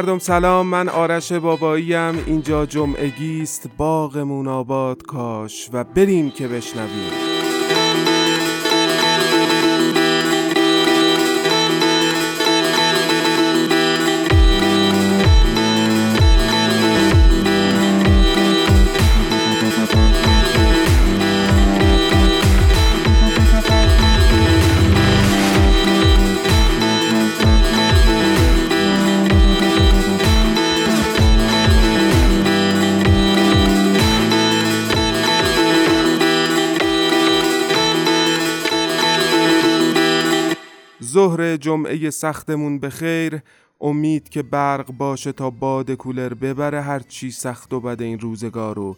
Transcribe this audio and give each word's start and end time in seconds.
مردم 0.00 0.18
سلام 0.18 0.66
من 0.66 0.88
آرش 0.88 1.32
باباییم. 1.32 2.24
اینجا 2.26 2.66
جمعگی 2.66 3.42
است 3.42 3.70
باغمون 3.76 4.48
آباد 4.48 5.02
کاش 5.02 5.70
و 5.72 5.84
بریم 5.84 6.30
که 6.30 6.48
بشنویم. 6.48 7.29
جمعه 41.56 42.10
سختمون 42.10 42.78
به 42.78 42.90
خیر 42.90 43.40
امید 43.80 44.28
که 44.28 44.42
برق 44.42 44.92
باشه 44.92 45.32
تا 45.32 45.50
باد 45.50 45.90
کولر 45.90 46.34
ببره 46.34 46.80
هر 46.80 46.98
چی 46.98 47.30
سخت 47.30 47.72
و 47.72 47.80
بد 47.80 48.02
این 48.02 48.18
روزگارو 48.18 48.96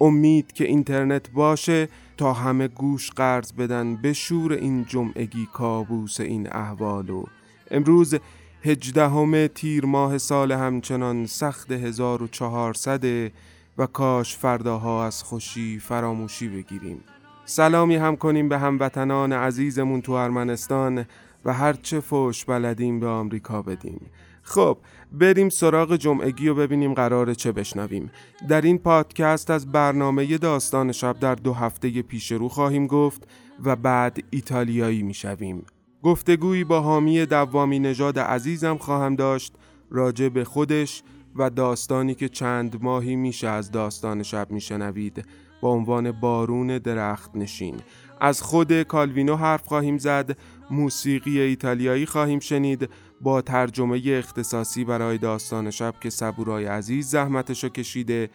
امید 0.00 0.52
که 0.52 0.64
اینترنت 0.64 1.30
باشه 1.30 1.88
تا 2.16 2.32
همه 2.32 2.68
گوش 2.68 3.10
قرض 3.10 3.52
بدن 3.52 3.96
به 3.96 4.12
شور 4.12 4.52
این 4.52 4.84
جمعگی 4.84 5.48
کابوس 5.52 6.20
این 6.20 6.52
احوالو 6.52 7.24
امروز 7.70 8.14
هجدهم 8.62 9.46
تیر 9.46 9.86
ماه 9.86 10.18
سال 10.18 10.52
همچنان 10.52 11.26
سخت 11.26 11.72
1400 11.72 13.30
و 13.78 13.86
کاش 13.86 14.36
فرداها 14.36 15.06
از 15.06 15.22
خوشی 15.22 15.78
فراموشی 15.78 16.48
بگیریم. 16.48 17.00
سلامی 17.44 17.96
هم 17.96 18.16
کنیم 18.16 18.48
به 18.48 18.58
هموطنان 18.58 19.32
عزیزمون 19.32 20.00
تو 20.00 20.12
ارمنستان. 20.12 21.04
و 21.44 21.52
هرچه 21.52 22.00
فوش 22.00 22.44
بلدیم 22.44 23.00
به 23.00 23.06
آمریکا 23.06 23.62
بدیم. 23.62 24.00
خب 24.42 24.78
بریم 25.12 25.48
سراغ 25.48 25.96
جمعگی 25.96 26.48
و 26.48 26.54
ببینیم 26.54 26.94
قرار 26.94 27.34
چه 27.34 27.52
بشنویم. 27.52 28.10
در 28.48 28.60
این 28.60 28.78
پادکست 28.78 29.50
از 29.50 29.72
برنامه 29.72 30.38
داستان 30.38 30.92
شب 30.92 31.18
در 31.20 31.34
دو 31.34 31.52
هفته 31.52 32.02
پیش 32.02 32.32
رو 32.32 32.48
خواهیم 32.48 32.86
گفت 32.86 33.28
و 33.64 33.76
بعد 33.76 34.24
ایتالیایی 34.30 35.02
می‌شویم. 35.02 35.64
گفتگویی 36.02 36.64
با 36.64 36.80
حامی 36.80 37.26
دوامی 37.26 37.78
نژاد 37.78 38.18
عزیزم 38.18 38.76
خواهم 38.76 39.14
داشت 39.14 39.54
راجع 39.90 40.28
به 40.28 40.44
خودش 40.44 41.02
و 41.36 41.50
داستانی 41.50 42.14
که 42.14 42.28
چند 42.28 42.82
ماهی 42.82 43.16
میشه 43.16 43.48
از 43.48 43.70
داستان 43.70 44.22
شب 44.22 44.50
میشنوید. 44.50 45.24
با 45.60 45.70
عنوان 45.70 46.12
بارون 46.12 46.78
درخت 46.78 47.36
نشین 47.36 47.76
از 48.20 48.42
خود 48.42 48.82
کالوینو 48.82 49.36
حرف 49.36 49.66
خواهیم 49.66 49.98
زد. 49.98 50.36
موسیقی 50.70 51.40
ایتالیایی 51.40 52.06
خواهیم 52.06 52.38
شنید. 52.38 52.88
با 53.20 53.42
ترجمه 53.42 54.02
اختصاصی 54.06 54.84
برای 54.84 55.18
داستان 55.18 55.70
شب 55.70 55.94
که 56.00 56.10
صبورای 56.10 56.64
عزیز 56.64 57.10
زحمتشو 57.10 57.68
کشیده. 57.68 58.30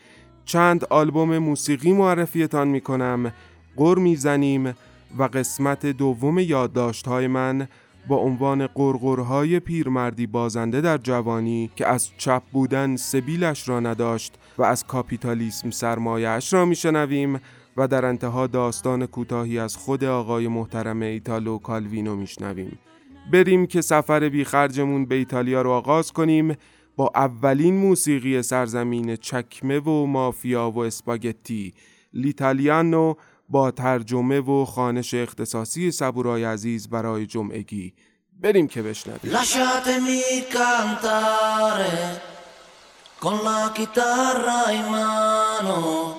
چند 0.46 0.86
آلبوم 0.86 1.38
موسیقی 1.38 1.94
معرفیتان 1.94 2.68
می‌کنم. 2.68 3.34
قر 3.78 3.98
می‌زنیم 3.98 4.74
و 5.18 5.24
قسمت 5.24 5.86
دوم 5.86 6.40
یادداشت‌های 6.40 7.28
من 7.28 7.68
با 8.08 8.16
عنوان 8.16 8.68
قرقرهای 8.68 9.60
پیرمردی 9.60 10.28
بازنده 10.28 10.82
در 10.82 10.98
جوانی 10.98 11.72
که 11.76 11.88
از 11.88 12.10
چپ 12.18 12.44
بودن 12.52 12.96
سبیلش 12.96 13.70
را 13.70 13.80
نداشت 13.80 14.34
و 14.58 14.64
از 14.64 14.84
کاپیتالیسم 14.88 15.70
سرمایهش 15.70 16.54
را 16.54 16.66
میشنویم. 16.66 17.40
و 17.78 17.88
در 17.88 18.06
انتها 18.06 18.48
داستان 18.48 19.06
کوتاهی 19.06 19.60
از 19.60 19.76
خود 19.76 20.04
آقای 20.04 20.48
محترم 20.48 21.02
ایتالو 21.02 21.58
کالوینو 21.58 22.16
میشنویم. 22.16 22.80
بریم 23.32 23.68
که 23.68 23.82
سفر 23.82 24.30
بیخرجمون 24.30 25.06
به 25.06 25.16
ایتالیا 25.16 25.62
رو 25.62 25.72
آغاز 25.72 26.12
کنیم 26.12 26.58
با 26.96 27.12
اولین 27.16 27.78
موسیقی 27.78 28.42
سرزمین 28.42 29.16
چکمه 29.16 29.80
و 29.80 30.06
مافیا 30.06 30.72
و 30.72 30.80
اسپاگتی. 30.80 31.74
لیتالیانو 32.14 33.14
با 33.50 33.72
ترجمه 33.72 34.40
و 34.40 34.66
خانش 34.66 35.14
اختصاصی 35.14 35.92
صبورای 35.92 36.44
عزیز 36.44 36.90
برای 36.90 37.26
جمعگی. 37.26 37.94
بریم 38.42 38.68
که 38.68 38.82
بشنویم. 38.82 39.34
Con 43.22 43.44
la 43.44 43.70
chitarra 43.76 44.72
in 44.72 44.86
mano. 44.90 46.19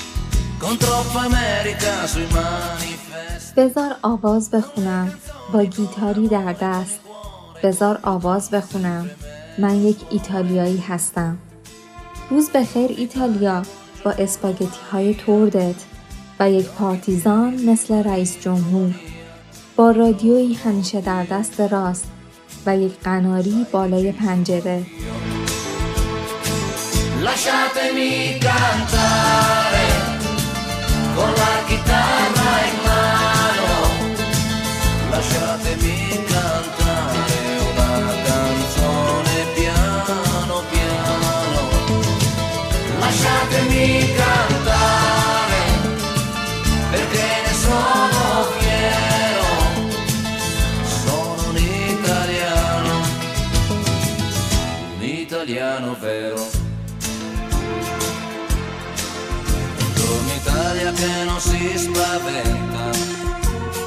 بزار 3.57 3.95
آواز 4.01 4.51
بخونم. 4.51 5.13
با 5.53 5.63
گیتاری 5.63 6.27
در 6.27 6.53
دست. 6.53 6.99
بزار 7.63 7.99
آواز 8.03 8.51
بخونم. 8.51 9.09
من 9.57 9.75
یک 9.75 9.97
ایتالیایی 10.09 10.77
هستم. 10.77 11.37
روز 12.29 12.49
بخیر 12.49 12.91
ایتالیا. 12.97 13.61
با 14.05 14.11
اسپاگتی 14.11 14.79
های 14.91 15.13
توردت. 15.13 15.75
و 16.39 16.51
یک 16.51 16.65
پارتیزان 16.65 17.53
مثل 17.53 18.03
رئیس 18.03 18.39
جمهور. 18.39 18.95
با 19.75 19.91
رادیویی 19.91 20.53
همیشه 20.53 21.01
در 21.01 21.23
دست 21.23 21.59
راست. 21.59 22.05
و 22.65 22.77
یک 22.77 22.99
قناری 23.03 23.65
بالای 23.71 24.11
پنجره. 24.11 24.85
Con 28.41 29.90
Olá, 31.21 31.63
guitarra. 31.69 31.90
Si 61.47 61.61
spaventa, 61.85 62.85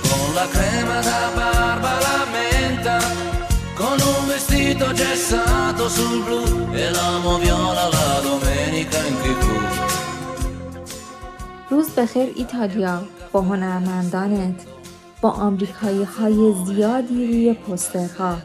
con 0.08 0.26
la 0.38 0.46
crema 0.54 0.98
da 1.08 1.22
barba 1.38 1.92
la 2.06 2.18
menta, 2.34 2.96
con 3.80 3.96
un 4.14 4.22
vestito 4.32 4.86
gessato 5.02 5.84
sul 5.96 6.16
blu 6.26 6.42
e 6.82 6.84
l'amo 6.96 7.32
viola 7.44 7.84
la 7.96 8.08
domenica 8.26 8.98
in 9.10 9.16
tv. 9.22 9.44
روز 11.70 11.90
بخیر 11.90 12.32
ایتالیا. 12.36 13.02
با 13.32 13.40
هنرمندانت 13.40 14.60
با 15.20 15.30
آمریکایی 15.30 16.02
های 16.04 16.54
زیادی 16.66 17.26
روی 17.26 17.54
پسترها. 17.54 18.36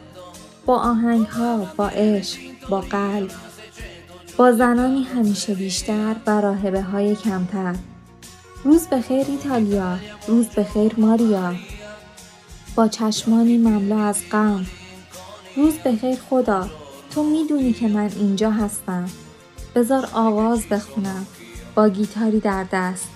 با 0.65 0.75
آهنگ 0.77 1.25
ها 1.27 1.57
با 1.77 1.88
عشق 1.88 2.39
با 2.69 2.81
قلب. 2.81 3.31
با 4.38 4.51
زنانی 4.51 5.03
همیشه 5.03 5.53
بیشتر 5.53 6.15
و 6.27 6.41
راهبه 6.41 6.81
های 6.81 7.15
کمتر. 7.15 7.75
روز 8.63 8.88
بخیر 8.88 9.25
ایتالیا 9.29 9.97
روز 10.27 10.47
بخیر 10.47 10.94
ماریا. 10.97 11.53
با 12.75 12.88
چشمانی 12.88 13.57
مملو 13.57 13.97
از 13.97 14.17
غم. 14.31 14.65
روز 15.56 15.73
بخیر 15.73 16.17
خدا 16.29 16.67
تو 17.11 17.23
می‌دونی 17.23 17.73
که 17.73 17.88
من 17.88 18.09
اینجا 18.19 18.51
هستم. 18.51 19.09
بذار 19.75 20.09
آواز 20.13 20.65
بخونم 20.65 21.25
با 21.75 21.89
گیتاری 21.89 22.39
در 22.39 22.65
دست. 22.71 23.07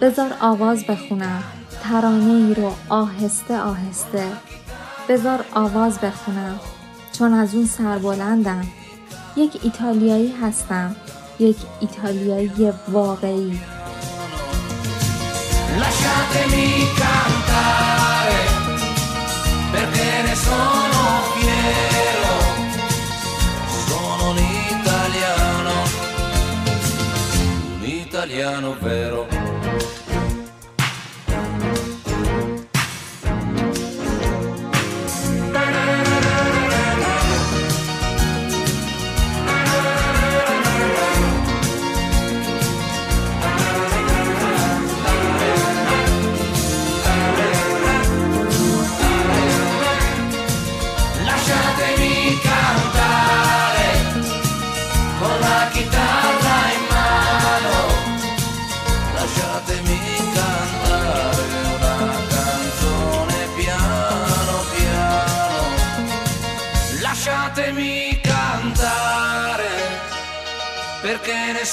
بذار 0.00 0.34
آواز 0.40 0.84
بخونم 0.84 1.42
ترانه 1.82 2.32
ای 2.32 2.54
رو 2.54 2.72
آهسته 2.88 3.58
آهسته. 3.58 4.26
بذار 5.08 5.44
آواز 5.54 5.98
بخونم 5.98 6.60
چون 7.12 7.32
از 7.32 7.54
اون 7.54 7.66
سربلندم 7.66 8.66
یک 9.36 9.60
ایتالیایی 9.62 10.32
هستم 10.42 10.96
یک 11.38 11.56
ایتالیایی 11.80 12.72
واقعی. 12.88 13.60
Lasciatemi 15.78 16.86
cantare 16.94 18.40
perché 19.70 20.22
ne 20.22 20.34
sono 20.34 21.22
fiero, 21.36 22.34
sono 23.86 24.30
un 24.30 24.38
italiano, 24.38 25.72
un 27.78 27.84
italiano 27.84 28.76
vero. 28.80 29.31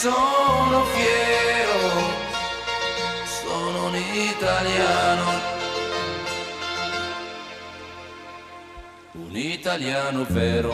Sono 0.02 0.86
fiero. 0.94 1.84
Sono 3.26 3.88
un 3.88 3.96
italiano. 3.96 5.28
un 9.14 9.36
italiano 9.36 10.26
vero. 10.30 10.74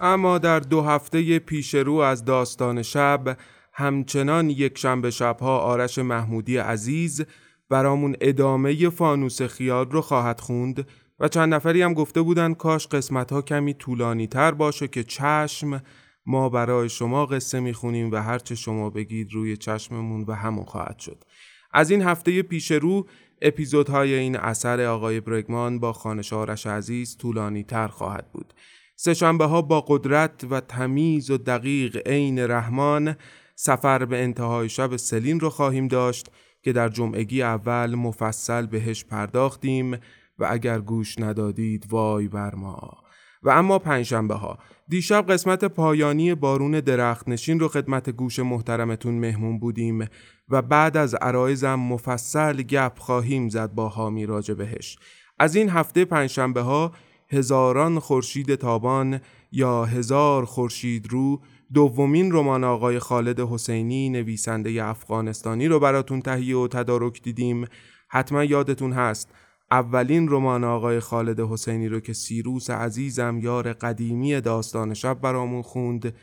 اما 0.00 0.38
در 0.38 0.60
دو 0.60 0.82
هفته 0.82 1.38
پیش 1.38 1.74
رو 1.74 1.92
از 1.94 2.24
داستان 2.24 2.82
شب 2.82 3.36
همچنان 3.72 4.50
یک 4.50 4.78
شنبه 4.78 5.10
شبها 5.10 5.58
آرش 5.58 5.98
محمودی 5.98 6.56
عزیز 6.56 7.24
برامون 7.68 8.16
ادامه 8.20 8.90
فانوس 8.90 9.42
خیال 9.42 9.90
رو 9.90 10.00
خواهد 10.00 10.40
خوند 10.40 10.86
و 11.20 11.28
چند 11.28 11.54
نفری 11.54 11.82
هم 11.82 11.94
گفته 11.94 12.22
بودن 12.22 12.54
کاش 12.54 12.86
قسمت 12.86 13.32
ها 13.32 13.42
کمی 13.42 13.74
طولانی 13.74 14.26
تر 14.26 14.50
باشه 14.50 14.88
که 14.88 15.04
چشم 15.04 15.82
ما 16.26 16.48
برای 16.48 16.88
شما 16.88 17.26
قصه 17.26 17.60
می‌خونیم 17.60 18.10
و 18.12 18.16
هرچه 18.16 18.54
شما 18.54 18.90
بگید 18.90 19.32
روی 19.32 19.56
چشممون 19.56 20.24
و 20.28 20.32
همون 20.32 20.64
خواهد 20.64 20.98
شد. 20.98 21.24
از 21.72 21.90
این 21.90 22.02
هفته 22.02 22.42
پیش 22.42 22.70
رو 22.70 23.06
اپیزودهای 23.42 24.14
این 24.14 24.36
اثر 24.36 24.84
آقای 24.84 25.20
برگمان 25.20 25.78
با 25.78 25.92
خانش 25.92 26.32
آرش 26.32 26.66
عزیز 26.66 27.16
طولانی 27.16 27.64
تر 27.64 27.88
خواهد 27.88 28.32
بود. 28.32 28.54
سهشنبه 28.96 29.44
ها 29.44 29.62
با 29.62 29.80
قدرت 29.80 30.46
و 30.50 30.60
تمیز 30.60 31.30
و 31.30 31.38
دقیق 31.38 32.08
عین 32.08 32.38
رحمان 32.38 33.16
سفر 33.54 34.04
به 34.04 34.22
انتهای 34.22 34.68
شب 34.68 34.96
سلین 34.96 35.40
رو 35.40 35.50
خواهیم 35.50 35.88
داشت 35.88 36.30
که 36.62 36.72
در 36.72 36.88
جمعگی 36.88 37.42
اول 37.42 37.94
مفصل 37.94 38.66
بهش 38.66 39.04
پرداختیم 39.04 39.98
و 40.38 40.46
اگر 40.50 40.80
گوش 40.80 41.18
ندادید 41.18 41.86
وای 41.90 42.28
بر 42.28 42.54
ما. 42.54 42.98
و 43.42 43.50
اما 43.50 43.78
پنجشنبه 43.78 44.34
ها 44.34 44.58
دیشب 44.88 45.26
قسمت 45.32 45.64
پایانی 45.64 46.34
بارون 46.34 46.80
درخت 46.80 47.28
نشین 47.28 47.60
رو 47.60 47.68
خدمت 47.68 48.10
گوش 48.10 48.38
محترمتون 48.38 49.14
مهمون 49.14 49.58
بودیم 49.58 50.08
و 50.48 50.62
بعد 50.62 50.96
از 50.96 51.14
عرایزم 51.14 51.74
مفصل 51.74 52.62
گپ 52.62 52.98
خواهیم 52.98 53.48
زد 53.48 53.72
با 53.74 53.88
هامی 53.88 54.26
راجع 54.26 54.54
بهش. 54.54 54.98
از 55.38 55.56
این 55.56 55.68
هفته 55.68 56.04
پنجشنبه 56.04 56.60
ها 56.60 56.92
هزاران 57.30 57.98
خورشید 57.98 58.54
تابان 58.54 59.20
یا 59.52 59.84
هزار 59.84 60.44
خورشید 60.44 61.12
رو 61.12 61.40
دومین 61.74 62.32
رمان 62.32 62.64
آقای 62.64 62.98
خالد 62.98 63.40
حسینی 63.40 64.08
نویسنده 64.08 64.84
افغانستانی 64.84 65.68
رو 65.68 65.80
براتون 65.80 66.20
تهیه 66.20 66.56
و 66.56 66.68
تدارک 66.68 67.22
دیدیم. 67.22 67.66
حتما 68.08 68.44
یادتون 68.44 68.92
هست. 68.92 69.34
اولین 69.70 70.28
رمان 70.28 70.64
آقای 70.64 71.00
خالد 71.00 71.40
حسینی 71.40 71.88
رو 71.88 72.00
که 72.00 72.12
سیروس 72.12 72.70
عزیزم 72.70 73.38
یار 73.42 73.72
قدیمی 73.72 74.40
داستان 74.40 74.94
شب 74.94 75.20
برامون 75.20 75.62
خوند 75.62 76.14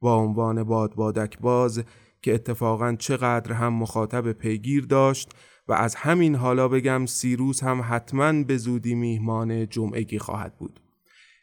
با 0.00 0.16
عنوان 0.16 0.64
باد 0.64 0.94
بادک 0.94 1.38
باز 1.38 1.84
که 2.22 2.34
اتفاقا 2.34 2.96
چقدر 2.98 3.52
هم 3.52 3.72
مخاطب 3.72 4.32
پیگیر 4.32 4.86
داشت 4.86 5.30
و 5.68 5.72
از 5.72 5.94
همین 5.94 6.34
حالا 6.34 6.68
بگم 6.68 7.06
سیروس 7.06 7.62
هم 7.62 7.84
حتما 7.88 8.32
به 8.42 8.56
زودی 8.56 8.94
میهمان 8.94 9.68
جمعگی 9.68 10.18
خواهد 10.18 10.58
بود. 10.58 10.80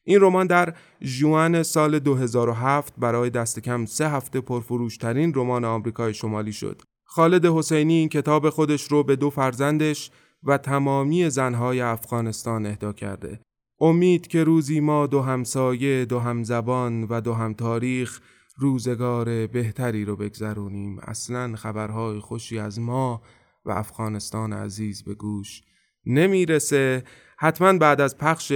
این 0.03 0.21
رمان 0.21 0.47
در 0.47 0.73
جوان 1.01 1.63
سال 1.63 1.99
2007 1.99 2.93
برای 2.97 3.29
دست 3.29 3.59
کم 3.59 3.85
سه 3.85 4.09
هفته 4.09 4.41
پرفروشترین 4.41 5.33
رمان 5.35 5.65
آمریکای 5.65 6.13
شمالی 6.13 6.53
شد. 6.53 6.81
خالد 7.03 7.45
حسینی 7.45 7.93
این 7.93 8.09
کتاب 8.09 8.49
خودش 8.49 8.83
رو 8.83 9.03
به 9.03 9.15
دو 9.15 9.29
فرزندش 9.29 10.11
و 10.43 10.57
تمامی 10.57 11.29
زنهای 11.29 11.81
افغانستان 11.81 12.65
اهدا 12.65 12.93
کرده. 12.93 13.39
امید 13.79 14.27
که 14.27 14.43
روزی 14.43 14.79
ما 14.79 15.07
دو 15.07 15.21
همسایه، 15.21 16.05
دو 16.05 16.19
همزبان 16.19 17.03
و 17.03 17.21
دو 17.21 17.33
هم 17.33 17.53
تاریخ 17.53 18.21
روزگار 18.57 19.47
بهتری 19.47 20.05
رو 20.05 20.15
بگذرونیم. 20.15 20.99
اصلا 20.99 21.55
خبرهای 21.55 22.19
خوشی 22.19 22.59
از 22.59 22.79
ما 22.79 23.21
و 23.65 23.71
افغانستان 23.71 24.53
عزیز 24.53 25.03
به 25.03 25.13
گوش 25.13 25.61
نمی‌رسه 26.05 27.03
حتما 27.37 27.77
بعد 27.77 28.01
از 28.01 28.17
پخش 28.17 28.51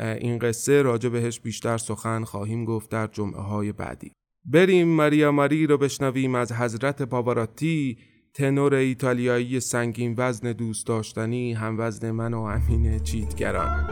این 0.00 0.38
قصه 0.38 0.82
راجع 0.82 1.08
بهش 1.08 1.40
بیشتر 1.40 1.78
سخن 1.78 2.24
خواهیم 2.24 2.64
گفت 2.64 2.90
در 2.90 3.06
جمعه 3.06 3.40
های 3.40 3.72
بعدی 3.72 4.12
بریم 4.44 4.88
ماریا 4.88 5.32
ماری 5.32 5.66
رو 5.66 5.78
بشنویم 5.78 6.34
از 6.34 6.52
حضرت 6.52 7.02
پاواراتی 7.02 7.98
تنور 8.36 8.74
ایتالیایی 8.74 9.60
سنگین 9.60 10.14
وزن 10.18 10.52
دوست 10.52 10.86
داشتنی 10.86 11.52
هم 11.52 11.80
وزن 11.80 12.10
من 12.10 12.34
و 12.34 12.40
امین 12.40 12.98
چیتگران. 12.98 13.86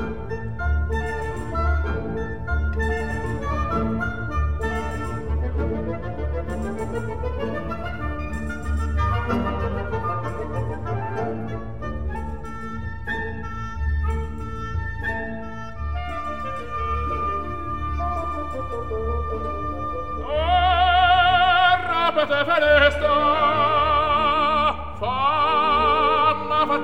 Rapete 22.14 22.40
fenesta, 22.48 23.23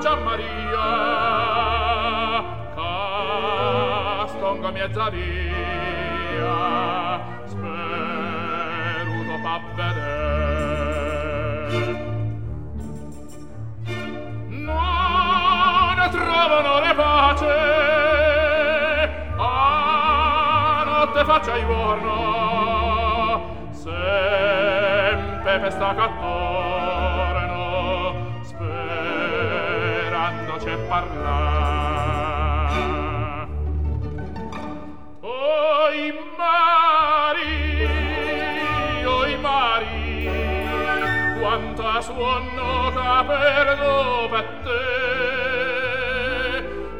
faccia 0.00 0.16
Maria 0.16 0.86
castonga 4.24 4.70
mezza 4.70 5.10
via 5.10 6.56
speruto 7.44 9.34
pa 9.42 9.60
vedere. 9.76 10.28
Non 14.48 16.08
trovano 16.10 16.80
le 16.80 16.94
pace 16.94 17.56
a 19.36 20.82
notte 20.86 21.24
faccia 21.24 21.56
i 21.56 21.66
giorno 21.66 23.40
sempre 23.72 25.60
festa 25.60 25.94
cattolica 25.94 26.69
voce 30.60 30.76
parlar 30.88 32.28
Oi 35.22 36.12
mari, 36.38 37.84
oi 39.06 39.36
mari 39.38 40.28
Quanta 41.40 42.00
suonnoca 42.02 43.24
perdo 43.24 44.28
per 44.30 44.46
te. 44.64 44.84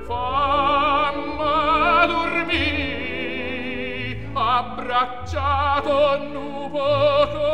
Famma 0.07 1.59
dormì 2.07 2.69
Abbracciato 4.35 5.99
nupo 6.33 6.85
con 7.33 7.50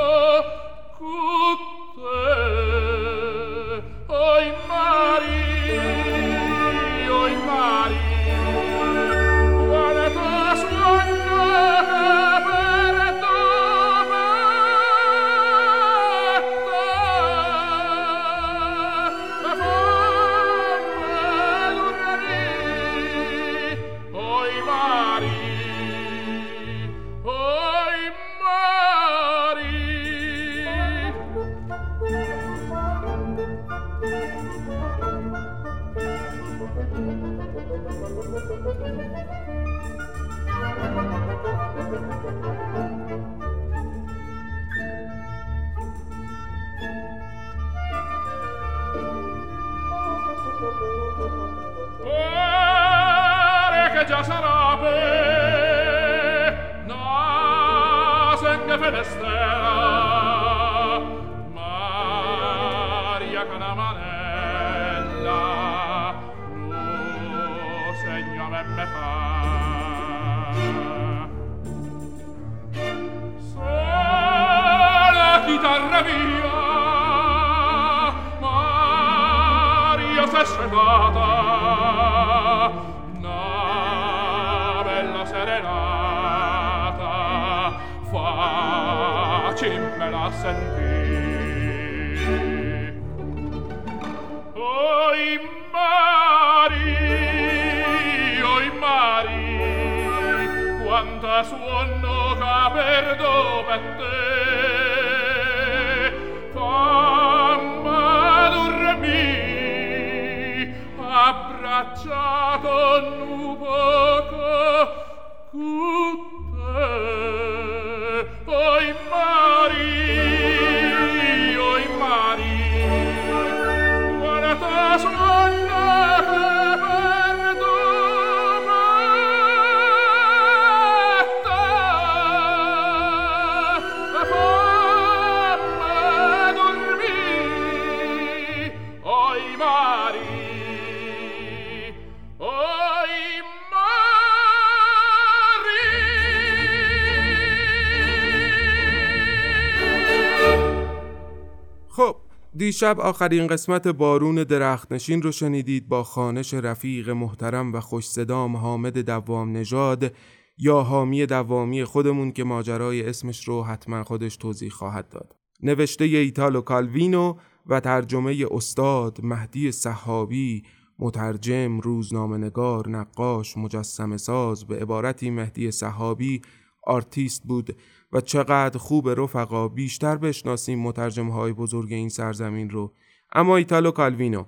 دیشب 152.67 153.01
آخرین 153.01 153.47
قسمت 153.47 153.89
بارون 153.89 154.35
درختنشین 154.35 155.23
رو 155.23 155.33
شنیدید 155.33 155.89
با 155.89 156.05
خوانش 156.05 156.55
رفیق 156.55 157.11
محترم 157.11 157.73
و 157.73 157.81
خوش 157.81 158.09
صدام 158.09 158.57
حامد 158.57 158.99
دوام 158.99 159.57
نژاد 159.57 160.13
یا 160.59 160.81
حامی 160.81 161.27
دوامی 161.27 161.85
خودمون 161.85 162.33
که 162.33 162.45
ماجرای 162.45 163.09
اسمش 163.09 163.49
رو 163.49 163.63
حتما 163.63 164.05
خودش 164.05 164.37
توضیح 164.37 164.71
خواهد 164.71 165.09
داد. 165.09 165.37
نوشته 165.63 166.05
ایتالو 166.05 166.61
کالوینو 166.61 167.35
و 167.67 167.81
ترجمه 167.81 168.47
استاد 168.51 169.19
مهدی 169.23 169.73
صحابی 169.73 170.63
مترجم 170.99 171.81
روزنامه‌نگار 171.81 172.89
نقاش 172.89 173.57
مجسمه 173.57 174.17
ساز 174.17 174.65
به 174.65 174.77
عبارتی 174.77 175.31
مهدی 175.31 175.71
صحابی 175.71 176.43
آرتیست 176.87 177.43
بود 177.45 177.77
و 178.13 178.21
چقدر 178.21 178.79
خوب 178.79 179.09
رفقا 179.09 179.69
بیشتر 179.69 180.17
بشناسیم 180.17 180.79
مترجم 180.79 181.29
های 181.29 181.53
بزرگ 181.53 181.93
این 181.93 182.09
سرزمین 182.09 182.71
رو. 182.71 182.93
اما 183.33 183.57
ایتالو 183.57 183.91
کالوینو. 183.91 184.45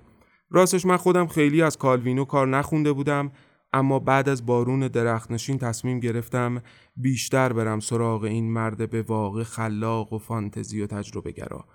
راستش 0.49 0.85
من 0.85 0.97
خودم 0.97 1.27
خیلی 1.27 1.61
از 1.61 1.77
کالوینو 1.77 2.25
کار 2.25 2.47
نخونده 2.47 2.93
بودم 2.93 3.31
اما 3.73 3.99
بعد 3.99 4.29
از 4.29 4.45
بارون 4.45 4.87
درختنشین 4.87 5.57
تصمیم 5.57 5.99
گرفتم 5.99 6.61
بیشتر 6.95 7.53
برم 7.53 7.79
سراغ 7.79 8.23
این 8.23 8.51
مرد 8.51 8.89
به 8.89 9.01
واقع 9.01 9.43
خلاق 9.43 10.13
و 10.13 10.17
فانتزی 10.17 10.81
و 10.81 10.87
تجربه 10.87 11.31
گرا. 11.31 11.65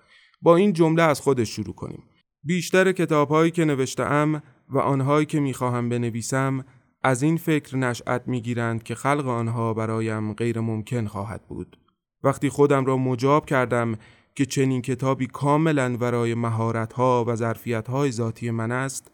با 0.41 0.55
این 0.55 0.73
جمله 0.73 1.03
از 1.03 1.21
خودش 1.21 1.49
شروع 1.49 1.75
کنیم. 1.75 2.03
بیشتر 2.43 2.91
کتابهایی 2.91 3.51
که 3.51 3.65
نوشتم 3.65 4.43
و 4.69 4.79
آنهایی 4.79 5.25
که 5.25 5.39
می‌خواهم 5.39 5.89
بنویسم 5.89 6.65
از 7.05 7.23
این 7.23 7.37
فکر 7.37 7.77
نشأت 7.77 8.27
می‌گیرند 8.27 8.83
که 8.83 8.95
خلق 8.95 9.27
آنها 9.27 9.73
برایم 9.73 10.33
غیر 10.33 10.59
ممکن 10.59 11.07
خواهد 11.07 11.47
بود. 11.47 11.77
وقتی 12.23 12.49
خودم 12.49 12.85
را 12.85 12.97
مجاب 12.97 13.45
کردم 13.45 13.95
که 14.35 14.45
چنین 14.45 14.81
کتابی 14.81 15.27
کاملا 15.27 15.97
ورای 15.99 16.33
مهارت‌ها 16.33 17.25
و 17.27 17.35
ظرفیت‌های 17.35 18.11
ذاتی 18.11 18.51
من 18.51 18.71
است، 18.71 19.11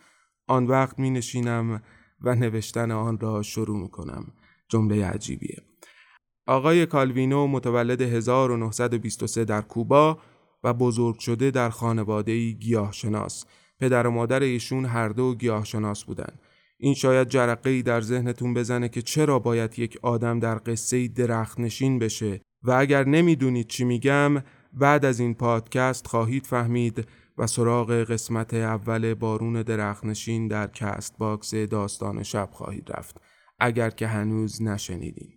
آن 0.47 0.67
وقت 0.67 0.99
می 0.99 1.09
نشینم 1.09 1.81
و 2.21 2.35
نوشتن 2.35 2.91
آن 2.91 3.19
را 3.19 3.41
شروع 3.41 3.77
می 3.77 3.89
کنم. 3.89 4.25
جمله 4.69 5.05
عجیبیه. 5.05 5.61
آقای 6.47 6.85
کالوینو 6.85 7.47
متولد 7.47 8.01
1923 8.01 9.45
در 9.45 9.61
کوبا 9.61 10.19
و 10.63 10.73
بزرگ 10.73 11.19
شده 11.19 11.51
در 11.51 11.69
خانواده 11.69 12.51
گیاهشناس. 12.51 13.45
پدر 13.79 14.07
و 14.07 14.11
مادر 14.11 14.39
ایشون 14.39 14.85
هر 14.85 15.09
دو 15.09 15.35
گیاهشناس 15.35 16.03
بودند. 16.03 16.39
این 16.83 16.93
شاید 16.93 17.27
جرقه 17.27 17.69
ای 17.69 17.81
در 17.81 18.01
ذهنتون 18.01 18.53
بزنه 18.53 18.89
که 18.89 19.01
چرا 19.01 19.39
باید 19.39 19.79
یک 19.79 19.99
آدم 20.01 20.39
در 20.39 20.61
قصه 20.65 21.07
درخت 21.07 21.59
نشین 21.59 21.99
بشه. 21.99 22.41
و 22.63 22.71
اگر 22.71 23.07
نمی‌دونید 23.07 23.67
چی 23.67 23.83
میگم 23.83 24.43
بعد 24.73 25.05
از 25.05 25.19
این 25.19 25.33
پادکست 25.33 26.07
خواهید 26.07 26.45
فهمید 26.45 27.07
و 27.37 27.47
سراغ 27.47 27.91
قسمت 27.91 28.53
اول 28.53 29.13
بارون 29.13 29.61
درخت 29.61 30.05
نشین 30.05 30.47
در 30.47 30.67
Castbox 30.67 31.55
داستان 31.55 32.23
شب 32.23 32.49
خواهید 32.51 32.91
رفت. 32.91 33.17
اگر 33.59 33.89
که 33.89 34.07
هنوز 34.07 34.61
نشنیدین. 34.61 35.29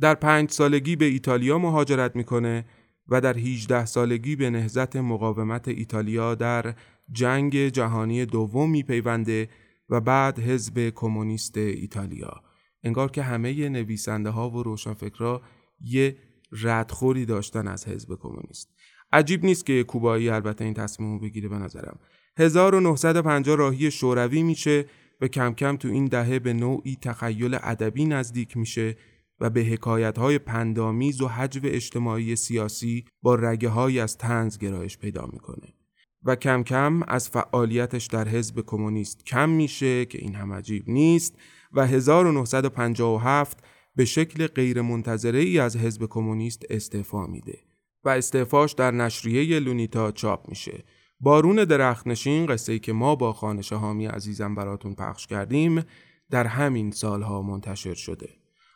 در 0.00 0.14
پنج 0.14 0.50
سالگی 0.50 0.96
به 0.96 1.04
ایتالیا 1.04 1.58
مهاجرت 1.58 2.16
می‌کنه 2.16 2.64
و 3.08 3.20
در 3.20 3.38
18 3.38 3.84
سالگی 3.84 4.36
به 4.36 4.50
نهزت 4.50 4.96
مقاومت 4.96 5.68
ایتالیا 5.68 6.34
در 6.34 6.74
جنگ 7.12 7.68
جهانی 7.68 8.26
دوم 8.26 8.70
میپیونده 8.70 9.48
و 9.88 10.00
بعد 10.00 10.38
حزب 10.38 10.92
کمونیست 10.94 11.56
ایتالیا. 11.56 12.42
انگار 12.82 13.10
که 13.10 13.22
همه 13.22 13.68
نویسنده 13.68 14.30
ها 14.30 14.50
و 14.50 14.62
روشنفکرا 14.62 15.42
یه 15.80 16.16
ردخوری 16.52 17.26
داشتن 17.26 17.68
از 17.68 17.88
حزب 17.88 18.18
کمونیست. 18.20 18.68
عجیب 19.12 19.44
نیست 19.44 19.66
که 19.66 19.84
کوبایی 19.84 20.28
البته 20.28 20.64
این 20.64 20.74
تصمیم 20.74 21.18
بگیره 21.18 21.48
به 21.48 21.58
نظرم. 21.58 21.98
1950 22.38 23.56
راهی 23.56 23.90
شوروی 23.90 24.42
میشه 24.42 24.84
و 25.20 25.28
کم 25.28 25.54
کم 25.54 25.76
تو 25.76 25.88
این 25.88 26.04
دهه 26.04 26.38
به 26.38 26.52
نوعی 26.52 26.96
تخیل 27.02 27.54
ادبی 27.62 28.04
نزدیک 28.04 28.56
میشه 28.56 28.96
و 29.40 29.50
به 29.50 29.60
حکایت 29.60 30.18
های 30.18 30.38
پندامیز 30.38 31.20
و 31.20 31.28
حجو 31.28 31.60
اجتماعی 31.64 32.36
سیاسی 32.36 33.04
با 33.22 33.34
رگه 33.34 33.68
های 33.68 34.00
از 34.00 34.18
تنز 34.18 34.58
گرایش 34.58 34.98
پیدا 34.98 35.26
می‌کنه. 35.32 35.77
و 36.24 36.36
کم 36.36 36.62
کم 36.62 37.02
از 37.08 37.28
فعالیتش 37.28 38.06
در 38.06 38.28
حزب 38.28 38.64
کمونیست 38.66 39.26
کم 39.26 39.48
میشه 39.48 40.04
که 40.04 40.18
این 40.18 40.34
هم 40.34 40.52
عجیب 40.52 40.84
نیست 40.86 41.34
و 41.72 41.86
1957 41.86 43.64
به 43.96 44.04
شکل 44.04 44.46
غیرمنتظره 44.46 45.38
ای 45.38 45.58
از 45.58 45.76
حزب 45.76 46.06
کمونیست 46.06 46.64
استعفا 46.70 47.26
میده 47.26 47.58
و 48.04 48.08
استعفاش 48.08 48.72
در 48.72 48.90
نشریه 48.90 49.58
لونیتا 49.58 50.12
چاپ 50.12 50.48
میشه. 50.48 50.84
بارون 51.20 51.64
درختنشین 51.64 52.46
قصه 52.46 52.72
ای 52.72 52.78
که 52.78 52.92
ما 52.92 53.14
با 53.14 53.32
خانش 53.32 53.72
هامی 53.72 54.06
عزیزم 54.06 54.54
براتون 54.54 54.94
پخش 54.94 55.26
کردیم 55.26 55.84
در 56.30 56.46
همین 56.46 56.90
سالها 56.90 57.42
منتشر 57.42 57.94
شده. 57.94 58.28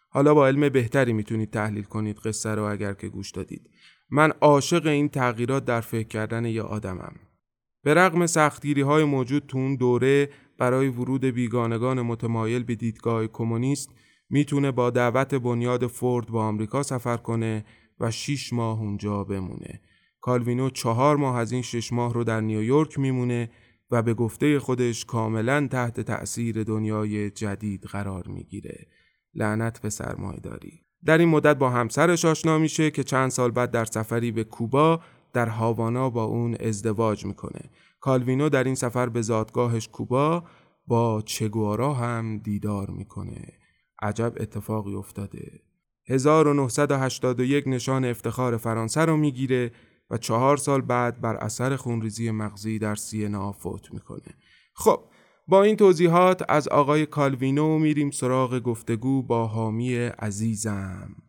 حالا 0.08 0.34
با 0.34 0.46
علم 0.46 0.68
بهتری 0.68 1.12
می‌تونید 1.12 1.50
تحلیل 1.50 1.84
کنید 1.84 2.18
قصه 2.18 2.54
رو 2.54 2.62
اگر 2.62 2.94
که 2.94 3.08
گوش 3.08 3.30
دادید. 3.30 3.70
من 4.10 4.30
عاشق 4.40 4.86
این 4.86 5.08
تغییرات 5.08 5.64
در 5.64 5.80
فکر 5.80 6.08
کردن 6.08 6.44
یه 6.44 6.62
آدمم. 6.62 7.14
به 7.82 7.94
رغم 7.94 8.26
سختگیری 8.26 8.80
های 8.80 9.04
موجود 9.04 9.46
تو 9.46 9.58
اون 9.58 9.76
دوره 9.76 10.28
برای 10.58 10.88
ورود 10.88 11.24
بیگانگان 11.24 12.02
متمایل 12.02 12.62
به 12.62 12.74
دیدگاه 12.74 13.26
کمونیست 13.26 13.90
می‌تونه 14.30 14.70
با 14.70 14.90
دعوت 14.90 15.34
بنیاد 15.34 15.86
فورد 15.86 16.26
با 16.26 16.44
آمریکا 16.44 16.82
سفر 16.82 17.16
کنه 17.16 17.64
و 18.00 18.10
شیش 18.10 18.52
ماه 18.52 18.80
اونجا 18.80 19.24
بمونه. 19.24 19.80
کالوینو 20.20 20.70
چهار 20.70 21.16
ماه 21.16 21.38
از 21.38 21.52
این 21.52 21.62
شش 21.62 21.92
ماه 21.92 22.14
رو 22.14 22.24
در 22.24 22.40
نیویورک 22.40 22.98
میمونه 22.98 23.50
و 23.90 24.02
به 24.02 24.14
گفته 24.14 24.58
خودش 24.58 25.04
کاملا 25.04 25.68
تحت 25.70 26.00
تأثیر 26.00 26.62
دنیای 26.62 27.30
جدید 27.30 27.82
قرار 27.82 28.28
می‌گیره. 28.28 28.86
لعنت 29.34 29.82
به 29.82 29.88
داری. 30.42 30.82
در 31.04 31.18
این 31.18 31.28
مدت 31.28 31.56
با 31.56 31.70
همسرش 31.70 32.24
آشنا 32.24 32.58
میشه 32.58 32.90
که 32.90 33.04
چند 33.04 33.30
سال 33.30 33.50
بعد 33.50 33.70
در 33.70 33.84
سفری 33.84 34.32
به 34.32 34.44
کوبا 34.44 35.00
در 35.32 35.48
هاوانا 35.48 36.10
با 36.10 36.24
اون 36.24 36.56
ازدواج 36.60 37.24
می‌کنه. 37.26 37.70
کالوینو 38.00 38.48
در 38.48 38.64
این 38.64 38.74
سفر 38.74 39.08
به 39.08 39.22
زادگاهش 39.22 39.88
کوبا 39.88 40.44
با 40.86 41.22
چگوارا 41.26 41.94
هم 41.94 42.38
دیدار 42.38 42.90
می‌کنه. 42.90 43.48
عجب 44.02 44.32
اتفاقی 44.36 44.94
افتاده. 44.94 45.60
1981 46.08 47.68
نشان 47.68 48.04
افتخار 48.04 48.56
فرانسه 48.56 49.00
رو 49.00 49.16
می‌گیره 49.16 49.72
و 50.10 50.18
چهار 50.18 50.56
سال 50.56 50.80
بعد 50.80 51.20
بر 51.20 51.36
اثر 51.36 51.76
خونریزی 51.76 52.30
مغزی 52.30 52.78
در 52.78 52.94
سینا 52.94 53.52
فوت 53.52 53.92
می‌کنه. 53.92 54.34
خب 54.74 55.00
با 55.48 55.62
این 55.62 55.76
توضیحات 55.76 56.42
از 56.48 56.68
آقای 56.68 57.06
کالوینو 57.06 57.78
میریم 57.78 58.10
سراغ 58.10 58.58
گفتگو 58.58 59.22
با 59.22 59.46
حامی 59.46 59.96
عزیزم. 59.96 61.21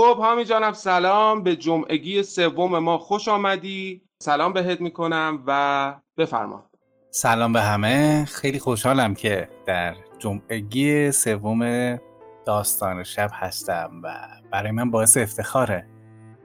خب 0.00 0.18
هامی 0.18 0.44
جانم 0.44 0.72
سلام. 0.72 1.42
به 1.42 1.56
جمعگی 1.56 2.22
سوم 2.22 2.78
ما 2.78 2.98
خوش 2.98 3.28
آمدی. 3.28 4.02
سلام 4.22 4.52
بهت 4.52 4.80
می‌کنم 4.80 5.42
و 5.46 5.94
بفرما. 6.16 6.64
سلام 7.10 7.52
به 7.52 7.60
همه. 7.60 8.24
خیلی 8.24 8.58
خوشحالم 8.58 9.14
که 9.14 9.48
در 9.66 9.94
جمعگی 10.18 11.12
سوم 11.12 11.96
داستان 12.46 13.04
شب 13.04 13.30
هستم 13.32 13.90
و 14.02 14.28
برای 14.50 14.70
من 14.70 14.90
باعث 14.90 15.16
افتخاره 15.16 15.86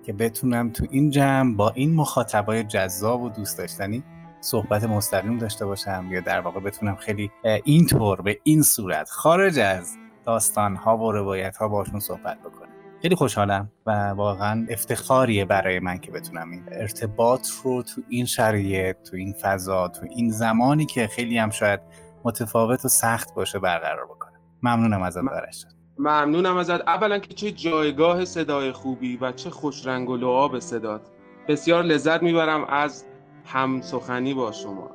که 0.06 0.14
بتونم 0.14 0.70
تو 0.70 0.86
این 0.92 1.10
جمع 1.10 1.56
با 1.56 1.70
این 1.70 1.96
مخاطبای 1.96 2.64
جذاب 2.64 3.22
و 3.22 3.30
دوست 3.30 3.58
داشتنی 3.58 4.04
صحبت 4.42 4.84
مستقیم 4.84 5.38
داشته 5.38 5.66
باشم 5.66 6.08
یا 6.12 6.22
در 6.22 6.40
واقع 6.40 6.60
بتونم 6.60 6.96
خیلی 6.96 7.32
اینطور 7.64 8.22
به 8.22 8.40
این 8.44 8.62
صورت 8.62 9.10
خارج 9.10 9.60
از 9.60 9.98
داستان 10.26 10.76
ها 10.76 10.98
و 10.98 11.12
روایت 11.12 11.58
ها 11.58 11.68
باشون 11.68 12.00
صحبت 12.00 12.40
بکنم. 12.40 12.65
خیلی 13.06 13.16
خوشحالم 13.16 13.72
و 13.86 13.92
واقعا 14.10 14.68
افتخاریه 14.70 15.46
برای 15.46 15.80
من 15.80 15.98
که 15.98 16.12
بتونم 16.12 16.52
این 16.52 16.64
ارتباط 16.72 17.48
رو 17.64 17.84
تو 17.84 18.02
این 18.10 18.26
شرایط 18.26 18.96
تو 19.10 19.16
این 19.18 19.34
فضا 19.42 19.88
تو 19.88 20.06
این 20.10 20.30
زمانی 20.30 20.86
که 20.86 21.08
خیلی 21.08 21.38
هم 21.38 21.50
شاید 21.50 21.80
متفاوت 22.24 22.86
و 22.86 22.88
سخت 22.88 23.34
باشه 23.34 23.60
برقرار 23.60 24.06
بکنم. 24.06 24.40
ممنونم 24.64 25.02
ازت 25.02 25.22
برش 25.22 25.66
ممنونم 26.00 26.58
ازت. 26.58 26.82
اولا 26.82 27.20
که 27.20 27.34
چه 27.34 27.52
جایگاه 27.52 28.26
صدای 28.26 28.72
خوبی 28.72 29.18
و 29.18 29.32
چه 29.32 29.50
خوش 29.50 29.88
رنگ 29.88 30.10
و 30.10 30.18
لعاب 30.18 30.60
صدات. 30.60 31.02
بسیار 31.48 31.84
لذت 31.84 32.24
می‌برم 32.24 32.66
از 32.66 33.06
هم 33.46 33.82
سخنی 33.82 34.34
با 34.34 34.52
شما. 34.52 34.92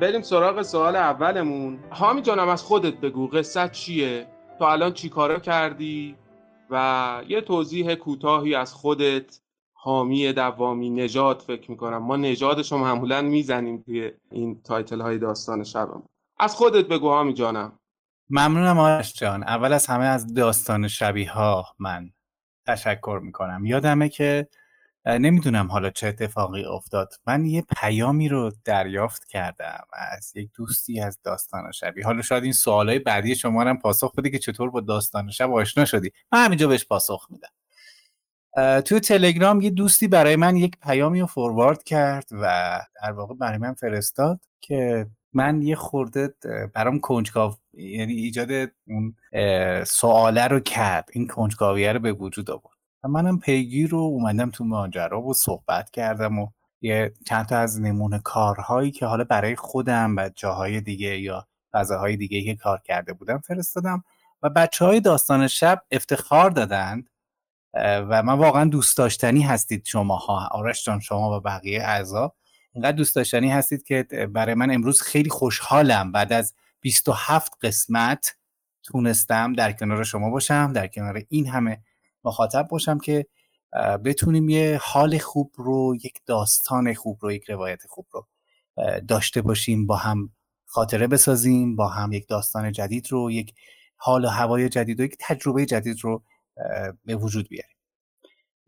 بریم 0.00 0.22
سراغ 0.22 0.62
سوال 0.62 0.96
اولمون. 0.96 1.78
هامی 1.90 2.22
جانم 2.22 2.48
از 2.48 2.62
خودت 2.62 2.94
بگو 2.94 3.26
قصت 3.26 3.72
چیه؟ 3.72 4.26
تو 4.58 4.64
الان 4.64 4.92
چی 4.92 5.08
کارا 5.08 5.38
کردی؟ 5.38 6.16
و 6.70 7.22
یه 7.28 7.40
توضیح 7.40 7.94
کوتاهی 7.94 8.54
از 8.54 8.74
خودت. 8.74 9.40
حامی 9.76 10.32
دوامی 10.32 10.90
نجات 10.90 11.42
فکر 11.42 11.70
می‌کنم. 11.70 11.98
ما 11.98 12.16
نجاتش 12.16 12.72
رو 12.72 12.78
معمولا 12.78 13.22
می‌زنیم 13.22 13.82
توی 13.82 14.12
این 14.30 14.62
تایتل 14.62 15.00
های 15.00 15.18
داستان 15.18 15.64
شبم. 15.64 16.02
از 16.38 16.54
خودت 16.54 16.84
بگو 16.84 17.08
هامی 17.08 17.34
جانم. 17.34 17.78
ممنونم 18.30 18.78
آرش 18.78 19.14
جان. 19.14 19.42
اول 19.42 19.72
از 19.72 19.86
همه 19.86 20.04
از 20.04 20.34
داستان 20.34 20.88
شبیه 20.88 21.32
ها 21.32 21.64
من 21.78 22.10
تشکر 22.66 23.20
می‌کنم. 23.22 23.66
یادمه 23.66 24.08
که 24.08 24.48
نمی‌دونم 25.06 25.70
حالا 25.70 25.90
چه 25.90 26.06
اتفاقی 26.06 26.64
افتاد. 26.64 27.14
من 27.26 27.44
یه 27.44 27.64
پیامی 27.76 28.28
رو 28.28 28.52
دریافت 28.64 29.24
کردم 29.24 29.84
از 29.92 30.36
یک 30.36 30.50
دوستی 30.54 31.00
از 31.00 31.18
داستان 31.24 31.72
شبی 31.72 32.02
حالا 32.02 32.22
شاید 32.22 32.44
این 32.44 32.52
سوالای 32.52 32.98
بعدی 32.98 33.34
شما 33.34 33.62
هم 33.62 33.78
پاسخ 33.78 34.14
بده 34.14 34.30
که 34.30 34.38
چطور 34.38 34.70
با 34.70 34.80
داستان 34.80 35.30
شب 35.30 35.52
آشنا 35.52 35.84
شدی. 35.84 36.10
من 36.32 36.44
همینجا 36.44 36.68
بهش 36.68 36.84
پاسخ 36.84 37.28
میدم. 37.30 37.48
توی 38.80 39.00
تلگرام 39.00 39.60
یه 39.60 39.70
دوستی 39.70 40.08
برای 40.08 40.36
من 40.36 40.56
یک 40.56 40.76
پیامی 40.82 41.20
رو 41.20 41.26
فوروارد 41.26 41.82
کرد 41.82 42.28
و 42.32 42.80
در 43.02 43.12
واقع 43.12 43.34
برای 43.34 43.58
من 43.58 43.74
فرستاد 43.74 44.40
که 44.60 45.06
من 45.32 45.62
یه 45.62 45.76
خورده 45.76 46.34
برام 46.74 47.00
کنجکاو 47.00 47.54
یعنی 47.72 48.12
ایجاد 48.12 48.70
اون 48.86 49.16
سواله 49.84 50.46
رو 50.46 50.60
کرد. 50.60 51.08
این 51.12 51.26
کنجکاویه 51.26 51.92
رو 51.92 51.98
به 52.00 52.12
وجود 52.12 52.50
آورد. 52.50 52.73
منم 53.08 53.38
پیگیر 53.38 53.90
رو 53.90 53.98
اومدم 53.98 54.50
تو 54.50 54.64
ماجرا 54.64 55.22
و 55.22 55.34
صحبت 55.34 55.90
کردم 55.90 56.38
و 56.38 56.48
یه 56.80 57.14
چند 57.26 57.46
تا 57.46 57.58
از 57.58 57.80
نمونه 57.80 58.18
کارهایی 58.18 58.90
که 58.90 59.06
حالا 59.06 59.24
برای 59.24 59.56
خودم 59.56 60.16
و 60.16 60.30
جاهای 60.34 60.80
دیگه 60.80 61.20
یا 61.20 61.46
فضاهای 61.72 62.16
دیگه 62.16 62.42
که 62.42 62.54
کار 62.54 62.80
کرده 62.84 63.12
بودم 63.12 63.38
فرستادم 63.38 64.04
و 64.42 64.50
بچه 64.50 64.84
های 64.84 65.00
داستان 65.00 65.46
شب 65.46 65.82
افتخار 65.90 66.50
دادند 66.50 67.10
و 67.74 68.22
من 68.22 68.34
واقعا 68.34 68.64
دوست 68.64 68.98
داشتنی 68.98 69.42
هستید 69.42 69.84
شماها. 69.84 70.48
آرش 70.52 70.84
جان 70.84 71.00
شما 71.00 71.36
و 71.36 71.40
بقیه 71.40 71.82
اعضا. 71.82 72.34
اینقدر 72.72 72.96
دوست 72.96 73.16
داشتنی 73.16 73.50
هستید 73.50 73.82
که 73.82 74.02
برای 74.32 74.54
من 74.54 74.70
امروز 74.70 75.02
خیلی 75.02 75.30
خوشحالم. 75.30 76.12
بعد 76.12 76.32
از 76.32 76.54
27 76.80 77.52
قسمت 77.62 78.36
تونستم 78.82 79.52
در 79.52 79.72
کنار 79.72 80.04
شما 80.04 80.30
باشم 80.30 80.72
در 80.72 80.86
کنار 80.86 81.22
این 81.28 81.46
همه 81.46 81.82
مخاطب 82.24 82.68
باشم 82.70 82.98
که 82.98 83.26
بتونیم 84.04 84.48
یه 84.48 84.80
حال 84.82 85.18
خوب 85.18 85.52
رو 85.56 85.96
یک 86.04 86.20
داستان 86.26 86.94
خوب 86.94 87.18
رو 87.20 87.32
یک 87.32 87.50
روایت 87.50 87.86
خوب 87.86 88.06
رو 88.10 88.26
داشته 89.08 89.42
باشیم 89.42 89.86
با 89.86 89.96
هم 89.96 90.30
خاطره 90.66 91.06
بسازیم 91.06 91.76
با 91.76 91.88
هم 91.88 92.12
یک 92.12 92.28
داستان 92.28 92.72
جدید 92.72 93.12
رو 93.12 93.30
یک 93.30 93.54
حال 93.96 94.24
و 94.24 94.28
هوای 94.28 94.68
جدید 94.68 95.00
و 95.00 95.04
یک 95.04 95.16
تجربه 95.20 95.66
جدید 95.66 96.04
رو 96.04 96.22
به 97.04 97.16
وجود 97.16 97.48
بیاریم. 97.48 97.76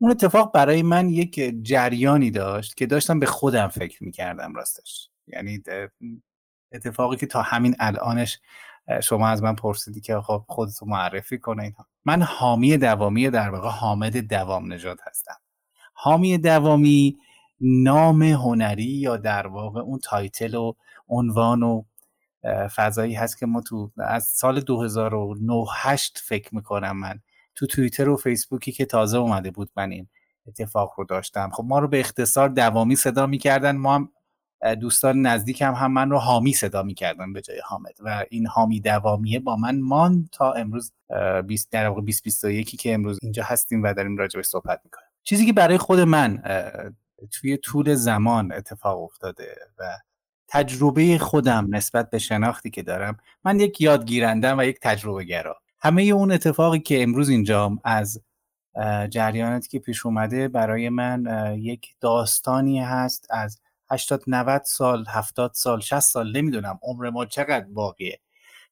اون 0.01 0.11
اتفاق 0.11 0.53
برای 0.53 0.83
من 0.83 1.09
یک 1.09 1.55
جریانی 1.62 2.31
داشت 2.31 2.77
که 2.77 2.87
داشتم 2.87 3.19
به 3.19 3.27
خودم 3.27 3.69
فکر 3.69 4.05
می‌کردم 4.05 4.55
راستش. 4.55 5.11
یعنی 5.27 5.62
اتفاقی 6.73 7.16
که 7.16 7.27
تا 7.27 7.42
همین 7.42 7.77
الانش 7.79 8.38
شما 9.03 9.29
از 9.29 9.42
من 9.42 9.55
پرسیدی 9.55 10.01
که 10.01 10.20
خب 10.20 10.44
خودتو 10.49 10.87
معرفی 10.87 11.38
کن 11.39 11.62
اینها. 11.62 11.87
من 12.05 12.22
حامی 12.22 12.77
دوامی 12.77 13.31
در 13.31 13.51
واقع 13.51 13.68
حامد 13.68 14.16
دوام 14.16 14.72
نژاد 14.73 14.99
هستم. 15.07 15.37
حامی 15.94 16.38
دوامی 16.38 17.16
نام 17.61 18.22
هنری 18.22 18.85
یا 18.85 19.16
در 19.16 19.46
واقع 19.46 19.81
اون 19.81 19.99
title 19.99 20.55
و 20.55 20.72
عنوان 21.09 21.62
و 21.62 21.83
فضایی 22.75 23.14
هست 23.14 23.38
که 23.38 23.46
ما 23.46 23.61
تو 23.61 23.90
از 23.99 24.25
سال 24.25 24.61
2009 24.61 25.64
فکر 26.25 26.55
می‌کنم 26.55 26.96
من 26.96 27.20
تو 27.55 27.66
توییتر 27.66 28.09
و 28.09 28.16
فیسبوکی 28.16 28.72
که 28.72 28.85
تازه 28.85 29.18
اومده 29.18 29.51
بود 29.51 29.70
من 29.77 29.90
این 29.90 30.09
اتفاق 30.46 30.94
رو 30.96 31.05
داشتم. 31.05 31.51
خب 31.51 31.64
ما 31.64 31.79
رو 31.79 31.88
به 31.88 32.01
اختصار 32.01 32.49
دوامی 32.49 32.96
صدا 32.96 33.27
می‌کردن 33.27 33.77
ما 33.77 33.94
هم 33.94 34.09
دوستان 34.75 35.27
نزدیکم 35.27 35.75
هم 35.75 35.93
من 35.93 36.11
رو 36.11 36.19
حامی 36.19 36.53
صدا 36.53 36.83
می‌کردن 36.83 37.33
به 37.33 37.41
جای 37.41 37.61
حامد 37.65 37.95
و 38.01 38.25
این 38.31 38.47
حامی 38.47 38.81
دوامیه 38.81 39.41
با 39.41 39.57
من 39.57 39.81
مان 39.81 40.29
تا 40.33 40.53
امروز 40.53 40.93
20 41.47 41.71
در 41.71 41.89
واقع 41.89 42.01
2021 42.01 42.81
که 42.81 42.95
امروز 42.95 43.19
اینجا 43.23 43.43
هستیم 43.45 43.83
و 43.83 43.93
داریم 43.95 44.17
راجع 44.17 44.43
صحبت 44.43 44.81
می‌کنیم. 44.85 45.09
چیزی 45.23 45.47
که 45.47 45.53
برای 45.53 45.79
خود 45.79 46.01
من 46.01 46.43
توی 47.31 47.57
طول 47.57 47.95
زمان 47.95 48.53
اتفاق 48.53 49.03
افتاده 49.03 49.57
و 49.79 49.85
تجربه 50.49 51.19
خودم 51.19 51.67
نسبت 51.71 52.11
به 52.11 52.19
شناختی 52.19 52.71
که 52.71 52.83
دارم 52.83 53.17
من 53.45 53.61
یک 53.61 53.81
یادگیرندم 53.81 54.59
و 54.59 54.63
یک 54.63 54.79
تجربه 54.83 55.25
گرا. 55.25 55.57
همه 55.81 56.03
اون 56.03 56.33
اتفاقی 56.33 56.79
که 56.79 57.03
امروز 57.03 57.29
اینجا 57.29 57.79
از 57.85 58.23
جریاناتی 59.11 59.69
که 59.69 59.79
پیش 59.79 60.07
اومده 60.07 60.49
برای 60.49 60.89
من 60.89 61.27
یک 61.59 61.95
داستانی 62.01 62.81
هست 62.81 63.27
از 63.31 63.61
80 63.90 64.22
90 64.27 64.62
سال 64.64 65.05
70 65.09 65.53
سال 65.55 65.81
60 65.81 66.01
سال 66.01 66.37
نمی‌دونم. 66.37 66.79
عمر 66.83 67.11
ما 67.11 67.27
چقدر 67.27 67.66
باقیه 67.66 68.20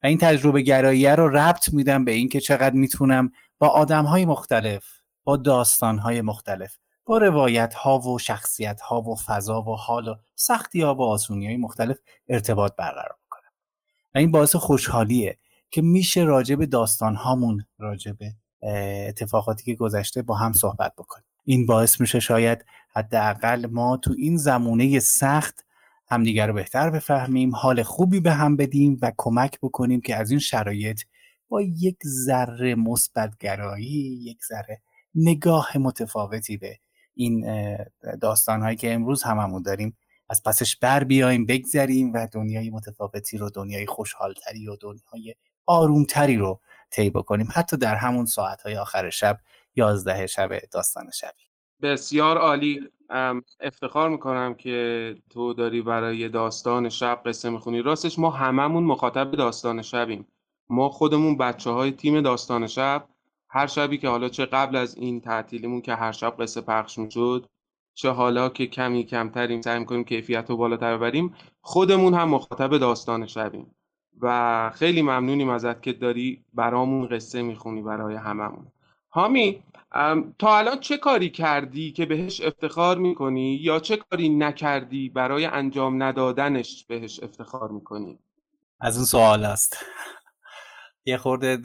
و 0.02 0.06
این 0.06 0.18
تجربه 0.18 0.62
گراییه 0.62 1.14
رو 1.14 1.28
ربط 1.28 1.72
میدم 1.72 2.04
به 2.04 2.12
اینکه 2.12 2.40
چقدر 2.40 2.74
می‌تونم 2.74 3.32
با 3.58 3.68
آدم 3.68 4.04
های 4.04 4.24
مختلف 4.24 4.84
با 5.24 5.36
داستان 5.36 5.98
های 5.98 6.20
مختلف 6.20 6.76
با 7.06 7.18
روایت 7.18 7.74
ها 7.74 7.98
و 7.98 8.18
شخصیت 8.18 8.80
ها 8.80 9.00
و 9.00 9.16
فضا 9.16 9.62
و 9.62 9.76
حال 9.76 10.08
و 10.08 10.14
سختی 10.34 10.80
ها 10.80 10.94
و 10.94 11.02
آسونی 11.02 11.46
های 11.46 11.56
مختلف 11.56 11.98
ارتباط 12.28 12.76
برقرار 12.76 13.16
کنم 13.30 13.50
و 14.14 14.18
این 14.18 14.30
باعث 14.30 14.56
خوشحالیه 14.56 15.38
که 15.70 15.82
میشه 15.82 16.22
راجع 16.22 16.54
به 16.54 16.66
داستان 16.66 17.16
هامون 17.16 17.64
راجع 17.78 18.12
به 18.12 18.34
اتفاقاتی 19.08 19.64
که 19.64 19.74
گذشته 19.74 20.22
با 20.22 20.34
هم 20.34 20.52
صحبت 20.52 20.92
بکنیم. 20.98 21.24
این 21.44 21.66
باعث 21.66 22.00
میشه 22.00 22.20
شاید 22.20 22.64
حداقل 22.96 23.66
ما 23.66 23.96
تو 23.96 24.14
این 24.18 24.36
زمونه 24.36 25.00
سخت 25.00 25.64
همدیگر 26.08 26.46
رو 26.46 26.52
بهتر 26.52 26.90
بفهمیم. 26.90 27.54
حال 27.54 27.82
خوبی 27.82 28.20
به 28.20 28.32
هم 28.32 28.56
بدیم 28.56 28.98
و 29.02 29.12
کمک 29.16 29.58
بکنیم 29.60 30.00
که 30.00 30.16
از 30.16 30.30
این 30.30 30.40
شرایط 30.40 31.00
با 31.48 31.62
یک 31.62 31.96
ذره 32.06 32.74
مثبت 32.74 33.38
گرایی 33.38 34.20
یک 34.22 34.44
ذره 34.44 34.82
نگاه 35.14 35.78
متفاوتی 35.78 36.56
به 36.56 36.78
این 37.14 37.46
داستان 38.20 38.62
هایی 38.62 38.76
که 38.76 38.94
امروز 38.94 39.22
هممون 39.22 39.62
داریم 39.62 39.96
از 40.28 40.42
پسش 40.42 40.76
بر 40.76 41.04
بیایم 41.04 41.46
بگذریم 41.46 42.12
و 42.12 42.28
دنیای 42.32 42.70
متفاوتی 42.70 43.38
رو 43.38 43.50
دنیای 43.50 43.86
خوشحالتری 43.86 44.68
و 44.68 44.76
دنیای 44.76 45.34
آرومتری 45.66 46.36
رو 46.36 46.60
طی 46.90 47.10
بکنیم. 47.10 47.48
حتی 47.52 47.76
در 47.76 47.94
همون 47.94 48.26
ساعتهای 48.26 48.76
آخر 48.76 49.10
شب 49.10 49.38
یازده 49.76 50.26
شب 50.26 50.58
داستان 50.72 51.10
شبی. 51.10 51.53
بسیار 51.82 52.38
عالی. 52.38 52.88
افتخار 53.60 54.08
می‌کنم 54.08 54.54
که 54.54 55.16
تو 55.30 55.54
داری 55.54 55.82
برای 55.82 56.28
داستان 56.28 56.88
شب 56.88 57.20
قصه 57.26 57.50
می‌خونی. 57.50 57.82
راستش 57.82 58.18
ما 58.18 58.30
هممون 58.30 58.84
مخاطب 58.84 59.30
داستان 59.30 59.82
شبیم. 59.82 60.26
ما 60.70 60.88
خودمون 60.88 61.36
بچه 61.36 61.70
های 61.70 61.92
تیم 61.92 62.20
داستان 62.20 62.66
شب. 62.66 63.04
هر 63.48 63.66
شبی 63.66 63.98
که 63.98 64.08
حالا 64.08 64.28
چه 64.28 64.46
قبل 64.46 64.76
از 64.76 64.96
این 64.96 65.20
تعطیلیمون 65.20 65.80
که 65.80 65.94
هر 65.94 66.12
شب 66.12 66.34
قصه 66.40 66.60
پخش 66.60 66.98
می‌شد 66.98 67.46
چه 67.94 68.10
حالا 68.10 68.48
که 68.48 68.66
کمی 68.66 69.04
کمتریم 69.04 69.60
سعی 69.60 69.78
می‌کنیم 69.78 70.04
کیفیت 70.04 70.50
رو 70.50 70.56
بالاتر 70.56 70.96
ببریم 70.96 71.34
خودمون 71.62 72.14
هم 72.14 72.28
مخاطب 72.28 72.78
داستان 72.78 73.26
شبیم. 73.26 73.74
و 74.20 74.70
خیلی 74.74 75.02
ممنونیم 75.02 75.48
ازت 75.48 75.82
که 75.82 75.92
داری 75.92 76.44
برامون 76.54 77.08
قصه 77.08 77.42
می‌خونی 77.42 77.82
برای 77.82 78.14
هممون. 78.14 78.66
هامی 79.10 79.62
تا 80.38 80.58
الان 80.58 80.80
چه 80.80 80.98
کاری 80.98 81.30
کردی 81.30 81.92
که 81.92 82.06
بهش 82.06 82.40
افتخار 82.40 82.98
می‌کنی 82.98 83.54
یا 83.54 83.80
چه 83.80 83.96
کاری 83.96 84.28
نکردی 84.28 85.08
برای 85.08 85.44
انجام 85.44 86.02
ندادنش 86.02 86.84
بهش 86.88 87.20
افتخار 87.22 87.70
می‌کنی؟ 87.70 88.18
از 88.80 88.96
اون 88.96 89.06
سوال 89.06 89.44
است. 89.44 89.84
یه 91.04 91.16
خورده 91.16 91.56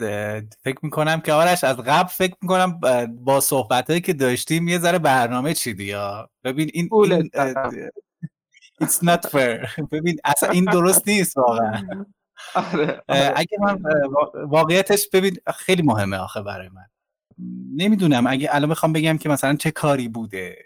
فکر 0.62 0.78
می‌کنم 0.82 1.20
که 1.20 1.32
آرش 1.32 1.64
از 1.64 1.76
قبل 1.76 2.08
فکر 2.08 2.34
می‌کنم 2.42 2.80
با 3.24 3.40
صحبت 3.40 3.90
هایی 3.90 4.00
که 4.00 4.12
داشتیم 4.12 4.68
یه 4.68 4.78
ذره 4.78 4.98
برنامه 4.98 5.54
چیدی 5.54 5.84
یا؟ 5.84 6.30
ببین 6.44 6.70
این, 6.74 6.88
این 6.92 7.30
It's 8.82 9.02
not 9.02 9.30
fair. 9.30 9.84
ببین 9.92 10.18
اصلا 10.24 10.50
این 10.50 10.64
درست 10.64 11.08
نیست 11.08 11.36
واقعا. 11.36 11.82
آره، 12.54 13.02
آره. 13.08 13.32
اگه 13.36 13.58
من 13.60 13.82
واقعیتش 14.34 15.08
ببین 15.12 15.36
خیلی 15.54 15.82
مهمه 15.82 16.16
آخه 16.16 16.42
برای 16.42 16.68
من. 16.68 16.84
نمی‌دونم. 17.76 18.26
اگه 18.26 18.48
الان 18.52 18.68
می‌خوام 18.68 18.92
بگم 18.92 19.18
که 19.18 19.28
مثلا 19.28 19.56
چه 19.56 19.70
کاری 19.70 20.08
بوده 20.08 20.56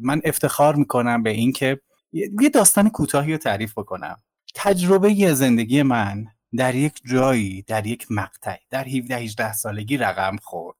من 0.00 0.20
افتخار 0.24 0.74
می‌کنم 0.74 1.22
به 1.22 1.30
اینکه 1.30 1.80
یه 2.12 2.48
داستان 2.54 2.90
کوتاهی 2.90 3.32
رو 3.32 3.38
تعریف 3.38 3.72
بکنم. 3.78 4.22
تجربه 4.54 5.34
زندگی 5.34 5.82
من 5.82 6.26
در 6.56 6.74
یک 6.74 7.00
جایی 7.04 7.62
در 7.62 7.86
یک 7.86 8.06
مقطع 8.10 8.56
در 8.70 8.84
17 8.84 9.16
18 9.16 9.52
سالگی 9.52 9.96
رقم 9.96 10.36
خورد. 10.42 10.76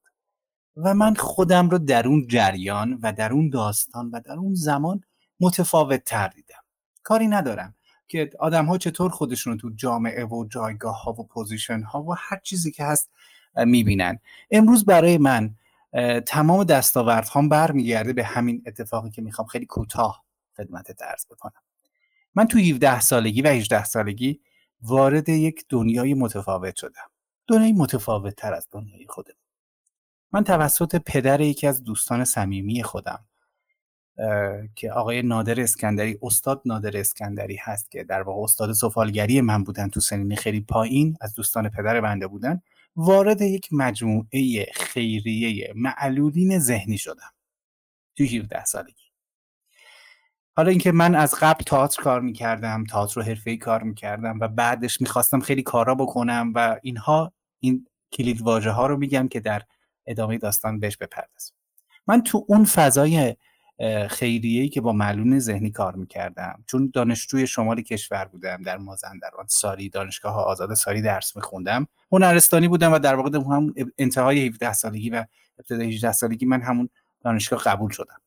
و 0.76 0.94
من 0.94 1.14
خودم 1.14 1.70
رو 1.70 1.78
در 1.78 2.08
اون 2.08 2.26
جریان 2.26 2.98
و 3.02 3.12
در 3.12 3.32
اون 3.32 3.50
داستان 3.50 4.10
و 4.10 4.20
در 4.20 4.32
اون 4.32 4.54
زمان 4.54 5.00
متفاوت 5.40 6.04
تر 6.04 6.28
دیدم. 6.28 6.62
کاری 7.02 7.28
ندارم 7.28 7.74
که 8.08 8.30
آدم 8.40 8.66
ها 8.66 8.78
چطور 8.78 9.10
خودشون 9.10 9.52
رو 9.52 9.58
تو 9.58 9.70
جامعه 9.76 10.24
و 10.24 10.46
جایگاه 10.50 11.02
ها 11.02 11.12
و 11.12 11.26
پوزیشن 11.26 11.82
ها 11.82 12.02
و 12.02 12.14
هر 12.18 12.38
چیزی 12.38 12.72
که 12.72 12.84
هست 12.84 13.10
می‌بینن. 13.56 14.18
امروز 14.50 14.84
برای 14.84 15.18
من 15.18 15.54
تمام 16.26 16.64
دستاوردهام 16.64 17.48
برمیگرده 17.48 18.12
به 18.12 18.24
همین 18.24 18.62
اتفاقی 18.66 19.10
که 19.10 19.22
می‌خوام 19.22 19.48
خیلی 19.48 19.66
کوتاه 19.66 20.24
خدمت 20.56 20.92
درس 20.92 21.26
بکنم. 21.26 21.62
من 22.34 22.46
تو 22.46 22.58
17 22.58 23.00
سالگی 23.00 23.42
و 23.42 23.48
18 23.48 23.84
سالگی 23.84 24.40
وارد 24.82 25.28
یک 25.28 25.64
دنیای 25.68 26.14
متفاوت 26.14 26.76
شدم. 26.76 27.10
دنیای 27.46 27.72
متفاوت 27.72 28.36
تر 28.36 28.54
از 28.54 28.66
دنیای 28.70 29.06
خودم. 29.08 29.34
من 30.32 30.44
توسط 30.44 30.96
پدر 31.06 31.40
یکی 31.40 31.66
از 31.66 31.84
دوستان 31.84 32.24
صمیمی 32.24 32.82
خودم 32.82 33.24
که 34.74 34.92
آقای 34.92 35.22
نادر 35.22 35.60
اسکندری 35.60 36.18
استاد 36.22 36.62
نادر 36.64 36.96
اسکندری 36.96 37.56
هست 37.56 37.90
که 37.90 38.04
در 38.04 38.22
واقع 38.22 38.42
استاد 38.42 38.72
سفالگری 38.72 39.40
من 39.40 39.64
بودن 39.64 39.88
تو 39.88 40.00
سنین 40.00 40.36
خیلی 40.36 40.60
پایین 40.60 41.16
از 41.20 41.34
دوستان 41.34 41.68
پدر 41.68 42.00
بنده 42.00 42.26
بودن. 42.26 42.62
وارد 42.96 43.40
یک 43.40 43.68
مجموعه 43.72 44.66
خیریه 44.74 45.72
معلولین 45.76 46.58
ذهنی 46.58 46.98
شدم 46.98 47.32
تو 48.16 48.24
17 48.24 48.64
سالگی. 48.64 49.02
حالا 50.56 50.70
اینکه 50.70 50.92
من 50.92 51.14
از 51.14 51.34
قبل 51.40 51.64
تئاتر 51.64 52.02
کار 52.02 52.20
می‌کردم 52.20 52.84
تئاتر 52.84 53.20
رو 53.20 53.26
حرفه‌ای 53.26 53.56
کار 53.56 53.82
می‌کردم 53.82 54.38
و 54.40 54.48
بعدش 54.48 55.00
می‌خواستم 55.00 55.40
خیلی 55.40 55.62
کارا 55.62 55.94
بکنم 55.94 56.52
و 56.54 56.78
اینها 56.82 57.32
این 57.60 57.86
کلید 58.12 58.42
واژه 58.42 58.70
ها 58.70 58.86
رو 58.86 58.96
میگم 58.96 59.28
که 59.28 59.40
در 59.40 59.62
ادامه 60.06 60.38
داستان 60.38 60.80
بهش 60.80 60.96
بپردازم. 60.96 61.54
من 62.06 62.22
تو 62.22 62.44
اون 62.48 62.64
فضای 62.64 63.36
خیریه‌ای 64.10 64.68
که 64.68 64.80
با 64.80 64.92
معلول 64.92 65.38
ذهنی 65.38 65.70
کار 65.70 65.94
می‌کردم. 65.94 66.64
چون 66.66 66.90
دانشجوی 66.94 67.46
شمال 67.46 67.82
کشور 67.82 68.24
بودم 68.24 68.62
در 68.62 68.78
مازندران 68.78 69.46
ساری 69.48 69.88
دانشگاه 69.88 70.36
آزاد 70.36 70.74
ساری 70.74 71.02
درس 71.02 71.36
میخوندم. 71.36 71.86
هنرستانی 72.12 72.68
بودم 72.68 72.92
و 72.92 72.98
در 72.98 73.14
واقع 73.14 73.38
هم 73.38 73.74
انتهای 73.98 74.46
17 74.46 74.72
سالگی 74.72 75.10
و 75.10 75.24
ابتدای 75.58 75.88
18 75.88 76.12
سالگی 76.12 76.46
من 76.46 76.62
همون 76.62 76.88
دانشگاه 77.20 77.62
قبول 77.62 77.90
شدم. 77.90 78.20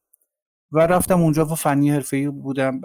و 0.72 0.80
رفتم 0.80 1.22
اونجا 1.22 1.46
و 1.46 1.56
فنی 1.56 1.92
حرفه‌ای 1.92 2.30
بودم 2.30 2.82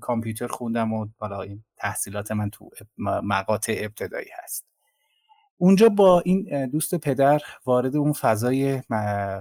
کامپیوتر 0.00 0.46
خوندم 0.46 0.92
و 0.92 1.06
بالا 1.18 1.42
این 1.42 1.64
تحصیلات 1.76 2.32
من 2.32 2.50
تو 2.50 2.70
مقاطع 2.98 3.76
ابتدایی 3.78 4.28
هست. 4.42 4.66
اونجا 5.56 5.88
با 5.88 6.20
این 6.20 6.66
دوست 6.66 6.94
پدر 6.94 7.40
وارد 7.66 7.96
اون 7.96 8.12
فضای 8.12 8.82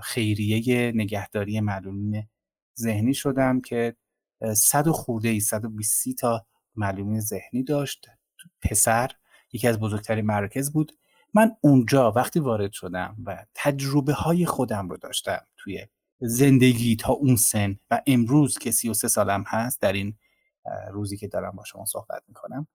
خیریه 0.03 0.91
نگهداری 0.95 1.59
معلولین 1.59 2.27
ذهنی 2.79 3.13
شدم 3.13 3.61
که 3.61 3.95
صد 4.55 4.87
و 4.87 4.93
خورده 4.93 5.29
ای 5.29 5.39
صد 5.39 5.65
و 5.65 5.69
تا 6.17 6.45
معلومین 6.75 7.19
ذهنی 7.19 7.63
داشت. 7.63 8.07
پسر 8.61 9.11
یکی 9.53 9.67
از 9.67 9.79
بزرگترین 9.79 10.25
مراکز 10.25 10.71
بود. 10.71 10.91
من 11.33 11.51
اونجا 11.61 12.11
وقتی 12.11 12.39
وارد 12.39 12.71
شدم 12.71 13.15
و 13.25 13.45
تجربه 13.53 14.13
های 14.13 14.45
خودم 14.45 14.89
رو 14.89 14.97
داشتم 14.97 15.41
توی 15.57 15.87
زندگی 16.19 16.95
تا 16.95 17.13
اون 17.13 17.35
سن 17.35 17.79
و 17.91 18.01
امروز 18.07 18.57
که 18.57 18.71
33 18.71 19.07
سالم 19.07 19.43
هست 19.47 19.81
در 19.81 19.93
این 19.93 20.17
روزی 20.91 21.17
که 21.17 21.27
دارم 21.27 21.51
با 21.51 21.63
شما 21.63 21.85
صحبت 21.85 22.23
می‌کنم 22.27 22.67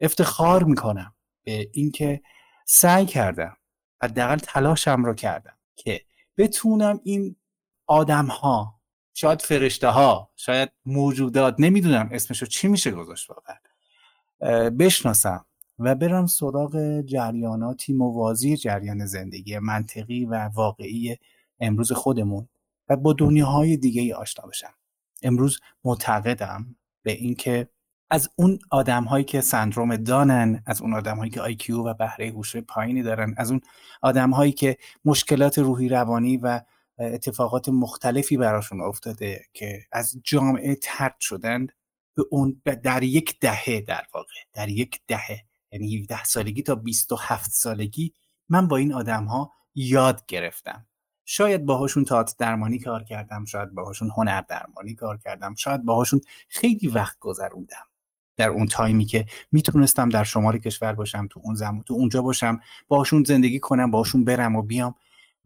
افتخار 0.00 0.64
می‌کنم 0.64 1.14
به 1.44 1.70
اینکه 1.72 2.22
سعی 2.66 3.06
کردم 3.06 3.56
حداقل 4.02 4.36
تلاشم 4.36 5.04
رو 5.04 5.14
کردم 5.14 5.56
که 5.76 6.04
بتونم 6.36 7.00
این 7.04 7.36
آدم 7.86 8.26
ها 8.26 8.75
شاید 9.18 9.42
فرشته 9.42 9.88
ها 9.88 10.30
شاید 10.36 10.72
موجودات 10.86 11.54
نمی‌دونم 11.58 12.08
اسمشو 12.12 12.46
چی 12.46 12.68
میشه 12.68 12.90
گذاشت 12.90 13.30
واقعا. 13.30 13.56
بشناسم 14.70 15.44
و 15.78 15.94
برم 15.94 16.26
سراغ 16.26 17.00
جریاناتی 17.00 17.92
موازی 17.92 18.56
جریان 18.56 19.06
زندگی 19.06 19.58
منطقی 19.58 20.24
و 20.24 20.50
واقعی 20.54 21.16
امروز 21.60 21.92
خودمون 21.92 22.48
و 22.88 22.96
با 22.96 23.12
دنیاهای 23.12 23.76
دیگه 23.76 24.02
ای 24.02 24.12
آشنا 24.12 24.46
بشم. 24.46 24.74
امروز 25.22 25.60
معتقدم 25.84 26.76
به 27.02 27.12
اینکه 27.12 27.68
از 28.10 28.30
اون 28.36 28.58
آدم 28.70 29.04
هایی 29.04 29.24
که 29.24 29.40
سندروم 29.40 29.96
دانن 29.96 30.62
از 30.66 30.82
اون 30.82 30.94
آدم 30.94 31.16
هایی 31.16 31.30
که 31.30 31.40
آیکیو 31.40 31.78
و 31.78 31.94
بهره 31.94 32.30
هوش 32.30 32.56
پایینی 32.56 33.02
دارن 33.02 33.34
از 33.36 33.50
اون 33.50 33.60
آدم 34.02 34.30
هایی 34.30 34.52
که 34.52 34.76
مشکلات 35.04 35.58
روحی 35.58 35.88
روانی 35.88 36.36
و 36.36 36.60
اتفاقات 36.98 37.68
مختلفی 37.68 38.36
براشون 38.36 38.80
افتاده 38.80 39.44
که 39.52 39.82
از 39.92 40.20
جامعه 40.24 40.74
ترد 40.74 41.16
شدند 41.20 41.72
به 42.14 42.24
اون 42.30 42.62
در 42.82 43.02
یک 43.02 43.38
دهه 43.40 43.80
در 43.80 44.06
واقع 44.14 44.34
در 44.52 44.68
یک 44.68 45.00
دهه 45.06 45.44
یعنی 45.72 45.96
17 45.96 46.24
سالگی 46.24 46.62
تا 46.62 46.74
27 46.74 47.50
سالگی 47.50 48.12
من 48.48 48.68
با 48.68 48.76
این 48.76 48.92
آدم 48.92 49.24
ها 49.24 49.52
یاد 49.74 50.26
گرفتم. 50.26 50.86
شاید 51.24 51.64
باهاشون 51.64 52.04
تئاتر 52.04 52.34
درمانی 52.38 52.78
کار 52.78 53.04
کردم 53.04 53.44
شاید 53.44 53.74
باهاشون 53.74 54.10
هنر 54.16 54.40
درمانی 54.40 54.94
کار 54.94 55.18
کردم 55.18 55.54
شاید 55.54 55.84
باهاشون 55.84 56.20
خیلی 56.48 56.88
وقت 56.88 57.18
گذروندم. 57.18 57.86
در 58.36 58.48
اون 58.48 58.66
تایمی 58.66 59.04
که 59.04 59.26
می‌تونستم 59.52 60.08
در 60.08 60.24
شمال 60.24 60.58
کشور 60.58 60.92
باشم 60.92 61.26
تو 61.30 61.40
اون 61.44 61.54
زمان 61.54 61.82
تو 61.82 61.94
اونجا 61.94 62.22
باشم 62.22 62.60
باهاشون 62.88 63.24
زندگی 63.24 63.60
کنم 63.60 63.90
باهاشون 63.90 64.24
برم 64.24 64.56
و 64.56 64.62
بیام. 64.62 64.94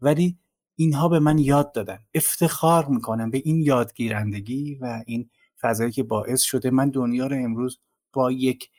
ولی 0.01 0.37
اینها 0.75 1.09
به 1.09 1.19
من 1.19 1.37
یاد 1.37 1.71
دادن. 1.71 1.99
افتخار 2.13 2.85
می‌کنم 2.85 3.31
به 3.31 3.41
این 3.45 3.61
یادگیرندگی 3.61 4.75
و 4.75 5.03
این 5.05 5.29
فضایی 5.61 5.91
که 5.91 6.03
باعث 6.03 6.41
شده 6.41 6.69
من 6.69 6.89
دنیا 6.89 7.27
رو 7.27 7.35
امروز 7.35 7.79
با 8.13 8.31
یک 8.31 8.69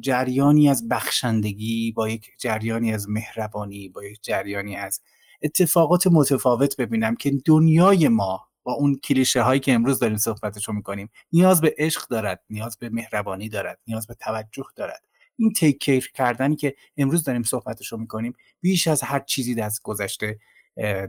جریانی 0.00 0.68
از 0.68 0.88
بخشندگی 0.88 1.92
با 1.92 2.08
یک 2.08 2.30
جریانی 2.38 2.94
از 2.94 3.08
مهربانی 3.08 3.88
با 3.88 4.04
یک 4.04 4.18
جریانی 4.22 4.76
از 4.76 5.00
اتفاقات 5.42 6.06
متفاوت 6.06 6.76
ببینم 6.76 7.16
که 7.16 7.30
دنیای 7.44 8.08
ما 8.08 8.48
با 8.62 8.72
اون 8.72 8.94
کلیشه 9.04 9.42
هایی 9.42 9.60
که 9.60 9.72
امروز 9.72 9.98
داریم 9.98 10.16
صحبتشو 10.16 10.72
می‌کنیم 10.72 11.10
نیاز 11.32 11.60
به 11.60 11.74
عشق 11.78 12.08
دارد 12.08 12.44
نیاز 12.50 12.78
به 12.78 12.88
مهربانی 12.88 13.48
دارد 13.48 13.78
نیاز 13.86 14.06
به 14.06 14.14
توجه 14.14 14.66
دارد. 14.76 15.02
این 15.36 15.52
تیک 15.52 15.90
کردنی 16.14 16.56
که 16.56 16.74
امروز 16.96 17.24
داریم 17.24 17.42
صحبتشو 17.42 17.96
می‌کنیم 17.96 18.32
بیش 18.60 18.88
از 18.88 19.02
هر 19.02 19.20
چیزی 19.20 19.60
از 19.60 19.80
گذشته 19.82 20.38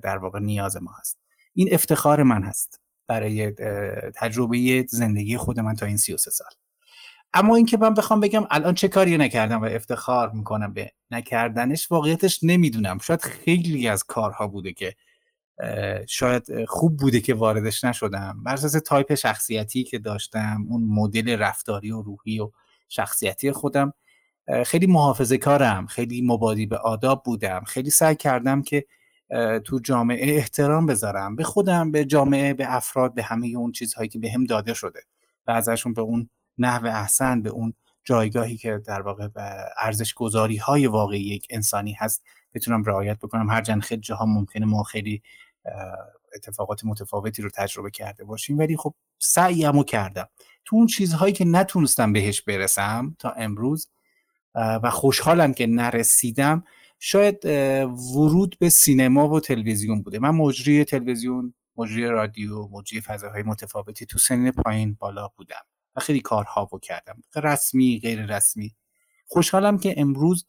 در 0.03 0.17
واقع 0.17 0.39
نیاز 0.39 0.77
ما 0.77 0.91
هست. 0.99 1.19
این 1.53 1.69
افتخار 1.71 2.23
من 2.23 2.43
هست 2.43 2.81
برای 3.07 3.51
تجربه 4.15 4.85
زندگی 4.89 5.37
خود 5.37 5.59
من 5.59 5.75
تا 5.75 5.85
این 5.85 5.97
33 5.97 6.31
سال. 6.31 6.49
اما 7.33 7.55
اینکه 7.55 7.77
من 7.77 7.93
بخوام 7.93 8.19
بگم 8.19 8.47
الان 8.49 8.73
چه 8.73 8.87
کاری 8.87 9.17
نکردم 9.17 9.61
و 9.61 9.65
افتخار 9.65 10.31
می‌کنم 10.31 10.73
به 10.73 10.91
نکردنش 11.11 11.91
واقعیتش 11.91 12.39
نمی‌دونم. 12.43 12.97
شاید 12.97 13.21
خیلی 13.21 13.87
از 13.87 14.03
کارها 14.03 14.47
بوده 14.47 14.73
که 14.73 14.95
شاید 16.07 16.65
خوب 16.65 16.97
بوده 16.97 17.19
که 17.19 17.33
واردش 17.33 17.83
نشدم. 17.83 18.43
بر 18.43 18.53
اساس 18.53 18.71
تایپ 18.71 19.15
شخصیتی 19.15 19.83
که 19.83 19.99
داشتم 19.99 20.65
اون 20.69 20.83
مدل 20.83 21.37
رفتاری 21.37 21.91
و 21.91 22.01
روحی 22.01 22.39
و 22.39 22.51
شخصیتی 22.89 23.51
خودم 23.51 23.93
خیلی 24.65 24.87
محافظه 24.87 25.37
کارم 25.37 25.87
خیلی 25.87 26.21
مبادی 26.21 26.65
به 26.65 26.77
آداب 26.77 27.23
بودم. 27.23 27.63
خیلی 27.67 27.89
سعی 27.89 28.15
کردم 28.15 28.61
که 28.61 28.85
تو 29.65 29.79
جامعه 29.83 30.35
احترام 30.35 30.85
بذارم. 30.85 31.35
به 31.35 31.43
خودم 31.43 31.91
به 31.91 32.05
جامعه 32.05 32.53
به 32.53 32.75
افراد 32.75 33.13
به 33.13 33.23
همه 33.23 33.47
اون 33.47 33.71
چیزهایی 33.71 34.09
که 34.09 34.19
به 34.19 34.31
هم 34.31 34.43
داده 34.43 34.73
شده 34.73 34.99
و 35.47 35.51
ازشون 35.51 35.93
به 35.93 36.01
اون 36.01 36.29
نحو 36.57 36.85
احسن 36.85 37.41
به 37.41 37.49
اون 37.49 37.73
جایگاهی 38.03 38.57
که 38.57 38.81
در 38.85 39.01
واقع 39.01 39.27
ارزش 39.77 40.13
گذاری 40.13 40.57
های 40.57 40.87
واقعی 40.87 41.21
یک 41.21 41.47
انسانی 41.49 41.93
هست 41.93 42.23
بتونم 42.53 42.83
رعایت 42.83 43.17
بکنم. 43.17 43.49
هر 43.49 43.79
خیلی 43.79 44.01
جاها 44.01 44.25
ممکنه 44.25 44.65
ما 44.65 44.83
خیلی 44.83 45.21
اتفاقات 46.35 46.85
متفاوتی 46.85 47.41
رو 47.41 47.49
تجربه 47.49 47.91
کرده 47.91 48.23
باشیم. 48.23 48.57
ولی 48.57 48.77
خب 48.77 48.93
سعیمو 49.19 49.83
کردم. 49.83 50.29
تو 50.65 50.75
اون 50.75 50.87
چیزهایی 50.87 51.33
که 51.33 51.45
نتونستم 51.45 52.13
بهش 52.13 52.41
برسم 52.41 53.15
تا 53.19 53.29
امروز 53.29 53.89
و 54.55 54.89
خوشحالم 54.89 55.53
که 55.53 55.67
نرسیدم 55.67 56.63
شاید 56.99 57.45
ورود 58.15 58.55
به 58.59 58.69
سینما 58.69 59.29
و 59.29 59.39
تلویزیون 59.39 60.01
بوده. 60.01 60.19
من 60.19 60.29
مجری 60.29 60.83
تلویزیون 60.83 61.53
مجری 61.77 62.05
رادیو 62.05 62.67
مجری 62.67 63.01
فضاهای 63.01 63.43
متفاوتی 63.43 64.05
تو 64.05 64.17
سن 64.17 64.51
پایین 64.51 64.97
بالا 64.99 65.27
بودم 65.27 65.65
و 65.95 65.99
خیلی 65.99 66.19
کارها 66.19 66.69
رو 66.71 66.79
کردم. 66.79 67.21
رسمی 67.35 67.99
غیر 68.03 68.25
رسمی. 68.25 68.75
خوشحالم 69.27 69.77
که 69.77 69.93
امروز 69.97 70.45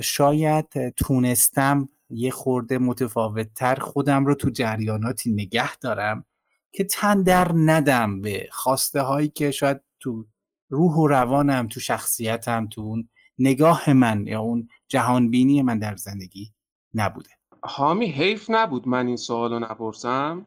شاید 0.00 0.90
تونستم 0.90 1.88
یه 2.10 2.30
خورده 2.30 2.78
متفاوتتر 2.78 3.74
خودم 3.74 4.26
رو 4.26 4.34
تو 4.34 4.50
جریاناتی 4.50 5.32
نگه 5.32 5.76
دارم 5.76 6.24
که 6.72 6.84
تن 6.84 7.22
در 7.22 7.52
ندم 7.54 8.20
به 8.20 8.48
خواسته 8.52 9.00
هایی 9.00 9.28
که 9.28 9.50
شاید 9.50 9.80
تو 10.00 10.26
روح 10.68 10.94
و 10.94 11.06
روانم 11.06 11.68
تو 11.68 11.80
شخصیتم 11.80 12.66
تو 12.66 12.80
اون 12.80 13.08
نگاه 13.40 13.92
من 13.92 14.26
یا 14.26 14.40
اون 14.40 14.68
جهانبینی 14.88 15.62
من 15.62 15.78
در 15.78 15.96
زندگی 15.96 16.52
نبوده. 16.94 17.30
حامی 17.62 18.06
حیف 18.06 18.50
نبود 18.50 18.88
من 18.88 19.06
این 19.06 19.16
سوال 19.16 19.52
رو 19.52 19.58
نپرسم 19.58 20.46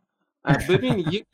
ببین 0.69 0.99
یک 0.99 1.25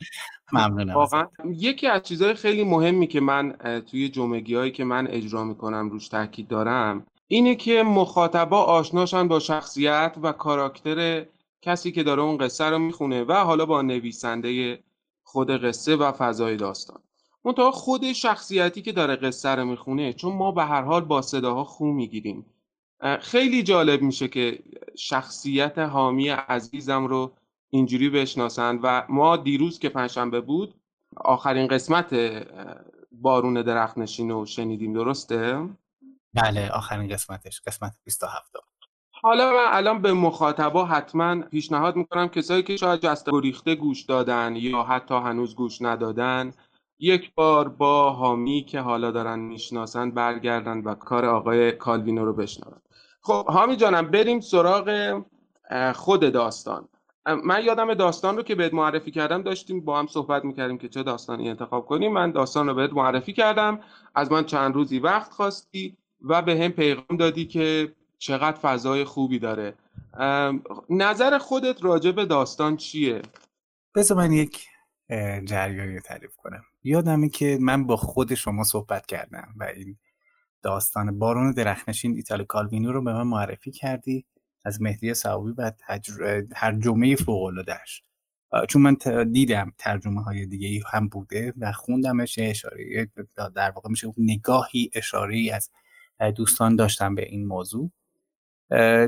واقعا 0.94 1.26
یکی 1.44 1.86
از 1.86 2.02
چیزهای 2.02 2.34
خیلی 2.34 2.64
مهمی 2.64 3.06
که 3.06 3.20
من 3.20 3.56
توی 3.90 4.08
جمعگی 4.08 4.54
هایی 4.54 4.70
که 4.70 4.84
من 4.84 5.06
اجرا 5.06 5.44
می‌کنم 5.44 5.90
روش 5.90 6.08
تاکید 6.08 6.48
دارم 6.48 7.06
اینه 7.28 7.54
که 7.54 7.82
مخاطبا 7.82 8.62
آشناشن 8.62 9.28
با 9.28 9.38
شخصیت 9.38 10.16
و 10.22 10.32
کاراکتر 10.32 11.26
کسی 11.62 11.92
که 11.92 12.02
داره 12.02 12.22
اون 12.22 12.38
قصه 12.38 12.64
رو 12.64 12.78
می‌خونه 12.78 13.24
و 13.24 13.32
حالا 13.32 13.66
با 13.66 13.82
نویسنده 13.82 14.78
خود 15.24 15.50
قصه 15.50 15.96
و 15.96 16.12
فضای 16.12 16.56
داستان. 16.56 17.00
منتها 17.44 17.70
خود 17.70 18.12
شخصیتی 18.12 18.82
که 18.82 18.92
داره 18.92 19.16
قصه 19.16 19.48
رو 19.48 19.64
می‌خونه 19.64 20.12
چون 20.12 20.36
ما 20.36 20.52
به 20.52 20.64
هر 20.64 20.82
حال 20.82 21.04
با 21.04 21.22
صداها 21.22 21.64
خو 21.64 21.86
می‌گیریم 21.86 22.46
خیلی 23.20 23.62
جالب 23.62 24.02
میشه 24.02 24.28
که 24.28 24.58
شخصیت 24.96 25.78
حامی 25.78 26.28
عزیزم 26.28 27.06
رو 27.06 27.32
اینجوری 27.70 28.10
بشناسند 28.10 28.80
و 28.82 29.06
ما 29.08 29.36
دیروز 29.36 29.78
که 29.78 29.88
پنجشنبه 29.88 30.40
بود 30.40 30.74
آخرین 31.16 31.66
قسمت 31.66 32.14
بارون 33.12 33.62
درخت 33.62 33.98
نشین 33.98 34.30
رو 34.30 34.46
شنیدیم 34.46 34.92
درسته؟ 34.92 35.68
بله 36.34 36.70
آخرین 36.70 37.08
قسمتش 37.08 37.60
قسمت 37.66 37.92
27 38.04 38.52
حالا 39.22 39.52
من 39.52 39.64
الان 39.66 40.02
به 40.02 40.12
مخاطبا 40.12 40.84
حتما 40.84 41.40
پیشنهاد 41.40 41.96
می‌کنم 41.96 42.28
کسایی 42.28 42.62
که 42.62 42.76
شاید 42.76 43.00
جست 43.00 43.30
گریخته 43.30 43.74
گوش 43.74 44.02
دادن 44.02 44.56
یا 44.56 44.82
حتی 44.82 45.14
هنوز 45.14 45.54
گوش 45.54 45.82
ندادن 45.82 46.52
یک 47.02 47.34
بار 47.34 47.68
با 47.68 48.10
حامی 48.10 48.64
که 48.64 48.80
حالا 48.80 49.10
دارن 49.10 49.38
می‌شناسن 49.38 50.10
برگردن 50.10 50.78
و 50.78 50.94
کار 50.94 51.24
آقای 51.24 51.72
کالوینو 51.72 52.24
رو 52.24 52.32
بشنون. 52.32 52.80
خب 53.20 53.46
حامی 53.46 53.76
جانم 53.76 54.10
بریم 54.10 54.40
سراغ 54.40 55.22
خود 55.94 56.32
داستان. 56.32 56.88
من 57.44 57.64
یادم 57.64 57.94
داستان 57.94 58.36
رو 58.36 58.42
که 58.42 58.54
بهت 58.54 58.74
معرفی 58.74 59.10
کردم 59.10 59.42
داشتیم 59.42 59.84
با 59.84 59.98
هم 59.98 60.06
صحبت 60.06 60.44
می‌کردیم 60.44 60.78
که 60.78 60.88
چه 60.88 61.02
داستانی 61.02 61.48
انتخاب 61.48 61.86
کنیم. 61.86 62.12
من 62.12 62.30
داستان 62.30 62.68
رو 62.68 62.74
بهت 62.74 62.92
معرفی 62.92 63.32
کردم. 63.32 63.80
از 64.14 64.32
من 64.32 64.44
چند 64.44 64.74
روزی 64.74 64.98
وقت 64.98 65.32
خواستی 65.32 65.96
و 66.22 66.42
به 66.42 66.64
هم 66.64 66.68
پیغام 66.68 67.16
دادی 67.18 67.46
که 67.46 67.92
چقدر 68.18 68.56
فضای 68.56 69.04
خوبی 69.04 69.38
داره. 69.38 69.74
نظر 70.90 71.38
خودت 71.38 71.84
راجع 71.84 72.10
به 72.10 72.24
داستان 72.24 72.76
چیه؟ 72.76 73.22
بذار 73.94 74.18
من 74.18 74.32
یک 74.32 74.66
جریانی 75.44 76.00
تعریف 76.00 76.36
کنم. 76.36 76.62
یادمه 76.82 77.28
که 77.28 77.58
من 77.60 77.86
با 77.86 77.96
خود 77.96 78.34
شما 78.34 78.64
صحبت 78.64 79.06
کردم 79.06 79.54
و 79.56 79.64
این 79.64 79.96
داستان 80.62 81.18
بارون 81.18 81.52
درخنشین 81.52 82.16
ایتال 82.16 82.44
کالوینو 82.44 82.92
رو 82.92 83.02
به 83.02 83.12
من 83.12 83.26
معرفی 83.26 83.70
کردی. 83.70 84.26
از 84.64 84.82
مهدی 84.82 85.14
صحابی 85.14 85.50
و 85.58 85.72
ترجمه 86.50 87.16
فوق 87.16 87.42
العاده‌اش 87.42 88.02
چون 88.68 88.82
من 88.82 88.96
دیدم 89.32 89.72
ترجمه 89.78 90.22
های 90.22 90.46
دیگه 90.46 90.82
هم 90.92 91.08
بوده 91.08 91.52
و 91.58 91.72
خوندمش 91.72 92.38
اشاره 92.38 93.10
در 93.54 93.70
واقع 93.70 93.90
میشه 93.90 94.14
نگاهی 94.18 94.90
اشاره 94.94 95.50
از 96.18 96.34
دوستان 96.34 96.76
داشتم 96.76 97.14
به 97.14 97.26
این 97.26 97.46
موضوع. 97.46 97.90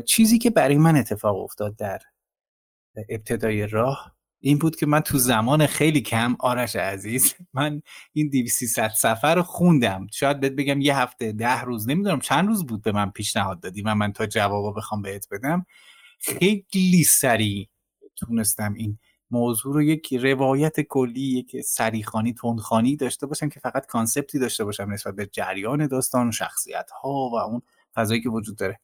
چیزی 0.06 0.38
که 0.38 0.50
برای 0.50 0.78
من 0.78 0.96
اتفاق 0.96 1.36
افتاد 1.36 1.76
در 1.76 2.00
ابتدای 3.08 3.66
راه 3.66 4.16
این 4.44 4.58
بود 4.58 4.76
که 4.76 4.86
من 4.86 5.00
تو 5.00 5.18
زمان 5.18 5.66
خیلی 5.66 6.00
کم 6.00 6.36
آرش 6.38 6.76
عزیز 6.76 7.34
من 7.54 7.82
این 8.12 8.30
2300 8.30 8.88
سفر 8.88 9.34
رو 9.34 9.42
خوندم. 9.42 10.06
شاید 10.12 10.40
بهت 10.40 10.52
بگم 10.52 10.80
یه 10.80 10.98
هفته 10.98 11.32
ده 11.32 11.60
روز 11.60 11.88
نمی‌دونم 11.88 12.20
چند 12.20 12.48
روز 12.48 12.66
بود 12.66 12.82
به 12.82 12.92
من 12.92 13.10
پیشنهاد 13.10 13.60
دادی 13.60 13.82
و 13.82 13.94
من 13.94 14.12
تا 14.12 14.26
جوابا 14.26 14.72
بخوام 14.72 15.02
بهت 15.02 15.28
بدم. 15.30 15.66
خیلی 16.20 17.04
سریع 17.04 17.68
تونستم 18.16 18.74
این 18.74 18.98
موضوع 19.30 19.74
رو 19.74 19.82
یک 19.82 20.14
روایت 20.14 20.80
کلی 20.80 21.20
یک 21.20 21.60
سریخانی 21.60 22.34
تندخانی 22.34 22.96
داشته 22.96 23.26
باشم 23.26 23.48
که 23.48 23.60
فقط 23.60 23.86
کانسپتی 23.86 24.38
داشته 24.38 24.64
باشم 24.64 24.92
نسبت 24.92 25.14
به 25.14 25.26
جریان 25.26 25.86
داستان 25.86 26.30
شخصیت 26.30 26.90
ها 27.02 27.10
و 27.10 27.36
اون 27.36 27.62
فضایی 27.94 28.20
که 28.20 28.28
وجود 28.28 28.56
داره. 28.56 28.80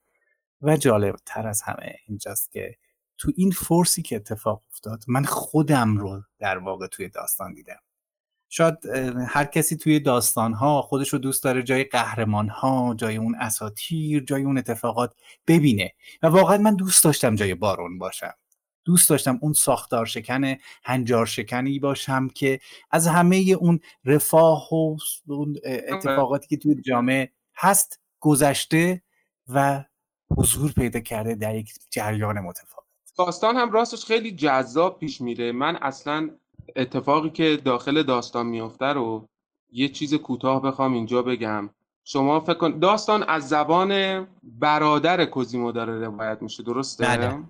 و 0.62 0.77
جالب 0.77 1.16
تر 1.27 1.47
از 1.49 1.62
همه 1.62 1.97
اینجاست 2.07 2.53
که 2.53 2.77
تو 3.19 3.33
این 3.37 3.51
فورسی 3.51 4.03
که 4.03 4.17
اتفاق 4.17 4.63
افتاد 4.71 5.05
من 5.09 5.25
خودم 5.25 5.97
رو 5.97 6.23
در 6.39 6.59
واقع 6.59 6.87
توی 6.87 7.09
داستان 7.09 7.55
دیدم. 7.55 7.81
شاید 8.49 8.75
هر 9.29 9.45
کسی 9.45 9.77
توی 9.77 10.01
داستان 10.01 10.53
ها 10.53 10.83
خودش 10.83 11.09
رو 11.09 11.19
دوست 11.19 11.45
داره 11.45 11.63
جای 11.63 11.85
قهرمان 11.85 12.49
ها 12.49 12.95
جای 12.99 13.17
اون 13.17 13.35
اساتیر 13.35 14.25
جای 14.25 14.43
اون 14.43 14.59
اتفاقات 14.59 15.15
ببینه. 15.47 15.95
و 16.23 16.27
واقعا 16.27 16.59
من 16.59 16.77
دوست 16.77 17.05
داشتم 17.05 17.35
جای 17.35 17.55
بارون 17.55 17.99
باشم. 17.99 18.35
دوست 18.85 19.11
داشتم 19.11 19.39
اون 19.43 19.53
ساختار 19.53 20.07
شکن 20.07 20.55
هنجار 20.85 21.27
شکنی 21.27 21.79
باشم 21.79 22.29
که 22.29 22.61
از 22.91 23.07
همه 23.07 23.37
اون 23.37 23.81
رفاه 24.05 24.69
و 24.73 24.97
اون 25.27 25.57
اتفاقاتی 25.65 26.47
که 26.47 26.57
توی 26.57 26.83
جامعه 26.83 27.33
هست 27.57 28.01
گذشته 28.21 29.03
و 29.49 29.85
حضور 30.37 30.73
پیدا 30.73 31.01
کرده 31.01 31.35
در 31.35 31.55
یک 31.55 31.73
جریان 31.91 32.41
متفاوت. 32.41 32.88
داستان 33.19 33.57
هم 33.57 33.71
راستش 33.71 34.05
خیلی 34.05 34.33
جذاب 34.33 34.99
پیش 34.99 35.21
میره. 35.21 35.53
من 35.53 35.77
اصلا 35.77 36.31
اتفاقی 36.77 37.31
که 37.31 37.57
داخل 37.57 38.03
داستان 38.03 38.47
میافته 38.47 38.87
رو 38.87 39.29
یه 39.71 39.89
چیز 39.89 40.15
کوتاه 40.15 40.63
بخوام 40.63 40.93
اینجا 40.93 41.23
بگم. 41.23 41.71
شما 42.05 42.41
فکر 42.41 42.55
کن 42.55 42.79
داستان 42.79 43.23
از 43.23 43.49
زبان 43.49 44.27
برادر 44.43 45.25
کوزیمو 45.25 45.73
داره 45.73 45.99
روایت 45.99 46.43
میشه 46.43 46.63
درسته؟ 46.63 47.05
بله. 47.07 47.43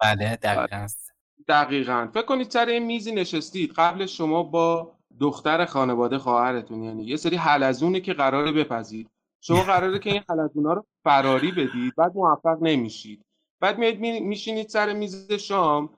بله 0.00 0.36
دقیقا. 0.36 0.76
است 0.76 1.12
دقیقا. 1.48 2.08
فکر 2.14 2.22
کنید 2.24 2.50
سر 2.50 2.66
این 2.66 2.86
میزی 2.86 3.12
نشستید. 3.12 3.72
قبل 3.76 4.06
شما 4.06 4.42
با 4.42 4.92
دختر 5.20 5.64
خانواده 5.64 6.18
خواهرتون 6.18 6.82
یعنی 6.82 7.04
یه 7.04 7.16
سری 7.16 7.36
حلزونه 7.36 8.00
که 8.00 8.12
قراره 8.12 8.52
بپذید 8.52 9.10
شما 9.40 9.62
قراره 9.62 9.98
که 9.98 10.12
این 10.12 10.22
حلزونا 10.28 10.72
رو 10.72 10.86
فراری 11.04 11.52
بدید 11.52 11.94
بعد 11.96 12.12
موفق 12.14 12.58
نمیشید. 12.60 13.27
بعد 13.60 13.78
میاد 13.78 13.98
میشینید 13.98 14.68
سر 14.68 14.92
میز 14.92 15.32
شام 15.32 15.90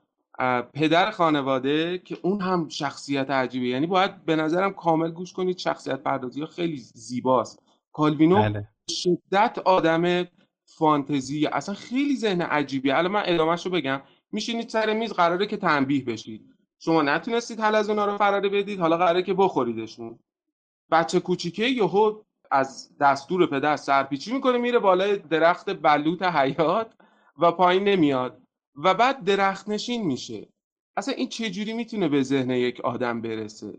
پدر 0.73 1.11
خانواده 1.11 1.97
که 1.97 2.17
اون 2.21 2.41
هم 2.41 2.69
شخصیت 2.69 3.29
عجیبه. 3.29 3.67
یعنی 3.67 3.87
باید 3.87 4.25
به 4.25 4.35
نظرم 4.35 4.73
کامل 4.73 5.11
گوش 5.11 5.33
کنید 5.33 5.57
شخصیت 5.57 5.99
پردازی 5.99 6.41
ها 6.41 6.47
خیلی 6.47 6.77
زیباست. 6.77 7.59
کالوینو 7.93 8.35
بله. 8.41 8.67
شدت 8.89 9.57
آدم 9.65 10.27
فانتزی 10.65 11.45
اصلا 11.45 11.75
خیلی 11.75 12.15
ذهن 12.15 12.41
عجیبی 12.41 12.91
الان 12.91 13.11
من 13.11 13.23
ادامهش 13.25 13.65
رو 13.65 13.71
بگم. 13.71 14.01
میشینید 14.31 14.69
سر 14.69 14.93
میز 14.93 15.13
قراره 15.13 15.45
که 15.45 15.57
تنبیه 15.57 16.05
بشید. 16.05 16.53
شما 16.79 17.01
نتونستید 17.01 17.59
حل 17.59 17.75
از 17.75 17.89
اونا 17.89 18.05
رو 18.05 18.17
فراره 18.17 18.49
بدید 18.49 18.79
حالا 18.79 18.97
قراره 18.97 19.23
که 19.23 19.33
بخوریدشون. 19.33 20.19
بچه 20.91 21.19
کوچیکه 21.19 21.65
یهو 21.65 22.21
از 22.51 22.89
دستور 22.99 23.45
پدر 23.45 23.75
سرپیچی 23.75 24.33
می‌کنه 24.33 24.57
میره 24.57 24.79
بالای 24.79 25.17
درخت 25.17 25.81
بلوط 25.81 26.23
حیات 26.23 26.93
و 27.41 27.51
پایین 27.51 27.83
نمیاد 27.83 28.41
و 28.75 28.93
بعد 28.93 29.23
درخت 29.23 29.69
نشین 29.69 30.05
میشه. 30.05 30.47
اصلا 30.97 31.13
این 31.13 31.29
چجوری 31.29 31.73
می‌تونه 31.73 32.09
به 32.09 32.23
ذهن 32.23 32.49
یک 32.49 32.81
آدم 32.81 33.21
برسه؟ 33.21 33.77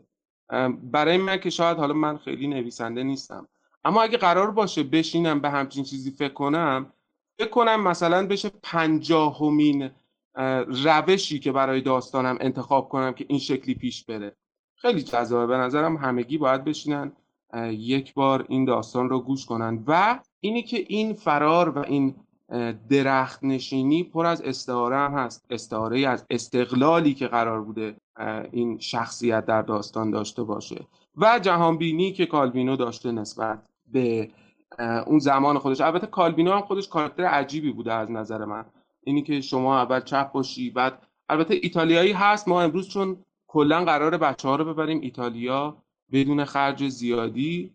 برای 0.82 1.16
من 1.16 1.36
که 1.36 1.50
شاید 1.50 1.76
حالا 1.76 1.94
من 1.94 2.16
خیلی 2.16 2.46
نویسنده 2.46 3.02
نیستم. 3.02 3.48
اما 3.84 4.02
اگه 4.02 4.18
قرار 4.18 4.50
باشه 4.50 4.82
بشینم 4.82 5.40
به 5.40 5.50
همچین 5.50 5.84
چیزی 5.84 6.10
فکر 6.10 6.32
کنم 6.32 6.92
فکر 7.38 7.48
کنم 7.48 7.82
مثلا 7.82 8.26
بشه 8.26 8.50
پنجاهمین 8.62 9.90
روشی 10.84 11.38
که 11.38 11.52
برای 11.52 11.80
داستانم 11.80 12.38
انتخاب 12.40 12.88
کنم 12.88 13.12
که 13.12 13.26
این 13.28 13.38
شکلی 13.38 13.74
پیش 13.74 14.04
بره. 14.04 14.36
خیلی 14.76 15.02
جذابه. 15.02 15.46
به 15.46 15.56
نظرم 15.56 15.96
همگی 15.96 16.38
باید 16.38 16.64
بشینن 16.64 17.12
یک 17.70 18.14
بار 18.14 18.46
این 18.48 18.64
داستان 18.64 19.08
رو 19.08 19.20
گوش 19.20 19.46
کنن. 19.46 19.84
و 19.86 20.20
اینی 20.40 20.62
که 20.62 20.84
این 20.88 21.12
فرار 21.14 21.68
و 21.68 21.78
این 21.78 22.14
درخت 22.88 23.44
نشینی 23.44 24.04
پر 24.04 24.26
از 24.26 24.42
استعاره 24.42 24.96
هم 24.96 25.12
هست. 25.12 25.44
استعاره 25.50 26.08
از 26.08 26.26
استقلالی 26.30 27.14
که 27.14 27.26
قرار 27.26 27.60
بوده 27.60 27.96
این 28.52 28.78
شخصیت 28.78 29.46
در 29.46 29.62
داستان 29.62 30.10
داشته 30.10 30.42
باشه. 30.42 30.86
و 31.16 31.38
جهانبینی 31.42 32.12
که 32.12 32.26
کالوینو 32.26 32.76
داشته 32.76 33.12
نسبت 33.12 33.58
به 33.92 34.30
اون 35.06 35.18
زمان 35.18 35.58
خودش. 35.58 35.80
البته 35.80 36.06
کالوینو 36.06 36.52
هم 36.52 36.60
خودش 36.60 36.88
کاراکتر 36.88 37.24
عجیبی 37.24 37.72
بوده 37.72 37.92
از 37.92 38.10
نظر 38.10 38.44
من. 38.44 38.64
اینی 39.04 39.22
که 39.22 39.40
شما 39.40 39.78
اول 39.78 40.00
چپ 40.00 40.32
باشی 40.32 40.70
بعد 40.70 40.98
البته 41.28 41.54
ایتالیایی 41.62 42.12
هست. 42.12 42.48
ما 42.48 42.62
امروز 42.62 42.88
چون 42.88 43.16
کلا 43.46 43.84
قرار 43.84 44.16
بچه 44.16 44.48
ها 44.48 44.56
رو 44.56 44.64
ببریم 44.64 45.00
ایتالیا 45.00 45.76
بدون 46.12 46.44
خرج 46.44 46.88
زیادی 46.88 47.72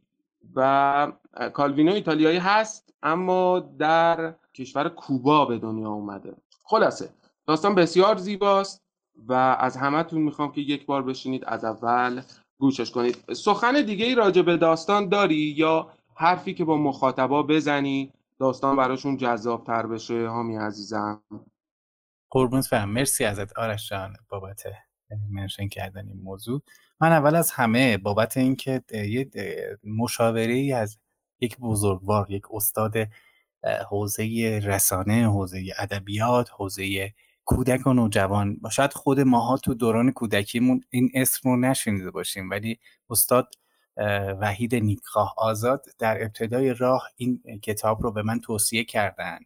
و 0.56 1.12
کالوینو 1.54 1.94
ایتالیایی 1.94 2.38
هست 2.38 2.94
اما 3.04 3.60
در 3.60 4.34
کشور 4.58 4.90
کوبا 4.90 5.46
به 5.46 5.58
دنیا 5.58 5.90
اومده. 5.90 6.36
خلاصه 6.64 7.10
داستان 7.48 7.76
بسیار 7.76 8.18
زیباست 8.18 8.82
و 9.28 9.34
از 9.34 9.78
همهتون 9.78 10.22
می‌خوام 10.22 10.52
که 10.52 10.62
یک 10.62 10.86
بار 10.86 11.04
بشینید 11.04 11.44
از 11.46 11.66
اول 11.66 12.22
گوشش 12.60 12.92
کنید. 12.92 13.34
سخن 13.34 13.82
دیگه 13.82 14.06
ای 14.06 14.16
راجع 14.16 14.42
به 14.42 14.58
داستان 14.58 15.10
داری 15.10 15.54
یا 15.58 15.90
حرفی 16.16 16.54
که 16.54 16.66
با 16.66 16.78
مخاطبا 16.78 17.44
بزنی؟ 17.44 18.14
داستان 18.40 18.76
براشون 18.76 19.18
جذاب 19.18 19.64
تر 19.64 19.88
بشه 19.88 20.28
هامی 20.28 20.58
عزیزم. 20.58 21.22
قربونت 22.30 22.66
فهم. 22.66 22.90
مرسی 22.90 23.26
ازت 23.26 23.58
آرش 23.58 23.90
جان 23.90 24.16
بابت 24.30 24.64
منشن 25.32 25.68
کردن 25.68 26.08
این 26.08 26.22
موضوع. 26.22 26.62
من 27.02 27.12
اول 27.12 27.36
از 27.36 27.52
همه 27.52 27.98
بابت 27.98 28.38
اینکه 28.38 28.84
یه 28.92 29.30
مشاوره 29.84 30.54
ای 30.54 30.74
از 30.74 31.00
یک 31.40 31.58
بزرگوار 31.58 32.32
یک 32.32 32.44
استاد 32.52 32.94
حوزه 33.90 34.60
رسانه 34.64 35.26
حوزه 35.30 35.66
ادبیات 35.78 36.50
حوزه 36.52 37.14
کودک 37.46 37.88
و 37.88 37.94
نوجوان. 37.94 38.60
شاید 38.72 38.94
خود 38.94 39.20
ماها 39.20 39.58
تو 39.58 39.74
دوران 39.74 40.12
کودکیمون 40.12 40.84
این 40.90 41.12
اسم 41.14 41.50
رو 41.50 41.58
نشنیده 41.58 42.12
باشیم 42.12 42.50
ولی 42.50 42.80
استاد 43.10 43.54
وحید 44.40 44.76
نیکخواه 44.76 45.34
آزاد 45.38 45.86
در 46.00 46.24
ابتدای 46.24 46.74
راه 46.74 47.04
این 47.16 47.60
کتاب 47.64 48.02
رو 48.02 48.12
به 48.12 48.24
من 48.24 48.40
توصیه 48.40 48.84
کردن. 48.84 49.40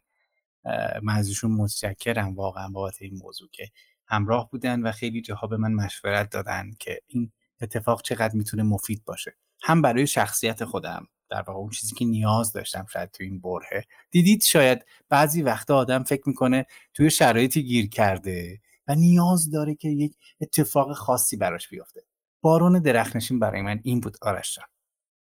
من 1.02 1.14
ازشون 1.14 1.50
متشکرم 1.52 2.34
واقعا 2.34 2.68
بابت 2.68 3.02
این 3.02 3.18
موضوع 3.22 3.48
که 3.52 3.70
همراه 4.06 4.50
بودن 4.50 4.82
و 4.82 4.92
خیلی 4.92 5.22
جاها 5.22 5.46
به 5.46 5.56
من 5.56 5.72
مشورت 5.72 6.30
دادن 6.30 6.70
که 6.78 7.00
این 7.06 7.32
اتفاق 7.60 8.02
چقدر 8.02 8.34
می‌تونه 8.34 8.62
مفید 8.62 9.04
باشه. 9.04 9.36
هم 9.62 9.82
برای 9.82 10.06
شخصیت 10.06 10.64
خودم. 10.64 11.08
در 11.32 11.42
واقع 11.42 11.58
اون 11.58 11.70
چیزی 11.70 11.94
که 11.94 12.04
نیاز 12.04 12.52
داشتم 12.52 12.86
شاید 12.92 13.10
تو 13.10 13.24
این 13.24 13.40
برهه. 13.40 13.84
دیدید 14.10 14.42
شاید 14.42 14.84
بعضی 15.08 15.42
وقتا 15.42 15.76
آدم 15.76 16.02
فکر 16.02 16.22
می‌کنه 16.26 16.66
توی 16.94 17.10
شرایطی 17.10 17.62
گیر 17.62 17.88
کرده 17.88 18.60
و 18.88 18.94
نیاز 18.94 19.50
داره 19.50 19.74
که 19.74 19.88
یک 19.88 20.16
اتفاق 20.40 20.92
خاصی 20.92 21.36
براش 21.36 21.68
بیفته. 21.68 22.00
بارون 22.40 22.78
درخنشین 22.78 23.38
برای 23.38 23.62
من 23.62 23.80
این 23.82 24.00
بود 24.00 24.16
آرش 24.22 24.58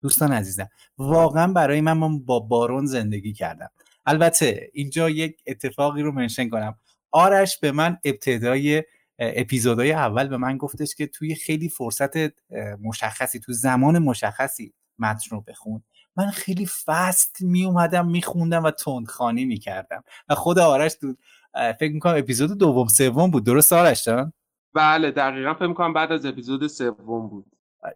دوستان 0.02 0.32
عزیزم 0.32 0.70
واقعا 0.98 1.54
برای 1.54 1.82
من, 1.82 1.94
من 1.94 2.20
با 2.20 2.40
بارون 2.40 2.86
زندگی 2.86 3.34
کردم. 3.34 3.70
البته 4.06 4.70
اینجا 4.74 5.10
یک 5.10 5.42
اتفاقی 5.48 6.02
رو 6.02 6.12
منشن 6.12 6.50
کنم. 6.50 6.76
آرش 7.12 7.58
به 7.58 7.72
من 7.72 7.98
ابتدای 8.06 8.84
اپیزودهای 9.20 9.92
اول 9.92 10.28
به 10.28 10.38
من 10.38 10.58
گفتش 10.58 10.96
که 10.96 11.08
توی 11.08 11.36
خیلی 11.36 11.70
فرصت 11.70 12.12
مشخصی 12.82 13.40
تو 13.40 13.54
زمان 13.54 14.00
مشخصی 14.00 14.74
متن 15.00 15.30
رو 15.30 15.42
بخون. 15.42 15.84
من 16.18 16.30
خیلی 16.30 16.66
فست 16.86 17.38
می 17.42 17.66
اومدم 17.66 18.08
میخوندم 18.08 18.64
و 18.64 18.72
تندخانی 18.72 19.46
می‌کردم 19.46 20.04
و 20.30 20.36
خود 20.36 20.60
آرش 20.60 20.94
تو 20.94 21.16
فکر 21.54 21.94
می‌کنم 21.94 22.18
اپیزود 22.18 22.58
دوم 22.58 22.88
سوم 22.88 23.32
بود. 23.32 23.46
درست 23.46 23.74
آرش 23.74 24.06
جان؟ 24.06 24.34
بله 24.74 25.12
دقیقا 25.12 25.54
فکر 25.54 25.68
می‌کنم 25.68 25.94
بعد 25.94 26.12
از 26.12 26.26
اپیزود 26.26 26.68
سوم 26.68 27.28
بود. 27.28 27.46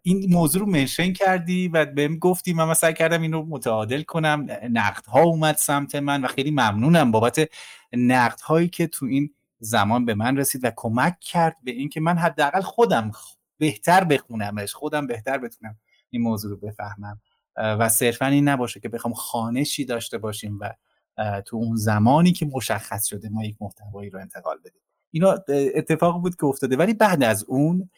این 0.02 0.32
موضوع 0.32 0.60
رو 0.60 0.66
منشن 0.66 1.12
کردی 1.12 1.68
و 1.68 1.86
بهم 1.86 2.18
گفتی 2.18 2.52
من 2.52 2.74
سعی 2.74 2.94
کردم 2.94 3.22
این 3.22 3.32
رو 3.32 3.46
متعادل 3.48 4.02
کنم. 4.02 4.46
نقد 4.70 5.06
ها 5.06 5.20
اومد 5.20 5.56
سمت 5.56 5.94
من 5.94 6.24
و 6.24 6.26
خیلی 6.28 6.50
ممنونم 6.50 7.10
بابت 7.10 7.50
نقد 7.92 8.40
هایی 8.40 8.68
که 8.68 8.86
تو 8.86 9.06
این 9.06 9.34
زمان 9.58 10.04
به 10.04 10.14
من 10.14 10.36
رسید 10.36 10.64
و 10.64 10.70
کمک 10.76 11.20
کرد 11.20 11.56
به 11.64 11.70
اینکه 11.70 12.00
من 12.00 12.18
حداقل 12.18 12.60
خودم 12.60 13.10
بهتر 13.58 14.04
بخونمش 14.04 14.74
خودم 14.74 15.06
بهتر 15.06 15.38
بتونم 15.38 15.76
این 16.10 16.22
موضوع 16.22 16.50
رو 16.50 16.56
بفهمم. 16.56 17.20
و 17.56 17.88
صرفا 17.88 18.26
این 18.26 18.48
نباشه 18.48 18.80
که 18.80 18.88
بخوام 18.88 19.14
خانشی 19.14 19.84
داشته 19.84 20.18
باشیم 20.18 20.58
و 20.60 20.74
تو 21.46 21.56
اون 21.56 21.76
زمانی 21.76 22.32
که 22.32 22.46
مشخص 22.46 23.06
شده 23.06 23.28
ما 23.28 23.44
یک 23.44 23.56
محتوایی 23.60 24.10
رو 24.10 24.20
انتقال 24.20 24.58
بدیم. 24.58 24.80
اینا 25.10 25.34
اتفاق 25.48 26.20
بود 26.22 26.36
که 26.36 26.44
افتاده. 26.44 26.76
ولی 26.76 26.94
بعد 26.94 27.22
از 27.22 27.44
اون 27.44 27.90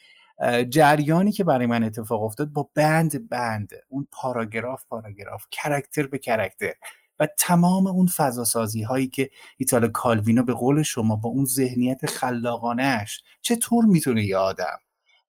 جریانی 0.68 1.32
که 1.32 1.44
برای 1.44 1.66
من 1.66 1.84
اتفاق 1.84 2.22
افتاد 2.22 2.48
با 2.48 2.70
بند 2.74 3.28
بند 3.28 3.70
اون 3.88 4.08
پاراگراف 4.12 4.84
پاراگراف 4.88 5.44
کرکتر 5.50 6.06
به 6.06 6.18
کرکتر 6.18 6.72
و 7.20 7.28
تمام 7.38 7.86
اون 7.86 8.06
فضاسازی 8.06 8.82
هایی 8.82 9.08
که 9.08 9.30
ایتالا 9.56 9.88
کالوینو 9.88 10.42
به 10.42 10.54
قول 10.54 10.82
شما 10.82 11.16
با 11.16 11.28
اون 11.28 11.44
ذهنیت 11.44 12.06
خلاقانش 12.06 13.22
چطور 13.42 13.84
می‌تونه 13.84 14.24
یه 14.24 14.36
آدم 14.36 14.78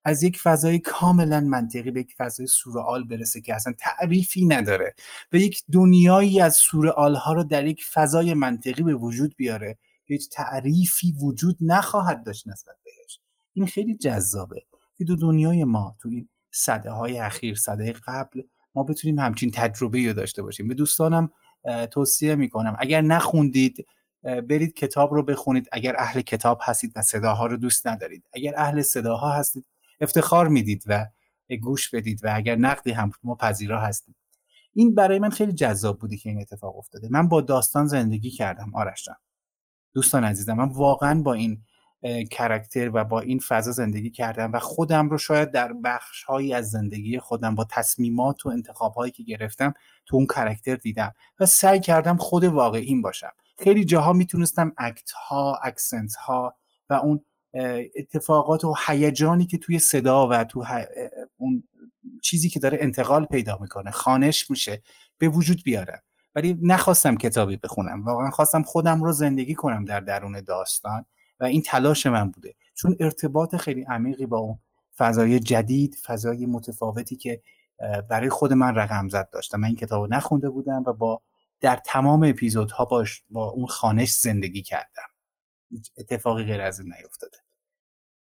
از 0.04 0.22
یک 0.22 0.38
فضای 0.38 0.78
کاملا 0.78 1.40
منطقی 1.40 1.90
به 1.90 2.00
یک 2.00 2.14
فضای 2.18 2.46
سورئال 2.46 3.04
برسه 3.04 3.40
که 3.40 3.54
اصلا 3.54 3.74
تعریفی 3.78 4.46
نداره 4.46 4.94
و 5.32 5.36
یک 5.36 5.62
دنیایی 5.72 6.40
از 6.40 6.56
سورئال 6.56 7.14
ها 7.14 7.32
رو 7.32 7.44
در 7.44 7.66
یک 7.66 7.84
فضای 7.84 8.34
منطقی 8.34 8.82
به 8.82 8.94
وجود 8.94 9.36
بیاره 9.36 9.78
هیچ 10.04 10.28
تعریفی 10.28 11.12
وجود 11.12 11.56
نخواهد 11.60 12.24
داشت 12.24 12.48
نسبت 12.48 12.76
بهش. 12.84 13.18
این 13.52 13.66
خیلی 13.66 13.96
جذابه 13.96 14.62
که 14.98 15.04
دو 15.04 15.16
دنیای 15.16 15.64
ما 15.64 15.96
تو 16.00 16.08
این 16.08 16.28
صده 16.50 16.90
های 16.90 17.18
اخیر 17.18 17.54
صده 17.54 17.94
قبل 18.06 18.42
ما 18.74 18.82
بتونیم 18.82 19.18
همچین 19.18 19.50
تجربه 19.50 20.06
رو 20.06 20.12
داشته 20.12 20.42
باشیم. 20.42 20.68
به 20.68 20.74
دوستانم 20.74 21.30
توصیه 21.90 22.34
می‌کنم 22.34 22.76
اگر 22.78 23.00
نخوندید 23.00 23.86
برید 24.22 24.74
کتاب 24.74 25.14
رو 25.14 25.22
بخونید. 25.22 25.68
اگر 25.72 25.96
اهل 25.98 26.20
کتاب 26.20 26.60
هستید 26.62 26.92
و 26.96 27.02
صداها 27.02 27.46
رو 27.46 27.56
دوست 27.56 27.86
ندارید 27.86 28.24
اگر 28.32 28.54
اهل 28.56 28.82
صداها 28.82 29.32
هستید 29.32 29.66
افتخار 30.00 30.48
می‌دید 30.48 30.84
و 30.86 31.06
گوش 31.62 31.90
بدید 31.94 32.24
و 32.24 32.30
اگر 32.34 32.56
نقدی 32.56 32.90
هم 32.90 33.10
ما 33.22 33.34
پذیرا 33.34 33.80
هستیم. 33.80 34.16
این 34.72 34.94
برای 34.94 35.18
من 35.18 35.30
خیلی 35.30 35.52
جذاب 35.52 35.98
بودی 35.98 36.16
که 36.16 36.30
این 36.30 36.40
اتفاق 36.40 36.76
افتاده. 36.76 37.08
من 37.10 37.28
با 37.28 37.40
داستان 37.40 37.86
زندگی 37.86 38.30
کردم. 38.30 38.74
آرش 38.74 39.08
دوستان 39.94 40.24
عزیزم 40.24 40.52
من 40.52 40.68
واقعا 40.68 41.22
با 41.22 41.32
این 41.32 41.62
کرکتر 42.30 42.90
و 42.94 43.04
با 43.04 43.20
این 43.20 43.38
فضا 43.38 43.72
زندگی 43.72 44.10
کردم 44.10 44.52
و 44.52 44.58
خودم 44.58 45.08
رو 45.08 45.18
شاید 45.18 45.50
در 45.50 45.72
بخش 45.72 46.24
هایی 46.24 46.54
از 46.54 46.70
زندگی 46.70 47.18
خودم 47.18 47.54
با 47.54 47.66
تصمیمات 47.70 48.46
و 48.46 48.48
انتخاب 48.48 48.94
هایی 48.94 49.12
که 49.12 49.22
گرفتم 49.22 49.74
تو 50.06 50.16
اون 50.16 50.26
کرکتر 50.26 50.76
دیدم 50.76 51.14
و 51.40 51.46
سعی 51.46 51.80
کردم 51.80 52.16
خود 52.16 52.44
واقعیم 52.44 53.02
باشم. 53.02 53.32
خیلی 53.58 53.84
جاها 53.84 54.12
می‌تونستم 54.12 54.72
اکت 54.78 55.10
ها 55.10 55.58
اکسنت 55.62 56.14
ها 56.14 56.54
و 56.90 56.94
اون 56.94 57.24
اتفاقات 57.96 58.64
و 58.64 58.74
هیجانی 58.86 59.46
که 59.46 59.58
توی 59.58 59.78
صدا 59.78 60.28
و 60.28 60.44
تو 60.44 60.64
اون 61.36 61.62
چیزی 62.22 62.48
که 62.48 62.60
داره 62.60 62.78
انتقال 62.80 63.24
پیدا 63.24 63.58
می‌کنه 63.60 63.90
خانش 63.90 64.50
میشه 64.50 64.82
به 65.18 65.28
وجود 65.28 65.62
بیارم 65.64 66.02
ولی 66.34 66.58
نخواستم 66.62 67.16
کتابی 67.16 67.56
بخونم. 67.56 68.04
واقعا 68.04 68.30
خواستم 68.30 68.62
خودم 68.62 69.04
رو 69.04 69.12
زندگی 69.12 69.54
کنم 69.54 69.84
در 69.84 70.00
درون 70.00 70.40
داستان 70.40 71.04
و 71.40 71.44
این 71.44 71.62
تلاش 71.62 72.06
من 72.06 72.30
بوده. 72.30 72.54
چون 72.74 72.96
ارتباط 73.00 73.56
خیلی 73.56 73.82
عمیقی 73.82 74.26
با 74.26 74.38
اون 74.38 74.58
فضای 74.96 75.40
جدید 75.40 75.94
فضای 75.94 76.46
متفاوتی 76.46 77.16
که 77.16 77.42
برای 78.10 78.28
خود 78.28 78.52
من 78.52 78.74
رقم 78.74 79.08
زد 79.08 79.30
داشتم 79.32 79.60
من 79.60 79.66
این 79.66 79.76
کتاب 79.76 80.02
رو 80.02 80.16
نخونده 80.16 80.50
بودم 80.50 80.84
و 80.86 80.92
با 80.92 81.22
در 81.60 81.76
تمام 81.76 82.22
اپیزودها 82.22 82.84
باش 82.84 83.22
با 83.30 83.48
اون 83.48 83.66
خانش 83.66 84.12
زندگی 84.12 84.62
کردم. 84.62 85.09
اتفاقی 85.98 86.44
غیر 86.44 86.60
از 86.60 86.80
این 86.80 86.94
نیفتاده. 86.98 87.38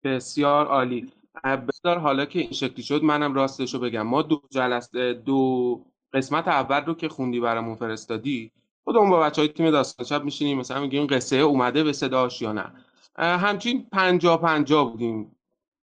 بسیار 0.04 0.66
عالی. 0.66 1.14
بذار 1.44 1.98
حالا 1.98 2.26
که 2.26 2.40
این 2.40 2.52
شکلی 2.52 2.84
شد 2.84 3.04
منم 3.04 3.34
راستش 3.34 3.74
رو 3.74 3.80
بگم. 3.80 4.02
ما 4.02 4.22
دو 4.22 4.42
جلسه 4.52 5.14
دو 5.14 5.86
قسمت 6.14 6.48
اول 6.48 6.86
رو 6.86 6.94
که 6.94 7.10
خوندی 7.10 7.40
برامون 7.40 7.76
فرستادی 7.76 8.52
خودمون 8.84 9.10
با 9.10 9.20
بچه 9.20 9.42
های 9.42 9.48
تیم 9.48 9.72
داستان 9.72 10.06
شب 10.06 10.24
میشینیم 10.24 10.58
مثلا 10.58 10.82
میگیم 10.82 11.08
قصه 11.08 11.36
اومده 11.36 11.84
به 11.84 11.94
صداش 11.94 12.42
یا 12.42 12.54
نه. 12.54 12.74
همچین 13.18 13.88
پنجا 13.92 14.38
پنجا 14.38 14.84
بودیم. 14.84 15.36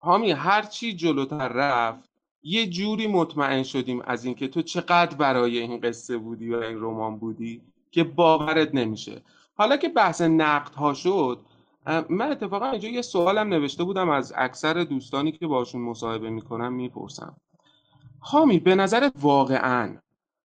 حامی 0.01 0.32
هر 0.32 0.62
چی 0.62 0.93
جلوتر 0.93 1.47
رفت 1.47 2.10
یه 2.43 2.68
جوری 2.68 3.08
مطمئن 3.08 3.64
شدیم 3.64 4.01
از 4.01 4.26
اینکه 4.26 4.47
تو 4.47 4.62
چقدر 4.62 5.18
برای 5.18 5.60
این 5.60 5.80
قصه 5.80 6.18
بودی 6.18 6.54
و 6.54 6.58
این 6.58 6.78
رمان 6.82 7.18
بودی 7.18 7.62
که 7.91 8.04
باورت 8.04 8.76
نمیشه. 8.76 9.22
حالا 9.56 9.78
که 9.78 9.89
بحث 9.89 10.22
نقد 10.22 10.76
ها 10.76 10.93
شد 10.93 11.45
من 12.10 12.32
اتفاقا 12.32 12.70
اینجا 12.70 12.89
یه 12.89 13.01
سوالم 13.01 13.47
نوشته 13.47 13.84
بودم 13.84 14.10
از 14.10 14.34
اکثر 14.38 14.84
دوستانی 14.84 15.32
که 15.32 15.47
باشون 15.47 15.82
مصاحبه 15.82 16.30
می‌کنم 16.30 16.74
می‌پرسم. 16.74 17.36
حامی 18.21 18.59
به 18.60 18.76
نظر 18.76 19.10
واقعا 19.22 19.97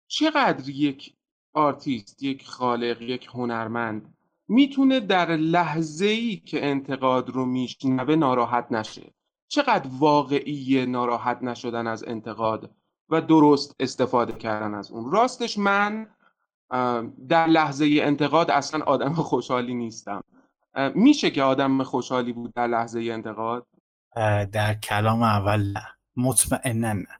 چقدر 0.07 0.69
یک 0.69 1.15
آرتیست 1.53 2.23
یک 2.23 2.47
خالق 2.47 3.03
یک 3.03 3.29
هنرمند 3.33 4.15
می‌تونه 4.49 5.01
در 5.01 5.37
لحظه 5.37 6.07
ای 6.07 6.37
که 6.37 6.67
انتقاد 6.67 7.31
رو 7.31 7.47
میشنوه 7.47 8.15
ناراحت 8.15 8.67
نشه؟ 8.71 9.15
چقدر 9.49 9.91
واقعی 9.99 10.87
ناراحت 10.87 11.43
نشدن 11.43 11.87
از 11.87 12.05
انتقاد 12.05 12.71
و 13.09 13.21
درست 13.21 13.77
استفاده 13.81 14.33
کردن 14.33 14.75
از 14.75 14.91
اون؟ 14.91 15.13
راستش 15.13 15.59
من 15.59 16.07
در 17.29 17.47
لحظه 17.47 17.99
انتقاد 18.03 18.51
اصلا 18.51 18.85
آدم 18.85 19.12
خوشحالی 19.14 19.75
نیستم. 19.75 20.23
میشه 20.95 21.31
که 21.31 21.43
آدم 21.43 21.83
خوشحالی 21.83 22.33
بود 22.33 22.55
در 22.55 22.66
لحظه 22.66 23.01
انتقاد؟ 23.01 23.66
در 24.53 24.75
کلام 24.75 25.23
اول 25.23 25.73
نه. 25.73 25.87
مطمئنا 26.16 26.93
نه. 26.93 27.18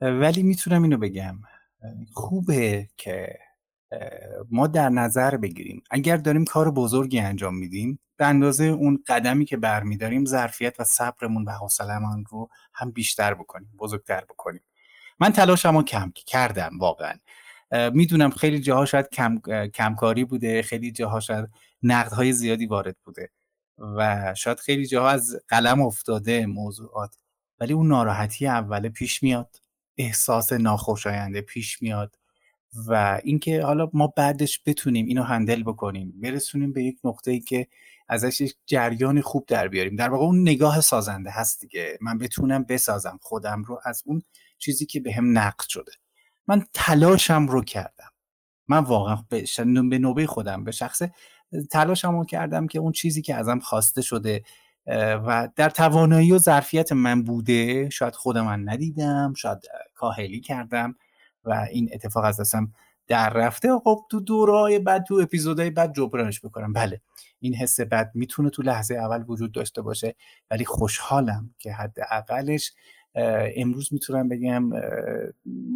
ولی 0.00 0.42
می‌تونم 0.42 0.82
اینو 0.82 0.96
بگم. 0.96 1.38
خوبه 2.12 2.88
که 2.96 3.38
ما 4.50 4.66
در 4.66 4.88
نظر 4.88 5.36
بگیریم. 5.36 5.82
اگر 5.90 6.16
داریم 6.16 6.44
کار 6.44 6.70
بزرگی 6.70 7.20
انجام 7.20 7.54
میدیم 7.54 7.98
به 8.16 8.26
اندازه 8.26 8.64
اون 8.64 9.04
قدمی 9.06 9.44
که 9.44 9.56
برمیداریم 9.56 10.24
ظرفیت 10.24 10.80
و 10.80 10.84
صبرمون 10.84 11.44
و 11.44 11.50
حوصله‌مون 11.50 12.24
رو 12.30 12.48
هم 12.74 12.90
بیشتر 12.90 13.34
بکنیم 13.34 13.70
بزرگتر 13.78 14.20
بکنیم. 14.20 14.62
من 15.20 15.32
تلاشمو 15.32 15.82
کم 15.82 16.12
کردم 16.26 16.70
واقعا. 16.78 17.14
می‌دونم 17.92 18.30
خیلی 18.30 18.60
جاها 18.60 18.84
شاید 18.84 19.08
کم، 19.08 19.38
کمکاری 19.74 20.24
بوده 20.24 20.62
خیلی 20.62 20.92
جاها 20.92 21.20
شاید 21.20 21.48
نقدهای 21.82 22.32
زیادی 22.32 22.66
وارد 22.66 22.96
بوده 23.04 23.30
و 23.78 24.34
شاید 24.36 24.60
خیلی 24.60 24.86
جاها 24.86 25.10
از 25.10 25.36
قلم 25.48 25.80
افتاده 25.80 26.46
موضوعات. 26.46 27.16
ولی 27.60 27.72
اون 27.72 27.88
ناراحتی 27.88 28.46
اوله 28.46 28.88
پیش 28.88 29.22
میاد 29.22 29.56
احساس 29.96 30.52
ناخوشاینده 30.52 31.40
پیش 31.40 31.82
میاد 31.82 32.16
و 32.86 33.20
اینکه 33.24 33.62
حالا 33.62 33.90
ما 33.92 34.06
بعدش 34.06 34.60
بتونیم 34.66 35.06
اینو 35.06 35.22
هندل 35.22 35.62
بکنیم 35.62 36.20
برسونیم 36.20 36.72
به 36.72 36.84
یک 36.84 36.98
نقطه 37.04 37.30
ای 37.30 37.40
که 37.40 37.68
ازش 38.08 38.40
یک 38.40 38.54
جریان 38.66 39.20
خوب 39.20 39.44
در 39.46 39.68
بیاریم. 39.68 39.96
در 39.96 40.08
واقع 40.08 40.24
اون 40.24 40.42
نگاه 40.42 40.80
سازنده 40.80 41.30
هست 41.30 41.60
دیگه. 41.60 41.98
من 42.00 42.18
بتونم 42.18 42.64
بسازم 42.64 43.18
خودم 43.22 43.62
رو 43.62 43.80
از 43.84 44.02
اون 44.06 44.22
چیزی 44.58 44.86
که 44.86 45.00
به 45.00 45.12
هم 45.12 45.38
نقد 45.38 45.64
شده. 45.68 45.92
من 46.48 46.64
تلاشم 46.72 47.46
رو 47.46 47.64
کردم. 47.64 48.10
من 48.68 48.78
واقعا 48.78 49.16
به 49.90 49.98
نوبه 49.98 50.26
خودم 50.26 50.64
به 50.64 50.72
شخص 50.72 51.02
تلاشم 51.70 52.18
رو 52.18 52.24
کردم 52.24 52.66
که 52.66 52.78
اون 52.78 52.92
چیزی 52.92 53.22
که 53.22 53.34
ازم 53.34 53.58
خواسته 53.58 54.02
شده 54.02 54.42
و 55.26 55.48
در 55.56 55.70
توانایی 55.70 56.32
و 56.32 56.38
ظرفیت 56.38 56.92
من 56.92 57.22
بوده 57.22 57.90
شاید 57.90 58.14
خودم 58.14 58.44
من 58.44 58.68
ندیدم 58.68 59.34
شاید 59.36 59.58
کاهلی 59.94 60.40
کردم 60.40 60.94
و 61.44 61.66
این 61.72 61.90
اتفاق 61.92 62.24
از 62.24 62.40
دستم 62.40 62.72
در 63.06 63.30
رفته. 63.30 63.78
خب 63.84 64.06
تو 64.10 64.20
دورای 64.20 64.78
بعد 64.78 65.04
تو 65.04 65.14
اپیزودهای 65.14 65.70
بعد 65.70 65.94
جبرانش 65.94 66.40
بکنم. 66.40 66.72
بله 66.72 67.00
این 67.40 67.54
حس 67.54 67.80
بد 67.80 68.10
می‌تونه 68.14 68.50
تو 68.50 68.62
لحظه 68.62 68.94
اول 68.94 69.24
وجود 69.28 69.52
داشته 69.52 69.82
باشه 69.82 70.14
ولی 70.50 70.64
خوشحالم 70.64 71.54
که 71.58 71.72
حداقلش 71.72 72.72
امروز 73.56 73.92
می‌تونم 73.92 74.28
بگم 74.28 74.70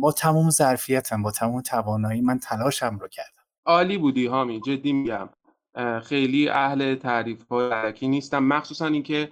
با 0.01 0.13
تمام 0.13 0.51
ظرفیتم 0.51 1.23
با 1.23 1.31
تمام 1.31 1.61
توانایی 1.61 2.21
من 2.21 2.39
تلاشم 2.39 2.99
رو 3.01 3.09
کردم. 3.09 3.43
عالی 3.65 3.99
بودی 3.99 4.27
هامی 4.27 4.61
جدی 4.61 4.93
میگم. 4.93 5.29
خیلی 6.03 6.49
اهل 6.49 6.95
تعریف 6.95 7.49
های 7.49 7.93
نیستم 8.03 8.45
مخصوصا 8.45 8.87
اینکه 8.87 9.29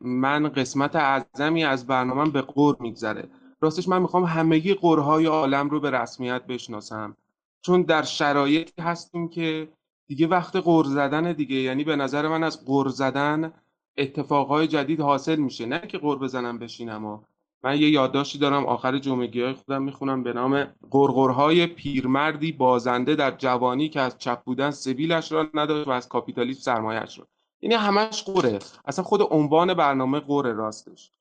من 0.00 0.48
قسمت 0.48 0.96
اعظمی 0.96 1.64
از 1.64 1.86
برنامه 1.86 2.30
به 2.30 2.40
قور 2.40 2.76
میگذره. 2.80 3.28
راستش 3.60 3.88
من 3.88 4.02
می‌خوام 4.02 4.24
همگی 4.24 4.74
قرهای 4.74 5.26
عالم 5.26 5.70
رو 5.70 5.80
به 5.80 5.90
رسمیت 5.90 6.42
بشناسم. 6.42 7.16
چون 7.62 7.82
در 7.82 8.02
شرایطی 8.02 8.82
هستیم 8.82 9.28
که 9.28 9.68
دیگه 10.06 10.26
وقت 10.26 10.56
قر 10.56 10.84
زدن 10.84 11.32
دیگه 11.32 11.56
یعنی 11.56 11.84
به 11.84 11.96
نظر 11.96 12.28
من 12.28 12.42
از 12.42 12.64
قر 12.64 12.88
زدن 12.88 13.52
اتفاقهای 13.96 14.66
جدید 14.66 15.00
حاصل 15.00 15.36
میشه. 15.36 15.66
نه 15.66 15.78
که 15.78 15.98
قر 15.98 16.16
بزنم 16.16 16.58
بشینم 16.58 17.04
و 17.04 17.18
من 17.62 17.80
یه 17.80 17.90
یادداشتی 17.90 18.38
دارم 18.38 18.66
آخر 18.66 18.98
جمعگی 18.98 19.42
های 19.42 19.52
خودم 19.52 19.82
می‌خونم 19.82 20.22
به 20.22 20.32
نام 20.32 20.64
قرقرهای 20.90 21.66
پیرمردی 21.66 22.52
بازنده 22.52 23.14
در 23.14 23.30
جوانی 23.30 23.88
که 23.88 24.00
از 24.00 24.18
چپ 24.18 24.42
بودن 24.44 24.70
سبیلش 24.70 25.32
را 25.32 25.46
نداشت 25.54 25.88
و 25.88 25.90
از 25.90 26.08
کاپیتالیسم 26.08 26.60
سرمایهش 26.60 27.18
را. 27.18 27.26
یعنی 27.60 27.74
همش 27.74 28.22
قره 28.22 28.58
اصلا 28.84 29.04
خود 29.04 29.22
عنوان 29.30 29.74
برنامه 29.74 30.20
قره 30.20 30.52
راستش. 30.52 31.12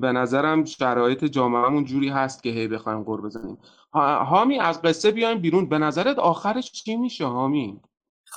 به 0.00 0.12
نظرم 0.12 0.64
شرایط 0.64 1.24
جامعهمون 1.24 1.84
جوری 1.84 2.08
هست 2.08 2.42
که 2.42 2.50
هی 2.50 2.68
بخوایم 2.68 3.02
قر 3.02 3.20
بزنیم. 3.20 3.58
هامی 3.92 4.58
از 4.58 4.82
قصه 4.82 5.10
بیایم 5.10 5.38
بیرون. 5.38 5.68
به 5.68 5.78
نظرت 5.78 6.18
آخرش 6.18 6.72
چی 6.72 6.96
میشه 6.96 7.26
هامی 7.26 7.80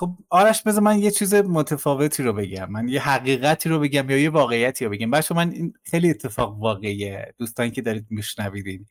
خب 0.00 0.16
آرش 0.30 0.62
بذار 0.62 0.82
من 0.82 0.98
یه 0.98 1.10
چیز 1.10 1.34
متفاوتی 1.34 2.22
رو 2.22 2.32
بگم. 2.32 2.70
من 2.70 2.88
یه 2.88 3.00
حقیقتی 3.00 3.68
رو 3.68 3.78
بگم 3.78 4.10
یا 4.10 4.18
یه 4.18 4.30
واقعیتی 4.30 4.84
رو 4.84 4.90
بگم. 4.90 5.10
بچه 5.10 5.34
من 5.34 5.50
این 5.50 5.72
خیلی 5.84 6.10
اتفاق 6.10 6.58
واقعیه. 6.58 7.34
دوستانی 7.38 7.70
که 7.70 7.82
دارید 7.82 8.06
میشنوید 8.10 8.66
این 8.66 8.86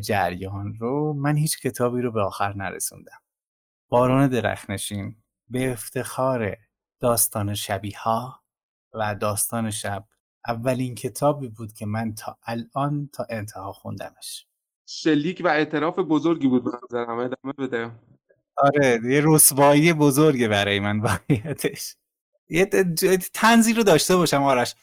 جریان 0.00 0.74
رو 0.74 1.12
من 1.12 1.36
هیچ 1.36 1.60
کتابی 1.60 2.02
رو 2.02 2.12
به 2.12 2.22
آخر 2.22 2.52
نرسوندم. 2.56 3.20
باران 3.88 4.28
درخنشین 4.28 5.16
به 5.48 5.72
افتخار 5.72 6.56
داستان 7.00 7.54
شبیه 7.54 7.98
ها 7.98 8.42
و 8.94 9.14
داستان 9.14 9.70
شب 9.70 10.04
اولین 10.46 10.94
کتابی 10.94 11.48
بود 11.48 11.72
که 11.72 11.86
من 11.86 12.14
تا 12.14 12.38
الان 12.42 13.10
تا 13.12 13.26
انتها 13.30 13.72
خوندمش. 13.72 14.46
شلیک 14.86 15.42
و 15.44 15.48
اعتراف 15.48 15.98
بزرگی 15.98 16.48
بود 16.48 16.64
به 16.64 16.70
نظرم. 16.84 17.18
ادامه 17.18 17.52
بده. 17.58 17.90
آره 18.56 19.00
یه 19.04 19.22
رسوایی 19.24 19.92
بزرگه 19.92 20.48
برای 20.48 20.80
من 20.80 21.00
واقعیتش. 21.00 21.96
یه 22.48 22.64
تنزی 23.34 23.72
رو 23.72 23.82
داشته 23.82 24.16
باشم 24.16 24.42
آرش. 24.42 24.74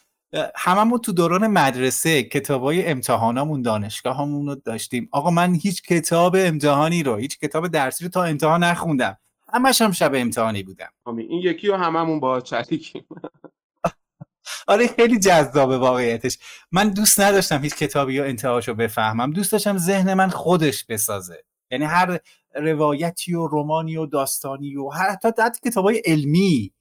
هممون 0.56 1.00
تو 1.00 1.12
دوران 1.12 1.48
مدرسه 1.48 2.24
کتابای 2.24 2.88
امتحانامون 2.88 3.62
دانشگاه 3.62 4.18
همون 4.18 4.48
رو 4.48 4.56
داشتیم. 4.56 5.10
آقا 5.12 5.30
من 5.30 5.54
هیچ 5.54 5.82
کتاب 5.82 6.36
امتحانی 6.40 7.04
رو 7.04 7.16
هیچ 7.16 7.40
کتاب 7.40 7.68
درسی 7.68 8.04
رو 8.04 8.10
تا 8.10 8.24
امتحان 8.24 8.64
نخوندم. 8.64 9.18
همش 9.54 9.82
هم 9.82 9.92
شب 9.92 10.12
امتحانی 10.16 10.64
بودم. 10.64 10.90
این 11.08 11.42
یکی 11.42 11.68
رو 11.68 11.76
هممون 11.76 12.20
با 12.20 12.42
چریکیم 12.42 13.06
آره 14.68 14.88
خیلی 14.88 15.20
جذابه 15.20 15.78
واقعیتش. 15.78 16.38
من 16.72 16.90
دوست 16.90 17.20
نداشتم 17.20 17.64
هیچ 17.64 17.76
کتابی 17.76 18.14
یا 18.14 18.26
انتهاشو 18.26 18.74
بفهمم. 18.74 19.32
دوست 19.32 19.52
داشتم 19.52 19.78
ذهن 19.78 20.14
من 20.14 20.30
خودش 20.30 20.86
بسازه. 20.86 21.44
یعنی 21.72 21.86
هر 21.86 22.20
روایتی 22.56 23.34
و 23.34 23.48
رومانی 23.48 23.98
و 23.98 24.06
داستانی 24.06 24.76
و 24.76 24.90
حتی 24.90 25.28
حتی 25.28 25.70
کتاب 25.70 25.86
های 25.86 26.02
علمی 26.06 26.74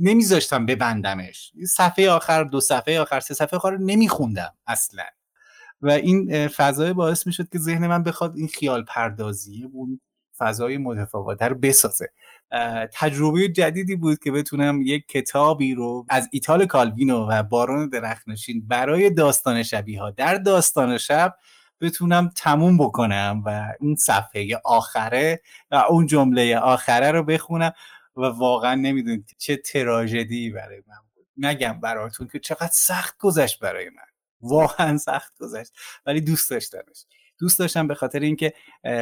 نمیذاشتم 0.00 0.66
ببندمش. 0.66 1.52
صفحه 1.66 2.10
آخر 2.10 2.44
دو 2.44 2.60
صفحه 2.60 3.00
آخر 3.00 3.20
سه 3.20 3.34
صفحه 3.34 3.56
آخر 3.56 3.76
نمیخوندم 3.76 4.54
اصلا. 4.66 5.04
و 5.82 5.90
این 5.90 6.48
فضای 6.48 6.92
باعث 6.92 7.26
می‌شد 7.26 7.48
که 7.48 7.58
ذهن 7.58 7.86
من 7.86 8.02
بخواد 8.02 8.36
این 8.36 8.48
خیال 8.48 8.84
پردازی 8.84 9.68
اون 9.72 10.00
فضای 10.38 10.78
متفاوت 10.78 11.42
رو 11.42 11.54
بسازه. 11.54 12.08
تجربه 12.92 13.48
جدیدی 13.48 13.96
بود 13.96 14.18
که 14.18 14.32
بتونم 14.32 14.82
یک 14.82 15.06
کتابی 15.08 15.74
رو 15.74 16.06
از 16.08 16.28
ایتال 16.32 16.66
کالوینو 16.66 17.26
و 17.30 17.42
باران 17.42 17.88
درخنشین 17.88 18.66
برای 18.68 19.10
داستان 19.10 19.62
شبیه 19.62 20.00
ها 20.00 20.10
در 20.10 20.34
داستان 20.34 20.98
شب 20.98 21.34
بتونم 21.80 22.30
تموم 22.36 22.78
بکنم 22.78 23.42
و 23.46 23.74
اون 23.80 23.94
صفحه 23.94 24.60
آخره 24.64 25.42
و 25.70 25.74
اون 25.74 26.06
جمله 26.06 26.58
آخره 26.58 27.10
رو 27.10 27.22
بخونم 27.22 27.72
و 28.16 28.20
واقعا 28.20 28.74
نمی‌دونید 28.74 29.34
چه 29.38 29.56
تراژدی 29.56 30.50
برای 30.50 30.82
من 30.86 30.96
بود. 31.14 31.26
نگم 31.36 31.80
براتون 31.80 32.28
که 32.28 32.38
چقدر 32.38 32.70
سخت 32.72 33.18
گذشت 33.18 33.60
برای 33.60 33.90
من. 33.90 34.02
واقعا 34.40 34.98
سخت 34.98 35.38
گذشت. 35.38 35.72
ولی 36.06 36.20
دوست 36.20 36.50
داشتمش. 36.50 37.06
دوست 37.38 37.58
داشتم 37.58 37.86
به 37.86 37.94
خاطر 37.94 38.20
اینکه 38.20 38.52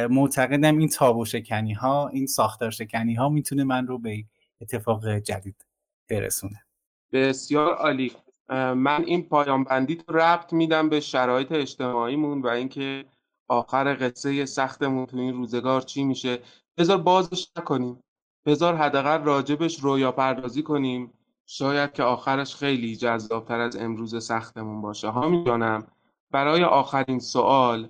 معتقدم 0.09 0.77
این 0.77 0.89
تابو 0.89 1.25
شکنی 1.25 1.73
ها 1.73 2.07
این 2.07 2.27
ساختار 2.27 2.71
شکنی 2.71 3.13
ها 3.13 3.29
می‌تونه 3.29 3.63
من 3.63 3.87
رو 3.87 3.99
به 3.99 4.23
اتفاق 4.61 5.17
جدید 5.17 5.65
برسونه. 6.09 6.65
بسیار 7.11 7.73
عالی. 7.75 8.11
من 8.49 9.03
این 9.05 9.29
پایان 9.29 9.63
بندی 9.63 9.95
رو 10.07 10.17
ربط 10.17 10.53
میدم 10.53 10.89
به 10.89 10.99
شرایط 10.99 11.51
اجتماعیمون 11.51 12.41
و 12.41 12.47
اینکه 12.47 13.05
آخر 13.47 13.97
قصه 13.99 14.45
سختمون 14.45 15.05
تو 15.05 15.17
این 15.17 15.33
روزگار 15.33 15.81
چی 15.81 16.03
میشه. 16.03 16.39
بذار 16.77 16.97
بازش 16.97 17.47
نکنیم. 17.57 18.03
بذار 18.45 18.75
حداقل 18.75 19.23
راجبش 19.23 19.79
رویا 19.79 20.11
پردازی 20.11 20.63
کنیم. 20.63 21.11
شاید 21.45 21.93
که 21.93 22.03
آخرش 22.03 22.55
خیلی 22.55 22.95
جذابتر 22.95 23.59
از 23.59 23.75
امروز 23.75 24.25
سختمون 24.25 24.81
باشه. 24.81 25.11
همین 25.11 25.43
جانم 25.43 25.87
برای 26.31 26.63
آخرین 26.63 27.19
سوال 27.19 27.89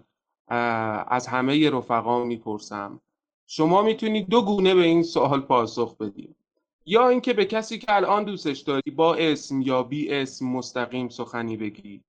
از 1.08 1.28
همه 1.28 1.70
رفقا 1.70 2.24
می‌پرسم. 2.24 3.02
شما 3.48 3.82
می‌تونید 3.82 4.30
دو 4.30 4.42
گونه 4.42 4.76
به 4.76 4.84
این 4.84 5.04
سوال 5.04 5.42
پاسخ 5.42 5.98
بدید 5.98 6.35
یا 6.86 7.10
اینکه 7.10 7.34
به 7.34 7.46
کسی 7.46 7.78
که 7.78 7.96
الان 7.96 8.24
دوستش 8.24 8.60
داری 8.60 8.92
با 8.92 9.16
اسم 9.16 9.62
یا 9.62 9.84
بی 9.84 10.14
اسم 10.14 10.46
مستقیم 10.46 11.10
سخنی 11.10 11.58
بگی. 11.58 12.04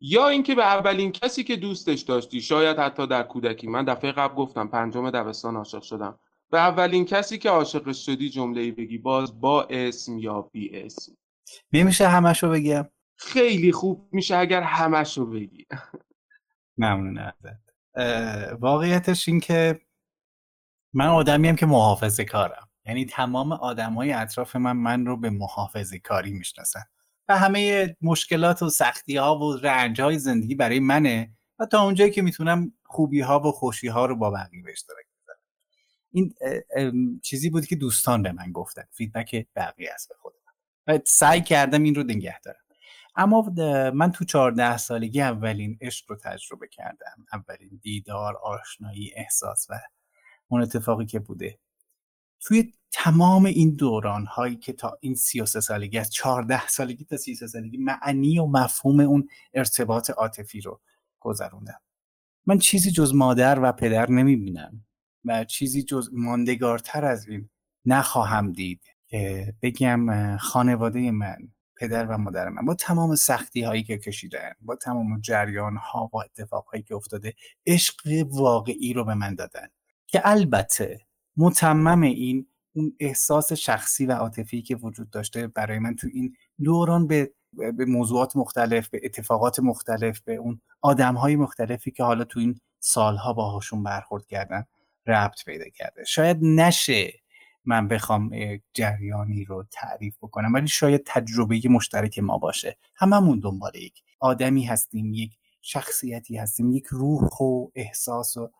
یا 0.00 0.28
اینکه 0.28 0.54
به 0.54 0.64
اولین 0.64 1.12
کسی 1.12 1.44
که 1.44 1.56
دوستش 1.56 2.00
داشتی 2.00 2.40
شاید 2.40 2.78
حتی 2.78 3.06
در 3.06 3.22
کودکی. 3.22 3.66
من 3.66 3.84
دفعه 3.84 4.12
قبل 4.12 4.34
گفتم 4.34 4.68
پنجم 4.68 5.10
دبستان 5.10 5.56
عاشق 5.56 5.82
شدم. 5.82 6.18
به 6.50 6.58
اولین 6.58 7.04
کسی 7.04 7.38
که 7.38 7.50
عاشقش 7.50 8.06
شدی 8.06 8.30
جمله 8.30 8.72
بگی 8.72 8.98
باز 8.98 9.40
با 9.40 9.62
اسم 9.62 10.18
یا 10.18 10.42
بی 10.42 10.76
اسم. 10.76 11.12
نمیشه 11.72 12.08
همشو 12.08 12.50
بگم؟ 12.50 12.88
خیلی 13.16 13.72
خوب 13.72 14.08
میشه 14.12 14.36
اگر 14.36 14.62
همشو 14.62 15.26
بگی. 15.26 15.66
ممنون 16.76 17.18
ازت. 17.18 17.72
واقعیتش 18.60 19.28
این 19.28 19.40
که 19.40 19.80
من 20.94 21.06
آدمیم 21.06 21.56
که 21.56 21.66
محافظه 21.66 22.24
کارم. 22.24 22.68
یعنی 22.86 23.04
تمام 23.04 23.52
آدم 23.52 23.92
های 23.92 24.12
اطراف 24.12 24.56
من 24.56 24.76
من 24.76 25.06
رو 25.06 25.16
به 25.16 25.30
محافظه 25.30 25.98
کاری 25.98 26.32
می‌شناسن. 26.32 26.82
و 27.28 27.38
همه 27.38 27.96
مشکلات 28.02 28.62
و 28.62 28.70
سختی 28.70 29.16
ها 29.16 29.38
و 29.38 29.56
رنج 29.56 30.00
های 30.00 30.18
زندگی 30.18 30.54
برای 30.54 30.80
منه 30.80 31.30
و 31.58 31.66
تا 31.66 31.82
اونجایی 31.82 32.10
که 32.10 32.22
می‌تونم 32.22 32.72
خوبی 32.84 33.20
ها 33.20 33.40
و 33.40 33.52
خوشی 33.52 33.88
ها 33.88 34.06
رو 34.06 34.16
با 34.16 34.30
بقیه 34.30 34.62
به 34.62 34.72
اشتراک 34.72 35.04
این 36.14 36.34
چیزی 37.22 37.50
بود 37.50 37.66
که 37.66 37.76
دوستان 37.76 38.22
به 38.22 38.32
من 38.32 38.52
گفتن 38.52 38.84
فیدبک 38.90 39.46
بقیه 39.56 39.90
است 39.94 40.08
به 40.08 40.14
خود 40.14 40.34
و 40.86 40.98
سعی 41.04 41.40
کردم 41.40 41.82
این 41.82 41.94
رو 41.94 42.02
نگه 42.02 42.40
دارم. 42.40 42.60
اما 43.16 43.52
من 43.94 44.12
تو 44.12 44.24
چهارده 44.24 44.76
سالگی 44.76 45.20
اولین 45.20 45.78
عشق 45.80 46.10
رو 46.10 46.16
تجربه 46.16 46.68
کردم. 46.68 47.26
اولین 47.32 47.80
دیدار 47.82 48.36
آشنایی 48.36 49.12
احساس 49.16 49.66
و 49.70 49.80
اون 50.48 50.62
اتفاقی 50.62 51.06
که 51.06 51.18
بوده. 51.18 51.58
توی 52.42 52.72
تمام 52.92 53.44
این 53.44 53.74
دوران 53.74 54.26
هایی 54.26 54.56
که 54.56 54.72
تا 54.72 54.98
این 55.00 55.14
33 55.14 55.60
سالگی 55.60 55.98
از 55.98 56.10
14 56.10 56.68
سالگی 56.68 57.04
تا 57.04 57.16
33 57.16 57.46
سالگی 57.46 57.76
معنی 57.76 58.38
و 58.38 58.46
مفهوم 58.46 59.00
اون 59.00 59.28
ارتباط 59.54 60.10
عاطفی 60.10 60.60
رو 60.60 60.80
گذروندم. 61.20 61.80
من 62.46 62.58
چیزی 62.58 62.90
جز 62.90 63.14
مادر 63.14 63.60
و 63.60 63.72
پدر 63.72 64.10
نمی‌بینم 64.10 64.84
و 65.24 65.44
چیزی 65.44 65.82
جز 65.82 66.10
ماندگارتر 66.12 67.04
از 67.04 67.28
این 67.28 67.48
نخواهم 67.86 68.52
دید 68.52 68.80
که 69.06 69.54
بگم 69.62 70.36
خانواده 70.36 71.10
من 71.10 71.36
پدر 71.76 72.06
و 72.06 72.18
مادر 72.18 72.48
من 72.48 72.64
با 72.64 72.74
تمام 72.74 73.14
سختی 73.14 73.62
هایی 73.62 73.82
که 73.82 73.98
کشیدن 73.98 74.52
با 74.60 74.76
تمام 74.76 75.20
جریان 75.20 75.76
ها 75.76 76.10
و 76.12 76.16
اتفاق 76.16 76.66
هایی 76.66 76.82
که 76.82 76.94
افتاده 76.94 77.34
عشق 77.66 78.26
واقعی 78.30 78.92
رو 78.92 79.04
به 79.04 79.14
من 79.14 79.34
دادن 79.34 79.68
که 80.06 80.20
البته 80.24 81.00
متمم 81.36 82.02
این 82.02 82.46
اون 82.74 82.96
احساس 83.00 83.52
شخصی 83.52 84.06
و 84.06 84.12
عاطفی 84.12 84.62
که 84.62 84.76
وجود 84.76 85.10
داشته 85.10 85.46
برای 85.46 85.78
من 85.78 85.96
تو 85.96 86.08
این 86.12 86.36
دوران 86.62 87.06
به 87.06 87.30
به 87.52 87.84
موضوعات 87.84 88.36
مختلف 88.36 88.88
به 88.88 89.00
اتفاقات 89.04 89.60
مختلف 89.60 90.20
به 90.20 90.34
اون 90.34 90.60
آدم 90.80 91.14
های 91.14 91.36
مختلفی 91.36 91.90
که 91.90 92.04
حالا 92.04 92.24
تو 92.24 92.40
این 92.40 92.60
سالها 92.80 93.32
باهاشون 93.32 93.82
برخورد 93.82 94.26
کردن 94.26 94.64
ربط 95.06 95.44
پیدا 95.44 95.68
کرده. 95.68 96.04
شاید 96.04 96.38
نشه 96.42 97.12
من 97.64 97.88
بخوام 97.88 98.30
جریانی 98.74 99.44
رو 99.44 99.64
تعریف 99.70 100.16
بکنم 100.22 100.54
ولی 100.54 100.68
شاید 100.68 101.02
تجربه 101.06 101.60
مشترک 101.70 102.18
ما 102.18 102.38
باشه. 102.38 102.76
هممون 102.94 103.40
دنبال 103.40 103.76
یک 103.76 104.02
آدمی 104.20 104.64
هستیم 104.64 105.14
یک 105.14 105.38
شخصیتی 105.62 106.36
هستیم 106.36 106.72
یک 106.72 106.86
روح 106.86 107.42
و 107.42 107.68
احساس 107.74 108.36
و 108.36 108.50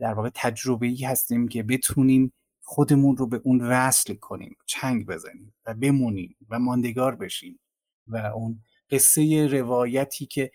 در 0.00 0.14
واقع 0.14 0.30
تجربه 0.34 0.86
ای 0.86 1.04
هستیم 1.04 1.48
که 1.48 1.62
بتونیم 1.62 2.32
خودمون 2.62 3.16
رو 3.16 3.26
به 3.26 3.40
اون 3.44 3.60
وصل 3.60 4.14
کنیم 4.14 4.56
چنگ 4.66 5.06
بزنیم 5.06 5.54
و 5.66 5.74
بمونیم 5.74 6.36
و 6.48 6.58
ماندگار 6.58 7.16
بشیم 7.16 7.60
و 8.06 8.16
اون 8.16 8.62
قصه 8.90 9.46
روایتی 9.46 10.26
که 10.26 10.50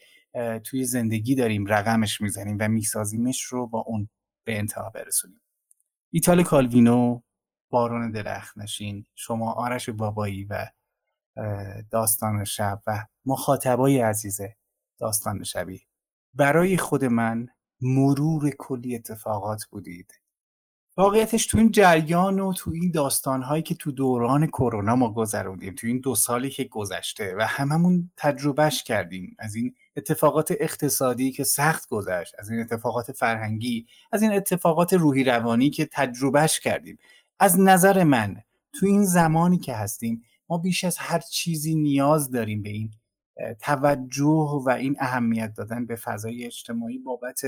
توی 0.63 0.85
زندگی 0.85 1.35
داریم 1.35 1.65
رقمش 1.65 2.21
می‌زنیم 2.21 2.57
و 2.59 2.67
میسازیمش 2.67 3.41
رو 3.41 3.67
با 3.67 3.79
اون 3.79 4.09
به 4.43 4.57
انتها 4.57 4.89
برسونیم. 4.89 5.41
ایتال 6.11 6.43
کالوینو 6.43 7.21
بارون 7.69 8.11
درخت 8.11 8.57
نشین 8.57 9.05
شما 9.15 9.51
آرش 9.51 9.89
بابایی 9.89 10.43
و 10.43 10.67
داستان 11.91 12.43
شب 12.43 12.81
و 12.87 13.05
مخاطبای 13.25 13.99
عزیز 13.99 14.41
داستان 14.99 15.43
شبی. 15.43 15.81
برای 16.33 16.77
خود 16.77 17.05
من 17.05 17.47
مرور 17.82 18.49
کلی 18.49 18.95
اتفاقات 18.95 19.65
بودید. 19.65 20.13
واقعیتش 20.97 21.45
تو 21.45 21.57
این 21.57 21.71
جریان 21.71 22.39
و 22.39 22.53
تو 22.53 22.71
این 22.71 22.91
داستانهایی 22.91 23.63
که 23.63 23.76
تو 23.76 23.91
دوران 23.91 24.47
کرونا 24.47 24.95
ما 24.95 25.13
گذروندیم 25.13 25.76
تو 25.76 25.88
این 25.88 25.99
دو 25.99 26.15
سالی 26.15 26.49
که 26.49 26.63
گذشته 26.63 27.36
و 27.38 27.45
هممون 27.47 28.11
تجربهش 28.17 28.84
کردیم. 28.84 29.36
از 29.39 29.55
این 29.55 29.76
اتفاقات 29.97 30.53
اقتصادی 30.59 31.32
که 31.32 31.43
سخت 31.43 31.89
گذشت 31.89 32.34
از 32.39 32.49
این 32.49 32.59
اتفاقات 32.59 33.11
فرهنگی 33.11 33.88
از 34.11 34.21
این 34.21 34.32
اتفاقات 34.32 34.93
روحی 34.93 35.23
روانی 35.23 35.69
که 35.69 35.89
تجربهش 35.91 36.59
کردیم. 36.59 36.97
از 37.39 37.59
نظر 37.59 38.03
من 38.03 38.36
تو 38.73 38.86
این 38.86 39.05
زمانی 39.05 39.57
که 39.57 39.73
هستیم 39.73 40.23
ما 40.49 40.57
بیش 40.57 40.84
از 40.84 40.97
هر 40.97 41.19
چیزی 41.19 41.76
نیاز 41.76 42.32
داریم 42.32 42.63
به 42.63 42.69
این 42.69 42.91
توجه 43.59 44.61
و 44.65 44.69
این 44.69 44.95
اهمیت 44.99 45.53
دادن 45.53 45.86
به 45.86 45.95
فضای 45.95 46.45
اجتماعی 46.45 46.97
بابت 46.97 47.41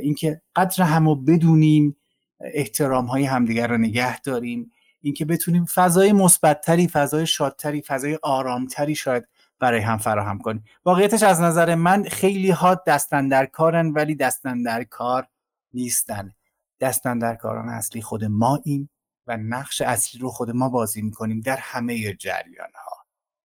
اینکه 0.00 0.42
قدر 0.56 0.84
همو 0.84 1.14
بدونیم 1.14 1.96
احترام 2.40 3.06
های 3.06 3.24
همدیگر 3.24 3.66
رو 3.66 3.78
نگه 3.78 4.20
داریم 4.20 4.70
اینکه 5.00 5.24
بتونیم 5.24 5.64
فضای 5.64 6.12
مثبتتری 6.12 6.88
فضای 6.88 7.26
شادتری 7.26 7.82
فضای 7.82 8.18
آرامتری 8.22 8.94
شاید 8.94 9.28
برای 9.58 9.80
هم 9.80 9.98
فراهم 9.98 10.38
کنیم. 10.38 10.64
واقعیتش 10.84 11.22
از 11.22 11.40
نظر 11.40 11.74
من 11.74 12.04
خیلی 12.04 12.50
ها 12.50 12.82
دستن 12.86 13.28
در 13.28 13.46
کارن 13.46 13.90
ولی 13.92 14.14
دستن 14.14 14.62
در 14.62 14.84
کار 14.84 15.28
نیستن. 15.74 16.32
دستن 16.80 17.18
در 17.18 17.34
کاران 17.34 17.68
اصلی 17.68 18.02
خود 18.02 18.24
ما 18.24 18.60
این 18.64 18.88
و 19.26 19.36
نقش 19.36 19.80
اصلی 19.80 20.20
رو 20.20 20.28
خود 20.28 20.50
ما 20.50 20.68
بازی 20.68 21.02
می‌کنیم 21.02 21.40
در 21.40 21.56
همه 21.56 22.14
جریان 22.14 22.70
ها 22.74 22.89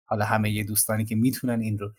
حالا 0.06 0.26
همه 0.26 0.64
دوستانی 0.64 1.06
که 1.06 1.16
می‌تونن 1.16 1.62
این 1.62 1.80
رو 1.80 1.94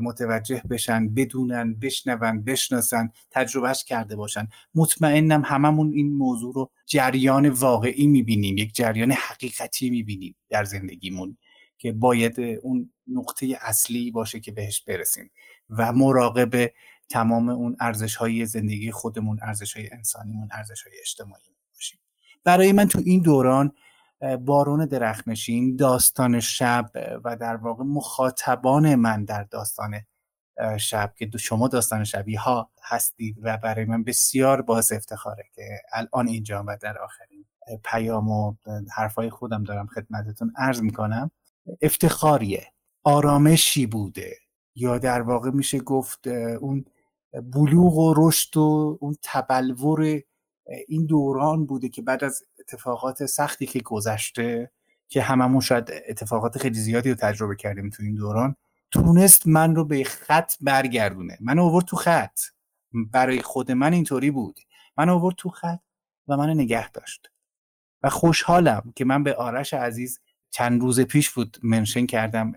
متوجه 0.00 0.62
بشن 0.70 1.14
بدونن 1.14 1.74
بشنون 1.74 2.44
بشناسن 2.44 3.10
تجربهش 3.30 3.84
کرده 3.84 4.16
باشن. 4.16 4.48
مطمئنم 4.74 5.42
هممون 5.44 5.92
این 5.92 6.12
موضوع 6.16 6.54
رو 6.54 6.70
جریان 6.86 7.48
واقعی 7.48 8.06
می‌بینیم 8.06 8.56
یک 8.58 8.74
جریان 8.74 9.12
حقیقتی 9.12 9.90
می‌بینیم 9.90 10.36
در 10.48 10.64
زندگیمون 10.64 11.36
که 11.78 11.92
باید 11.92 12.40
اون 12.40 12.92
نقطه 13.08 13.58
اصلی 13.60 14.10
باشه 14.10 14.40
که 14.40 14.52
بهش 14.52 14.80
برسیم 14.80 15.30
و 15.70 15.92
مراقب 15.92 16.70
تمام 17.08 17.48
اون 17.48 17.76
ارزش 17.80 18.16
های 18.16 18.46
زندگی 18.46 18.90
خودمون 18.90 19.38
ارزش 19.42 19.76
های 19.76 19.92
انسانیمون 19.92 20.48
ارزش 20.52 20.82
های 20.82 20.92
اجتماعی 21.00 21.42
باشیم. 21.74 21.98
برای 22.44 22.72
من 22.72 22.88
تو 22.88 23.02
این 23.04 23.22
دوران 23.22 23.72
بارون 24.44 24.86
درخنشین 24.86 25.76
داستان 25.76 26.40
شب 26.40 26.90
و 27.24 27.36
در 27.36 27.56
واقع 27.56 27.84
مخاطبان 27.84 28.94
من 28.94 29.24
در 29.24 29.42
داستان 29.42 30.00
شب 30.78 31.12
که 31.16 31.30
شما 31.38 31.68
داستان 31.68 32.04
شبی 32.04 32.34
ها 32.34 32.70
هستید 32.82 33.36
و 33.42 33.56
برای 33.56 33.84
من 33.84 34.04
بسیار 34.04 34.62
باز 34.62 34.92
افتخاره 34.92 35.44
که 35.54 35.62
الان 35.92 36.28
اینجا 36.28 36.64
و 36.66 36.76
در 36.80 36.98
آخرین 36.98 37.44
پیام 37.84 38.28
و 38.28 38.54
حرفای 38.92 39.30
خودم 39.30 39.64
دارم 39.64 39.86
خدمتتون 39.86 40.52
عرض 40.56 40.82
می‌کنم. 40.82 41.30
افتخاریه. 41.82 42.66
آرامشی 43.04 43.86
بوده. 43.86 44.36
یا 44.74 44.98
در 44.98 45.22
واقع 45.22 45.50
میشه 45.50 45.78
گفت 45.80 46.26
اون 46.60 46.84
بلوغ 47.42 47.98
و 47.98 48.14
رشد 48.16 48.56
و 48.56 48.98
اون 49.00 49.16
تبلور 49.22 50.20
این 50.88 51.06
دوران 51.06 51.66
بوده 51.66 51.88
که 51.88 52.02
بعد 52.02 52.24
از 52.24 52.42
اتفاقات 52.68 53.26
سختی 53.26 53.66
که 53.66 53.80
گذشته 53.80 54.70
که 55.08 55.22
هممون 55.22 55.60
شاید 55.60 55.92
اتفاقات 56.08 56.58
خیلی 56.58 56.78
زیادی 56.78 57.08
رو 57.08 57.14
تجربه 57.14 57.56
کردیم 57.56 57.90
تو 57.90 58.02
این 58.02 58.14
دوران 58.14 58.56
تونست 58.90 59.46
من 59.46 59.74
رو 59.74 59.84
به 59.84 60.04
خط 60.04 60.52
برگردونه. 60.60 61.38
من 61.40 61.58
آورد 61.58 61.84
تو 61.84 61.96
خط. 61.96 62.40
برای 62.92 63.42
خود 63.42 63.72
من 63.72 63.92
اینطوری 63.92 64.30
بود. 64.30 64.60
من 64.98 65.08
آورد 65.08 65.34
تو 65.36 65.48
خط 65.48 65.80
و 66.28 66.36
من 66.36 66.50
نگه 66.50 66.90
داشت. 66.90 67.30
و 68.02 68.10
خوشحالم 68.10 68.92
که 68.96 69.04
من 69.04 69.24
به 69.24 69.34
آرش 69.34 69.74
عزیز 69.74 70.20
چند 70.50 70.80
روز 70.80 71.00
پیش 71.00 71.30
بود 71.30 71.58
منشن 71.62 72.06
کردم 72.06 72.52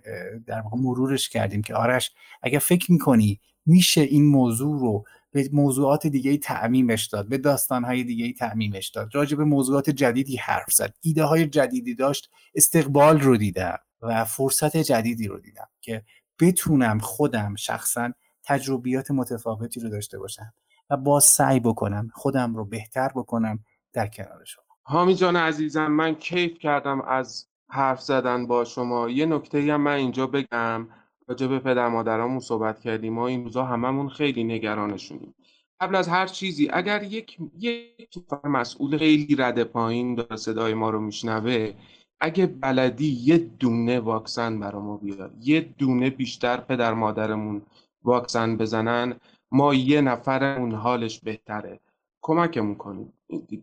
در 0.46 0.62
واقع 0.62 0.78
مرورش 0.78 1.30
کردیم 1.30 1.62
که 1.62 1.76
آرش 1.76 2.12
اگر 2.42 2.60
فکر 2.60 2.92
می‌کنی 2.92 3.40
میشه 3.66 4.02
این 4.02 4.26
موضوع 4.26 4.80
رو 4.80 5.06
به 5.32 5.50
موضوعات 5.54 6.08
دیگه 6.08 6.38
تعمیمش 6.38 7.06
داد 7.06 7.30
به 7.30 7.38
داستانهای 7.38 8.04
دیگه 8.04 8.34
تعمیمش 8.34 8.90
داد. 8.90 9.16
راجع 9.16 9.38
به 9.38 9.44
موضوعات 9.44 9.90
جدیدی 9.90 10.38
حرف 10.38 10.72
زد. 10.74 10.94
ایده 11.02 11.24
های 11.24 11.46
جدیدی 11.46 11.96
داشت 11.96 12.30
استقبال 12.56 13.20
رو 13.20 13.38
دیدم 13.38 13.78
و 14.02 14.26
فرصت 14.26 14.78
جدیدی 14.78 15.28
رو 15.28 15.40
دیدم 15.40 15.68
که 15.82 16.04
بتونم 16.40 17.00
خودم 17.00 17.56
شخصا 17.56 18.12
تجربیات 18.44 19.12
متفاوتی 19.12 19.80
رو 19.80 19.90
داشته 19.90 20.20
باشم 20.20 20.54
و 20.90 20.98
باز 20.98 21.24
سعی 21.24 21.60
بکنم 21.60 22.10
خودم 22.14 22.56
رو 22.56 22.66
بهتر 22.66 23.10
بکنم 23.16 23.60
در 23.94 24.08
کنار 24.08 24.46
شما. 24.46 24.64
حامی 24.84 25.16
جان 25.16 25.36
عزیزم 25.36 25.88
من 25.88 26.16
کیف 26.16 26.58
کردم 26.60 27.02
از 27.02 27.48
حرف 27.70 28.02
زدن 28.02 28.48
با 28.48 28.66
شما. 28.66 29.10
یه 29.10 29.26
نکته 29.26 29.74
هم 29.74 29.82
من 29.82 29.96
اینجا 29.96 30.28
بگم. 30.28 30.88
راجع 31.30 31.48
به 31.48 31.60
پدر 31.60 31.88
مادرامون 31.88 32.40
صحبت 32.40 32.80
کردیم. 32.80 33.14
ما 33.14 33.28
این 33.28 33.44
روزا 33.44 33.66
هممون 33.66 34.10
خیلی 34.10 34.44
نگرانشونیم. 34.44 35.36
قبل 35.82 35.96
از 35.96 36.08
هر 36.08 36.28
چیزی 36.28 36.70
اگر 36.74 37.04
یک 37.04 37.38
یک 37.60 38.20
مسئول 38.44 38.98
خیلی 38.98 39.36
رده 39.36 39.64
پایین 39.64 40.16
داره 40.16 40.36
صدای 40.36 40.74
ما 40.74 40.90
رو 40.90 41.00
میشنوه 41.00 41.74
اگه 42.22 42.46
بلدی 42.46 43.18
یه 43.24 43.38
دونه 43.38 44.00
واکسن 44.00 44.60
برا 44.60 44.80
ما 44.80 44.98
بیاد 44.98 45.34
یه 45.40 45.62
دونه 45.78 46.10
بیشتر 46.10 46.58
پدر 46.58 46.94
مادرمون 46.94 47.62
واکسن 48.04 48.58
بزنن 48.58 49.20
ما 49.52 49.74
یه 49.74 50.02
نفرمون 50.02 50.72
حالش 50.72 51.20
بهتره. 51.20 51.80
کمکمون 52.22 52.76
کنیم. 52.76 53.14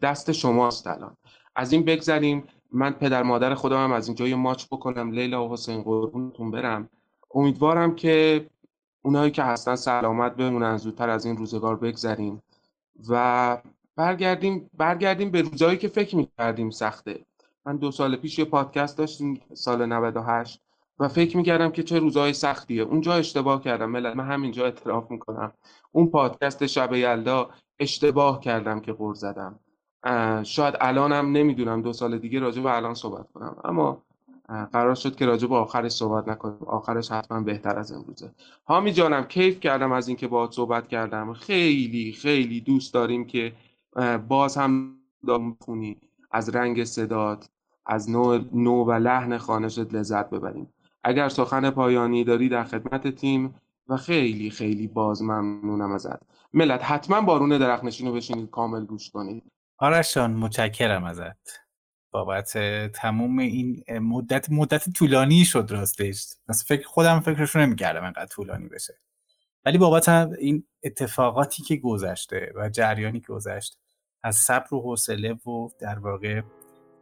دست 0.02 0.32
شماست 0.32 0.86
الان. 0.86 1.16
از 1.56 1.72
این 1.72 1.84
بگذریم. 1.84 2.44
من 2.72 2.90
پدر 2.90 3.22
مادر 3.22 3.54
خودم 3.54 3.84
هم 3.84 3.92
از 3.92 4.08
اینجا 4.08 4.28
یه 4.28 4.36
ماچ 4.36 4.66
بکنم. 4.66 5.10
لیلا 5.10 5.48
و 5.48 5.52
حسین 5.52 5.82
قربونتون 5.82 6.50
برم. 6.50 6.88
امیدوارم 7.34 7.94
که 7.94 8.46
اونایی 9.02 9.30
که 9.30 9.42
هستن 9.42 9.76
سلامت 9.76 10.36
بمونن 10.36 10.76
زودتر 10.76 11.10
از 11.10 11.26
این 11.26 11.36
روزگار 11.36 11.76
بگذریم 11.76 12.42
و 13.08 13.58
برگردیم 13.96 14.70
برگردیم 14.74 15.30
به 15.30 15.42
روزایی 15.42 15.78
که 15.78 15.88
فکر 15.88 16.16
می‌کردیم 16.16 16.70
سخته. 16.70 17.24
من 17.66 17.76
دو 17.76 17.90
سال 17.90 18.16
پیش 18.16 18.38
یه 18.38 18.44
پادکست 18.44 18.98
داشتیم 18.98 19.40
سال 19.54 19.86
98 19.86 20.60
و 20.98 21.08
فکر 21.08 21.36
می‌کردم 21.36 21.70
که 21.70 21.82
چه 21.82 21.98
روزهای 21.98 22.32
سختیه. 22.32 22.82
اونجا 22.82 23.14
اشتباه 23.14 23.62
کردم. 23.62 23.90
ملت 23.90 24.16
من 24.16 24.26
همینجا 24.26 24.64
اعتراف 24.64 25.10
می‌کنم. 25.10 25.52
اون 25.92 26.06
پادکست 26.06 26.66
شب 26.66 26.92
یلدا 26.92 27.50
اشتباه 27.78 28.40
کردم 28.40 28.80
که 28.80 28.92
قر 28.92 29.14
زدم. 29.14 29.60
شاید 30.42 30.74
الانم 30.80 31.32
نمی‌دونم 31.32 31.82
دو 31.82 31.92
سال 31.92 32.18
دیگه 32.18 32.40
راجع 32.40 32.62
به 32.62 32.76
الان 32.76 32.94
صحبت 32.94 33.32
کنم. 33.32 33.56
اما 33.64 34.02
قرار 34.72 34.94
شد 34.94 35.16
که 35.16 35.26
راجع 35.26 35.48
به 35.48 35.54
آخرش 35.56 35.92
صحبت 35.92 36.28
نکنیم. 36.28 36.58
آخرش 36.66 37.12
حتما 37.12 37.40
بهتر 37.40 37.78
از 37.78 37.92
امروزه. 37.92 38.30
هامی 38.66 38.92
جانم 38.92 39.24
کیف 39.24 39.60
کردم 39.60 39.92
از 39.92 40.08
اینکه 40.08 40.28
باهات 40.28 40.52
صحبت 40.52 40.88
کردم. 40.88 41.32
خیلی 41.32 42.12
خیلی 42.12 42.60
دوست 42.60 42.94
داریم 42.94 43.24
که 43.26 43.52
باز 44.28 44.56
هم 44.56 44.96
خونی 45.60 45.96
از 46.30 46.48
رنگ 46.48 46.84
صدات 46.84 47.48
از 47.86 48.10
نوع, 48.10 48.40
نوع 48.52 48.86
و 48.86 48.92
لحن 48.92 49.38
خانشت 49.38 49.94
لذت 49.94 50.30
ببریم. 50.30 50.72
اگر 51.04 51.28
سخن 51.28 51.70
پایانی 51.70 52.24
داری 52.24 52.48
در 52.48 52.64
خدمت 52.64 53.08
تیم 53.08 53.54
و 53.88 53.96
خیلی 53.96 54.50
خیلی 54.50 54.86
باز 54.86 55.22
ممنونم 55.22 55.92
ازت. 55.92 56.22
ملت 56.54 56.84
حتما 56.84 57.20
بارون 57.20 57.58
درخنشین 57.58 58.06
رو 58.06 58.14
بشینید 58.14 58.50
کامل 58.50 58.84
گوش 58.84 59.10
کنید 59.10 59.42
آرشان 59.78 60.30
متشکرم 60.30 61.04
ازت. 61.04 61.65
بابت 62.16 62.58
تموم 62.92 63.38
این 63.38 63.84
مدت 63.88 64.50
مدت 64.50 64.88
طولانی 64.88 65.44
شد 65.44 65.66
راستش. 65.70 66.26
فکر 66.66 66.86
خودم 66.86 67.20
فکرشو 67.20 67.58
نمی‌کردم 67.58 68.04
انقدر 68.04 68.26
طولانی 68.26 68.68
بشه. 68.68 68.94
ولی 69.64 69.78
بابت 69.78 70.08
این 70.08 70.64
اتفاقاتی 70.84 71.62
که 71.62 71.76
گذشته 71.76 72.52
و 72.54 72.68
جریانی 72.68 73.20
که 73.20 73.26
گذشت 73.26 73.78
از 74.22 74.36
صبر 74.36 74.74
و 74.74 74.80
حوصله 74.80 75.32
و 75.32 75.68
در 75.78 75.98
واقع 75.98 76.42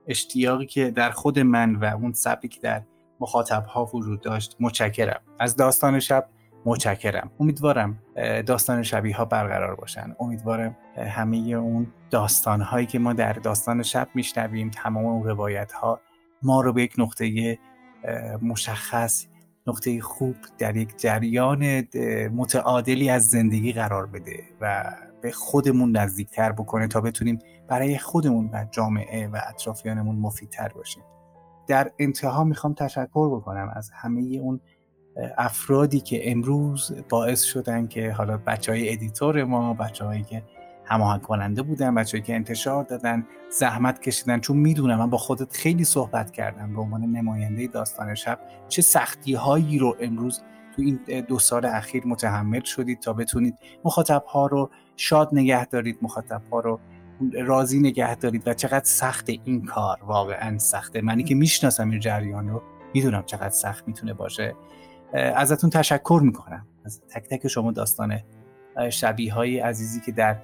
اشتیاقی 0.07 0.67
که 0.67 0.91
در 0.91 1.11
خود 1.11 1.39
من 1.39 1.75
و 1.75 1.85
اون 1.85 2.12
صبری 2.12 2.49
که 2.49 2.61
در 2.61 2.83
مخاطب 3.21 3.65
ها 3.65 3.85
وجود 3.85 4.21
داشت 4.21 4.57
متشکرم. 4.61 5.21
از 5.39 5.57
داستان 5.57 6.01
شب 6.01 6.29
متشکرم. 6.67 7.31
امیدوارم 7.41 7.99
داستان 8.47 8.83
شبیه 8.83 9.17
ها 9.17 9.25
برقرار 9.25 9.75
باشن. 9.75 10.17
امیدوارم 10.21 10.77
همه 10.97 11.37
اون 11.37 11.87
داستان 12.11 12.61
هایی 12.61 12.87
که 12.87 12.99
ما 12.99 13.12
در 13.12 13.33
داستان 13.33 13.83
شب 13.83 14.09
میشنویم 14.15 14.71
تمام 14.71 15.07
اون 15.07 15.25
روایت 15.25 15.73
ها 15.73 16.01
ما 16.43 16.61
رو 16.61 16.73
به 16.73 16.83
یک 16.83 16.95
نقطه 16.99 17.59
مشخص 18.43 19.27
نقطه 19.67 20.01
خوب 20.01 20.37
در 20.59 20.77
یک 20.77 20.99
جریان 20.99 21.83
متعادلی 22.29 23.11
از 23.11 23.25
زندگی 23.27 23.73
قرار 23.73 24.07
بده 24.07 24.45
و 24.61 24.85
به 25.23 25.31
خودمون 25.33 25.97
نزدیکتر 25.97 26.53
بکنه 26.53 26.89
تا 26.89 27.01
بتونیم 27.01 27.39
برای 27.69 27.99
خودمون 27.99 28.51
و 28.53 28.67
جامعه 28.71 29.29
و 29.29 29.39
اطرافیانمون 29.49 30.17
مفیدتر 30.17 30.69
باشیم. 30.69 31.03
در 31.67 31.91
انتها 31.99 32.45
می‌خوام 32.45 32.75
تشکر 32.75 33.37
بکنم 33.37 33.73
از 33.77 33.91
همه 33.95 34.21
اون 34.21 34.61
افرادی 35.39 36.01
که 36.01 36.31
امروز 36.31 36.93
باعث 37.09 37.43
شدن 37.43 37.87
که 37.87 38.12
حالا 38.12 38.37
بچه 38.47 38.73
های 38.73 38.93
editor 38.93 39.45
ما 39.45 39.75
بچه 39.75 40.05
هایی 40.05 40.23
که 40.23 40.43
هماهنگ 40.85 41.23
کننده 41.23 41.62
بودن 41.62 41.95
بچه‌ای 41.95 42.23
که 42.23 42.35
انتشار 42.35 42.85
دادن 42.85 43.27
زحمت 43.59 44.01
کشیدن 44.01 44.41
چون 44.41 44.57
می‌دونم 44.57 44.99
من 44.99 45.11
با 45.11 45.19
خودت 45.19 45.57
خیلی 45.57 45.85
صحبت 45.85 46.31
کردم 46.31 46.75
به 46.75 46.81
عنوان 46.81 47.03
نماینده 47.03 47.67
داستان 47.67 48.15
شب 48.15 48.39
چه 48.69 48.83
سختی 48.83 49.35
هایی 49.35 49.79
رو 49.79 49.97
امروز 50.01 50.43
تو 50.77 50.83
این 50.83 51.01
دو 51.29 51.39
سال 51.39 51.65
اخیر 51.65 52.07
متحمل 52.07 52.65
شدید 52.65 53.01
تا 53.01 53.12
بتونید 53.12 53.59
مخاطب 53.85 54.25
ها 54.29 54.47
رو 54.47 54.71
شاد 54.97 55.29
نگه 55.33 55.67
دارید 55.67 55.99
مخاطب 56.03 56.43
ها 56.53 56.61
رو 56.61 56.81
راضی 57.33 57.81
نگه 57.81 58.15
دارید 58.15 58.49
و 58.49 58.55
چقدر 58.55 58.85
سخت 58.85 59.29
این 59.29 59.65
کار 59.65 59.99
واقعا 60.07 60.59
سخته. 60.59 61.01
منی 61.01 61.25
که 61.25 61.35
می‌شناسم 61.35 61.91
این 61.91 62.01
جریان 62.01 62.49
رو 62.49 62.62
می‌دونم 62.95 63.23
چقدر 63.27 63.49
سخت 63.49 63.89
می‌تونه 63.89 64.15
باشه. 64.15 64.55
ازتون 65.15 65.71
تشکر 65.71 66.21
می‌کنم. 66.23 66.67
از 66.85 67.03
تک 67.09 67.29
تک 67.29 67.49
شما 67.49 67.73
داستان 67.73 68.21
شبیه 68.91 69.35
های 69.35 69.59
عزیزی 69.59 70.01
که 70.01 70.12
در 70.12 70.37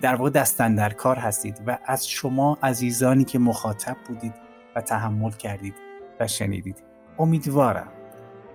در 0.00 0.14
واقع 0.14 0.30
دستن 0.30 0.74
در 0.74 0.92
کار 0.92 1.16
هستید 1.16 1.62
و 1.66 1.78
از 1.84 2.08
شما 2.08 2.58
عزیزانی 2.62 3.24
که 3.24 3.38
مخاطب 3.38 3.96
بودید 4.08 4.34
و 4.76 4.80
تحمل 4.80 5.30
کردید 5.30 5.74
و 6.20 6.26
شنیدید. 6.26 6.82
امیدوارم 7.18 7.88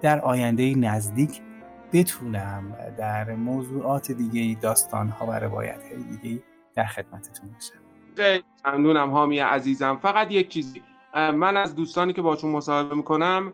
در 0.02 0.20
آینده 0.20 0.76
نزدیک 0.76 1.42
بتونم 1.94 2.76
در 2.98 3.36
موضوعات 3.36 4.12
دیگه 4.12 4.60
داستان 4.62 5.10
ها 5.10 5.26
و 5.26 5.32
روایت 5.32 5.84
های 5.84 6.04
دیگه 6.04 6.44
در 6.76 6.86
خدمتتون 6.86 7.50
باشم. 7.50 8.44
ممنونم 8.66 9.12
حامی 9.12 9.40
عزیزم. 9.40 10.00
فقط 10.02 10.32
یک 10.32 10.50
چیزی. 10.50 10.82
من 11.16 11.58
از 11.58 11.76
دوستانی 11.76 12.14
که 12.14 12.22
باشون 12.22 12.52
مصاحبه 12.52 12.96
می‌کنم 12.96 13.54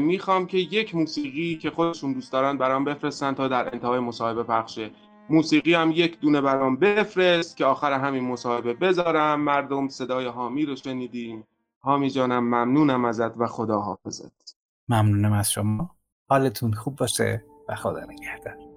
می‌خوام 0.00 0.46
که 0.46 0.58
یک 0.58 0.94
موسیقی 0.94 1.56
که 1.56 1.70
خودشون 1.70 2.12
دوست 2.12 2.32
دارن 2.32 2.58
برام 2.58 2.84
بفرستن 2.84 3.34
تا 3.34 3.48
در 3.48 3.74
انتهای 3.74 4.00
مصاحبه 4.00 4.42
پخشه 4.42 4.90
موسیقی 5.30 5.74
هم 5.74 5.90
یک 5.90 6.20
دونه 6.20 6.40
برام 6.40 6.76
بفرست 6.76 7.56
که 7.56 7.64
آخر 7.64 7.92
همین 7.92 8.24
مصاحبه 8.24 8.74
بذارم. 8.74 9.40
مردم 9.40 9.88
صدای 9.88 10.26
حامی 10.26 10.66
رو 10.66 10.76
شنیدیم 10.76 11.44
حامی 11.80 12.10
جانم 12.10 12.44
ممنونم 12.44 13.04
ازت 13.04 13.36
و 13.38 13.46
خدا 13.46 13.80
حافظت 13.80 14.56
ممنونم 14.88 15.32
از 15.32 15.52
شما. 15.52 15.90
حالتون 16.28 16.72
خوب 16.72 16.96
باشه 16.96 17.44
و 17.68 17.74
خدا 17.74 18.04
نگهدار. 18.04 18.69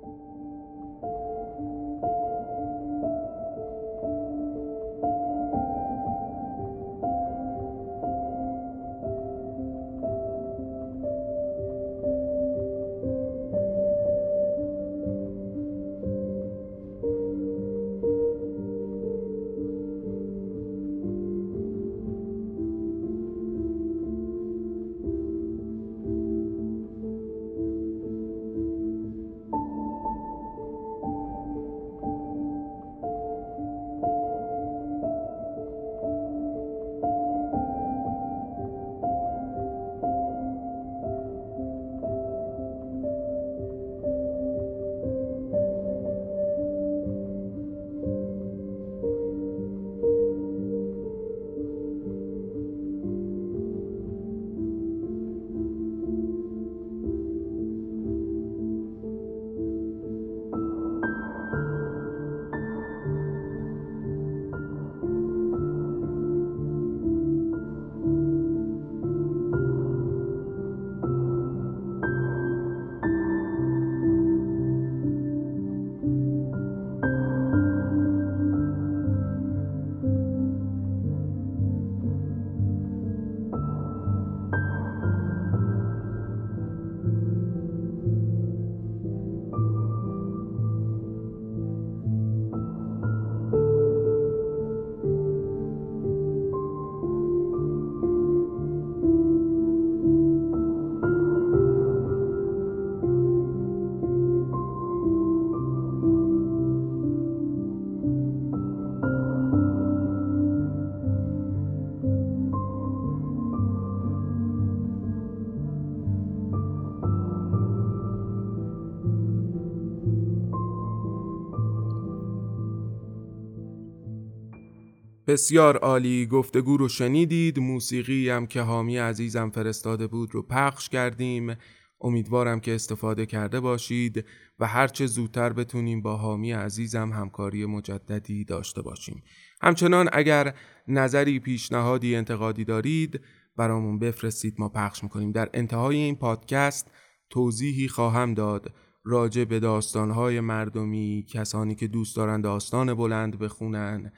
بسیار 125.27 125.77
عالی 125.77 126.25
گفتگو 126.25 126.77
رو 126.77 126.89
شنیدید. 126.89 127.59
موسیقی 127.59 128.29
هم 128.29 128.47
که 128.47 128.61
حامی 128.61 128.97
عزیزم 128.97 129.49
فرستاده 129.49 130.07
بود 130.07 130.33
رو 130.33 130.41
پخش 130.41 130.89
کردیم. 130.89 131.55
امیدوارم 132.01 132.59
که 132.59 132.75
استفاده 132.75 133.25
کرده 133.25 133.59
باشید 133.59 134.25
و 134.59 134.67
هرچه 134.67 135.05
زودتر 135.05 135.53
بتونیم 135.53 136.01
با 136.01 136.17
حامی 136.17 136.51
عزیزم 136.51 137.11
همکاری 137.11 137.65
مجددی 137.65 138.45
داشته 138.45 138.81
باشیم. 138.81 139.23
همچنان 139.61 140.09
اگر 140.13 140.53
نظری 140.87 141.39
پیشنهادی 141.39 142.15
انتقادی 142.15 142.65
دارید 142.65 143.21
برامون 143.57 143.99
بفرستید. 143.99 144.55
ما 144.59 144.69
پخش 144.69 145.03
می‌کنیم. 145.03 145.31
در 145.31 145.49
انتهای 145.53 145.95
این 145.95 146.15
پادکست 146.15 146.91
توضیحی 147.29 147.87
خواهم 147.87 148.33
داد. 148.33 148.73
راجع 149.05 149.43
به 149.43 149.59
داستانهای 149.59 150.39
مردمی 150.39 151.25
کسانی 151.29 151.75
که 151.75 151.87
دوست 151.87 152.15
دارن 152.15 152.41
داستان 152.41 152.93
بلند 152.93 153.39
بخونن 153.39 154.11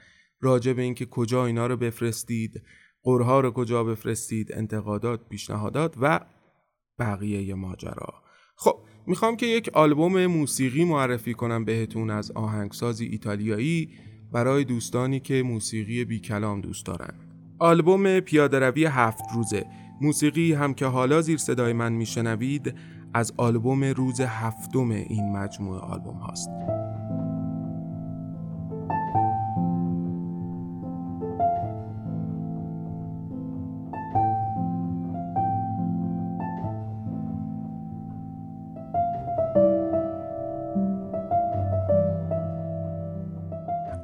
راجع 0.46 0.72
به 0.72 0.82
اینکه 0.82 1.06
کجا 1.06 1.46
اینا 1.46 1.66
رو 1.66 1.76
بفرستید 1.76 2.62
قرها 3.02 3.40
رو 3.40 3.50
کجا 3.50 3.84
بفرستید 3.84 4.52
انتقادات 4.52 5.28
پیشنهادات 5.28 5.94
و 6.00 6.20
بقیه 6.98 7.54
ماجرا. 7.54 8.14
خب 8.56 8.78
می‌خوام 9.06 9.36
که 9.36 9.46
یک 9.46 9.68
آلبوم 9.68 10.26
موسیقی 10.26 10.84
معرفی 10.84 11.34
کنم 11.34 11.64
بهتون 11.64 12.10
از 12.10 12.30
آهنگسازی 12.30 13.06
ایتالیایی 13.06 13.90
برای 14.32 14.64
دوستانی 14.64 15.20
که 15.20 15.42
موسیقی 15.42 16.04
بی 16.04 16.20
کلام 16.20 16.60
دوست 16.60 16.86
دارن. 16.86 17.14
آلبوم 17.58 18.20
پیادروی 18.20 18.84
هفت 18.84 19.24
روزه. 19.34 19.66
موسیقی 20.00 20.52
هم 20.52 20.74
که 20.74 20.86
حالا 20.86 21.20
زیر 21.20 21.38
صدای 21.38 21.72
من 21.72 21.92
میشنوید 21.92 22.74
از 23.14 23.32
آلبوم 23.36 23.84
روز 23.84 24.20
هفتم 24.20 24.90
این 24.90 25.32
مجموعه 25.32 25.80
آلبوم 25.80 26.16
هاست. 26.16 26.48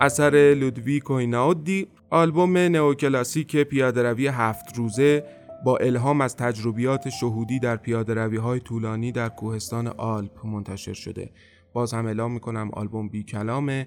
اثر 0.02 0.54
لودویکو 0.54 1.12
ایناودی 1.12 1.88
آلبوم 2.10 2.56
نئوکلاسیک 2.58 3.56
پیاده‌روی 3.56 4.26
هفت 4.26 4.76
روزه 4.76 5.24
با 5.64 5.76
الهام 5.76 6.20
از 6.20 6.36
تجربیات 6.36 7.08
شهودی 7.08 7.58
در 7.58 7.76
پیاده‌روی 7.76 8.36
های 8.36 8.60
طولانی 8.60 9.12
در 9.12 9.28
کوهستان 9.28 9.86
آلپ 9.86 10.46
منتشر 10.46 10.92
شده. 10.92 11.30
باز 11.72 11.94
هم 11.94 12.06
اعلام 12.06 12.32
می‌کنم 12.32 12.70
آلبوم 12.72 13.08
بی 13.08 13.22
کلامه 13.22 13.86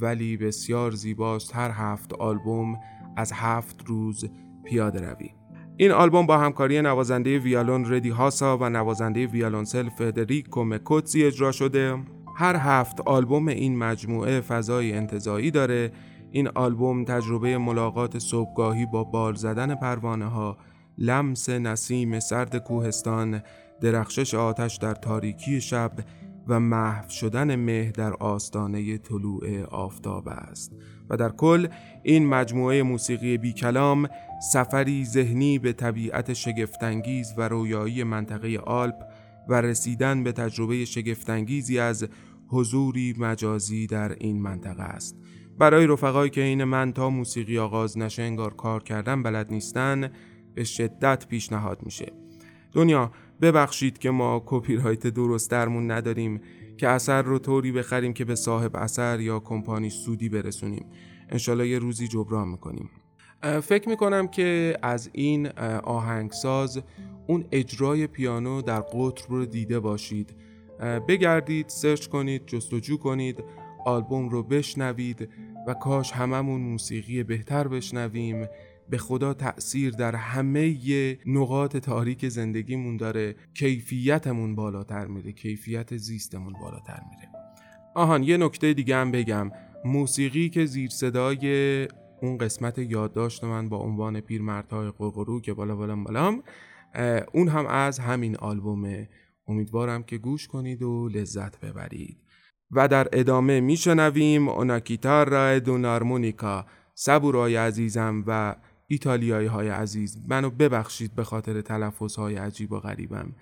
ولی 0.00 0.36
بسیار 0.36 0.90
زیباست 0.90 1.56
هر 1.56 1.70
هفت 1.70 2.12
آلبوم 2.12 2.76
از 3.16 3.32
هفت 3.32 3.82
روز 3.86 4.24
پیاده 4.64 5.00
روی 5.00 5.30
این 5.76 5.90
آلبوم 5.90 6.26
با 6.26 6.38
همکاری 6.38 6.82
نوازنده 6.82 7.38
ویالون 7.38 7.92
ردی 7.92 8.10
هاسا 8.10 8.58
و 8.58 8.68
نوازنده 8.68 9.26
ویالونسل 9.26 9.88
فدریکو 9.88 10.64
مکوتزی 10.64 11.24
اجرا 11.24 11.52
شده. 11.52 11.98
هر 12.42 12.56
هفت 12.56 13.00
آلبوم 13.00 13.48
این 13.48 13.78
مجموعه 13.78 14.40
فضای 14.40 14.92
انتظایی 14.92 15.50
داره. 15.50 15.92
این 16.30 16.48
آلبوم 16.48 17.04
تجربه 17.04 17.58
ملاقات 17.58 18.18
صبحگاهی 18.18 18.86
با 18.86 19.04
بال 19.04 19.34
زدن 19.34 19.74
پروانه 19.74 20.24
ها 20.24 20.56
لمس 20.98 21.48
نسیم 21.48 22.20
سرد 22.20 22.56
کوهستان 22.56 23.42
درخشش 23.80 24.34
آتش 24.34 24.76
در 24.76 24.94
تاریکی 24.94 25.60
شب 25.60 25.92
و 26.48 26.60
محو 26.60 27.08
شدن 27.08 27.56
مه 27.56 27.90
در 27.90 28.12
آستانه 28.12 28.98
طلوع 28.98 29.62
آفتاب 29.62 30.28
است. 30.28 30.72
و 31.10 31.16
در 31.16 31.28
کل 31.28 31.68
این 32.02 32.26
مجموعه 32.26 32.82
موسیقی 32.82 33.38
بی 33.38 33.52
کلام 33.52 34.08
سفری 34.52 35.04
ذهنی 35.04 35.58
به 35.58 35.72
طبیعت 35.72 36.32
شگفتانگیز 36.32 37.34
و 37.36 37.48
رویایی 37.48 38.04
منطقه 38.04 38.58
آلپ 38.58 39.04
و 39.48 39.54
رسیدن 39.60 40.24
به 40.24 40.32
تجربه 40.32 40.84
شگفتانگیزی 40.84 41.78
از 41.78 42.08
حضوری 42.52 43.14
مجازی 43.18 43.86
در 43.86 44.16
این 44.20 44.42
منطقه 44.42 44.82
است. 44.82 45.16
برای 45.58 45.86
رفقایی 45.86 46.30
که 46.30 46.40
این 46.40 46.64
من 46.64 46.92
تا 46.92 47.10
موسیقی 47.10 47.58
آغاز 47.58 47.98
نشه 47.98 48.22
انگار 48.22 48.54
کار 48.54 48.82
کردن 48.82 49.22
بلد 49.22 49.52
نیستن 49.52 50.10
به 50.54 50.64
شدت 50.64 51.28
پیشنهاد 51.28 51.82
میشه. 51.82 52.12
دنیا 52.72 53.12
ببخشید 53.40 53.98
که 53.98 54.10
ما 54.10 54.42
کپی 54.46 54.76
رایت 54.76 55.06
درست 55.06 55.50
درمون 55.50 55.90
نداریم 55.90 56.40
که 56.76 56.88
اثر 56.88 57.22
رو 57.22 57.38
طوری 57.38 57.72
بخریم 57.72 58.12
که 58.12 58.24
به 58.24 58.34
صاحب 58.34 58.76
اثر 58.76 59.20
یا 59.20 59.40
کمپانی 59.40 59.90
سودی 59.90 60.28
برسونیم. 60.28 60.86
انشالله 61.28 61.68
یه 61.68 61.78
روزی 61.78 62.08
جبران 62.08 62.48
می‌کنیم. 62.48 62.90
فکر 63.62 63.88
می‌کنم 63.88 64.28
که 64.28 64.76
از 64.82 65.10
این 65.12 65.46
آهنگساز 65.84 66.82
اون 67.26 67.44
اجرای 67.52 68.06
پیانو 68.06 68.62
در 68.62 68.80
قطر 68.80 69.24
رو 69.28 69.46
دیده 69.46 69.80
باشید. 69.80 70.34
بگردید 71.08 71.68
سرچ 71.68 72.06
کنید 72.06 72.46
جستجو 72.46 72.96
کنید 72.96 73.44
آلبوم 73.84 74.28
رو 74.28 74.42
بشنوید 74.42 75.28
و 75.66 75.74
کاش 75.74 76.12
هممون 76.12 76.60
موسیقی 76.60 77.22
بهتر 77.22 77.68
بشنویم. 77.68 78.46
به 78.90 78.98
خدا 78.98 79.34
تأثیر 79.34 79.90
در 79.92 80.16
همه 80.16 80.76
نقاط 81.26 81.76
تاریک 81.76 82.28
زندگیمون 82.28 82.96
داره. 82.96 83.34
کیفیتمون 83.54 84.54
بالاتر 84.54 85.06
میره 85.06 85.32
کیفیت 85.32 85.96
زیستمون 85.96 86.52
بالاتر 86.52 87.00
میره. 87.10 87.28
آهان 87.94 88.22
یه 88.22 88.36
نکته 88.36 88.72
دیگه 88.72 88.96
هم 88.96 89.12
بگم. 89.12 89.50
موسیقی 89.84 90.48
که 90.48 90.66
زیر 90.66 90.90
صدای 90.90 91.88
اون 92.22 92.38
قسمت 92.38 92.78
یادداشت 92.78 93.44
من 93.44 93.68
با 93.68 93.76
عنوان 93.76 94.20
پیرمردهای 94.20 94.90
قوقرو 94.90 95.40
که 95.40 95.54
بالا 95.54 95.76
بالا 95.76 95.96
بالام 95.96 96.42
اون 97.32 97.48
هم 97.48 97.66
از 97.66 97.98
همین 97.98 98.36
آلبومه. 98.36 99.08
امیدوارم 99.52 100.02
که 100.02 100.18
گوش 100.18 100.48
کنید 100.48 100.82
و 100.82 101.08
لذت 101.08 101.60
ببرید. 101.60 102.16
و 102.70 102.88
در 102.88 103.08
ادامه 103.12 103.60
میشنویم 103.60 104.48
اوناکیتار 104.48 105.28
را 105.28 105.58
دون 105.58 105.84
آرمونیکا 105.84 106.66
صبورای 106.94 107.56
عزیزم 107.56 108.24
و 108.26 108.56
ایتالیایی 108.88 109.46
های 109.46 109.68
عزیز. 109.68 110.18
منو 110.28 110.50
ببخشید 110.50 111.14
به 111.14 111.24
خاطر 111.24 111.60
تلفظ 111.60 112.16
های 112.16 112.36
عجیب 112.36 112.72
و 112.72 112.80
غریبم. 112.80 113.32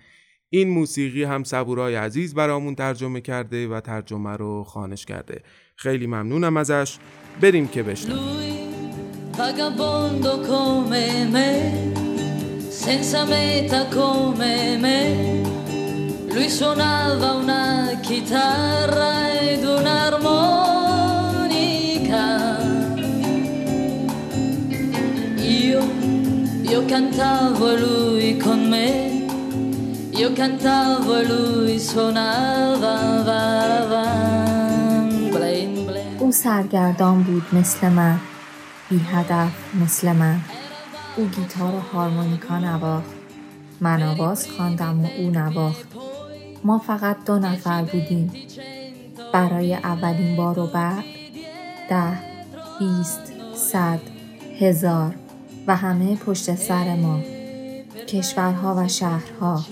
این 0.49 0.69
موسیقی 0.69 1.25
هم 1.25 1.45
صبورای 1.45 1.95
عزیز 1.95 2.35
برامون 2.35 2.75
ترجمه 2.75 3.21
کرده 3.21 3.69
و 3.69 3.81
ترجمه 3.81 4.37
رو 4.37 4.65
خانش 4.65 5.07
کرده. 5.07 5.43
خیلی 5.77 6.07
ممنونم 6.07 6.57
ازش. 6.57 6.99
بریم 7.41 7.69
که 7.69 7.83
بشنویم. 7.83 8.21
Lui 16.33 16.49
suonava 16.49 17.33
una 17.33 17.99
chitarra 18.01 19.31
ed 19.41 19.65
un'armonica. 19.65 20.27
Io, 25.37 25.83
io 26.63 26.85
cantavo 26.85 27.71
e 27.71 27.79
lui 27.79 28.37
con 28.37 28.69
me. 28.69 29.27
Io 30.11 30.33
cantavo 30.33 31.17
e 31.17 31.27
lui 31.27 31.79
suonava. 31.79 33.23
Va, 33.23 33.87
va. 33.89 34.31
او 36.31 36.33
سرگردان 36.33 37.23
بود 37.23 37.43
مثل 37.53 37.89
من 37.89 38.19
بی 38.91 39.01
هدف 39.13 39.53
مثل 39.83 40.13
من 40.13 40.41
او 41.17 41.27
گیتار 41.27 41.75
و 41.75 41.79
هارمونیکا 41.79 42.59
نواخت 42.59 43.15
من 43.81 44.03
آواز 44.03 44.49
خواندم 44.49 45.05
و 45.05 45.07
او 45.19 45.31
نواخت 45.31 45.87
ما 46.65 46.79
فقط 46.79 47.17
دو 47.27 47.39
نفر 47.39 47.83
بودیم. 47.83 48.33
برای 49.33 49.75
اولین 49.75 50.37
بار 50.37 50.59
و 50.59 50.67
بعد 50.67 51.05
ده 51.91 52.19
بیست 52.79 53.33
صد 53.55 54.01
هزار 54.61 55.15
و 55.67 55.77
همه 55.77 56.17
پشت 56.17 56.55
سر 56.55 56.97
ما 56.97 57.21
کشورها 58.09 58.75
و 58.79 58.89
شهرها. 58.89 59.65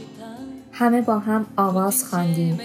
همه 0.73 1.03
با 1.03 1.19
هم 1.19 1.47
آواز 1.57 2.05
خواندیم. 2.05 2.59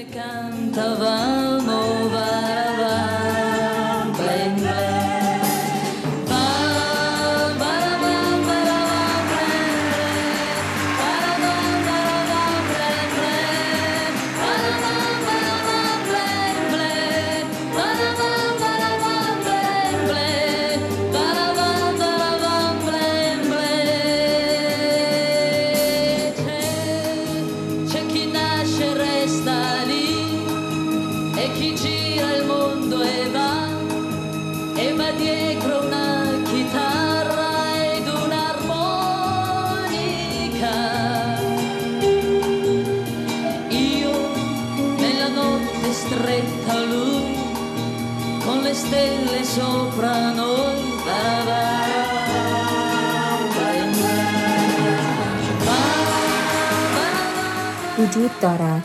وجود 58.13 58.39
دارد. 58.41 58.83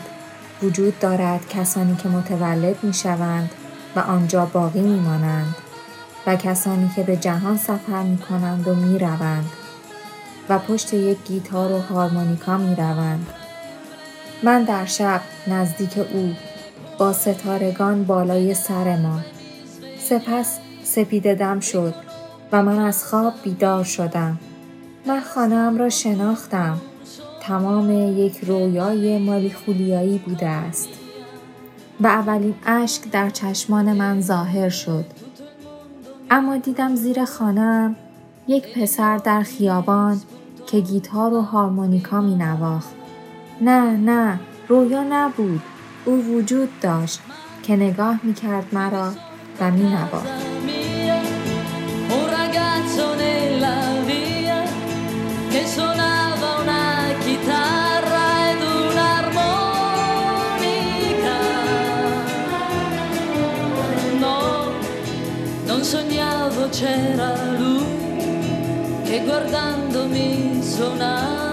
وجود 0.63 0.99
دارد 0.99 1.47
کسانی 1.49 1.95
که 1.95 2.09
متولد 2.09 2.83
می 2.83 2.93
شوند 2.93 3.51
و 3.95 3.99
آنجا 3.99 4.45
باقی 4.45 4.81
می 4.81 4.99
مانند 4.99 5.55
و 6.27 6.35
کسانی 6.35 6.91
که 6.95 7.03
به 7.03 7.17
جهان 7.17 7.57
سفر 7.57 8.03
می 8.03 8.17
کنند 8.17 8.67
و 8.67 8.75
می 8.75 8.99
روند 8.99 9.45
و 10.49 10.59
پشت 10.59 10.93
یک 10.93 11.17
گیتار 11.25 11.71
و 11.71 11.79
هارمونیکا 11.79 12.57
می 12.57 12.75
روند. 12.75 13.27
من 14.43 14.63
در 14.63 14.85
شب 14.85 15.21
نزدیک 15.47 15.97
او 16.13 16.33
با 16.97 17.13
ستارگان 17.13 18.03
بالای 18.03 18.53
سر 18.53 18.97
ما. 18.97 19.19
سپس 19.99 20.59
سپیده 20.83 21.35
دم 21.35 21.59
شد 21.59 21.93
و 22.51 22.63
من 22.63 22.79
از 22.79 23.05
خواب 23.05 23.33
بیدار 23.43 23.83
شدم. 23.83 24.39
من 25.05 25.21
خانم 25.21 25.77
را 25.77 25.89
شناختم. 25.89 26.81
تمام 27.41 28.17
یک 28.17 28.37
رویای 28.37 29.17
مالی 29.17 29.49
خولیایی 29.49 30.17
بوده 30.17 30.47
است 30.47 30.89
و 32.01 32.07
اولین 32.07 32.55
اشک 32.65 33.11
در 33.11 33.29
چشمان 33.29 33.93
من 33.93 34.21
ظاهر 34.21 34.69
شد 34.69 35.05
اما 36.29 36.57
دیدم 36.57 36.95
زیر 36.95 37.25
خانم 37.25 37.95
یک 38.47 38.73
پسر 38.77 39.17
در 39.17 39.43
خیابان 39.43 40.21
که 40.67 40.79
گیتار 40.79 41.33
و 41.33 41.41
هارمونیکا 41.41 42.21
می 42.21 42.35
نواخت. 42.35 42.89
نه 43.61 43.97
نه 43.97 44.39
رویا 44.67 45.03
نبود 45.03 45.61
او 46.05 46.13
وجود 46.13 46.69
داشت 46.81 47.19
که 47.63 47.75
نگاه 47.75 48.19
می 48.23 48.33
کرد 48.33 48.65
مرا 48.73 49.11
و 49.59 49.71
می 49.71 49.83
نواخت. 49.83 50.78
C'era 66.69 67.33
lui 67.57 67.83
che 69.03 69.23
guardandomi 69.23 70.61
suonava. 70.63 71.48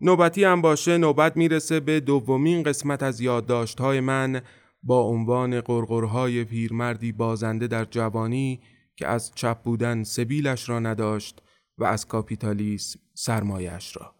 نوبتی 0.00 0.44
هم 0.44 0.62
باشه 0.62 0.98
نوبت 0.98 1.36
می‌رسه 1.36 1.80
به 1.80 2.00
دومین 2.00 2.62
قسمت 2.62 3.02
از 3.02 3.20
یادداشت‌های 3.20 4.00
من 4.00 4.40
با 4.82 5.00
عنوان 5.00 5.60
قرقرهای 5.60 6.44
پیرمردی 6.44 7.12
بازنده 7.12 7.66
در 7.66 7.84
جوانی 7.84 8.60
که 8.96 9.08
از 9.08 9.32
چپ 9.34 9.62
بودن 9.62 10.02
سبیلش 10.02 10.68
را 10.68 10.78
نداشت 10.78 11.42
و 11.78 11.84
از 11.84 12.06
کاپیتالیسم 12.06 13.00
سرمایش 13.14 13.96
را. 13.96 14.14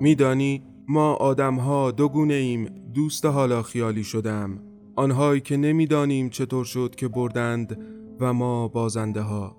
میدانی 0.00 0.71
ما 0.88 1.14
آدمها 1.14 1.90
دو 1.90 2.08
گونه 2.08 2.34
ایم 2.34 2.64
دوست 2.94 3.24
حالا 3.24 3.62
خیالی 3.62 4.04
شدم. 4.04 4.58
آنهایی 4.96 5.40
که 5.40 5.56
نمی‌دانیم 5.56 6.28
چطور 6.28 6.64
شد 6.64 6.94
که 6.94 7.08
بردند 7.08 7.78
و 8.20 8.32
ما 8.32 8.68
بازنده 8.68 9.20
ها 9.20 9.56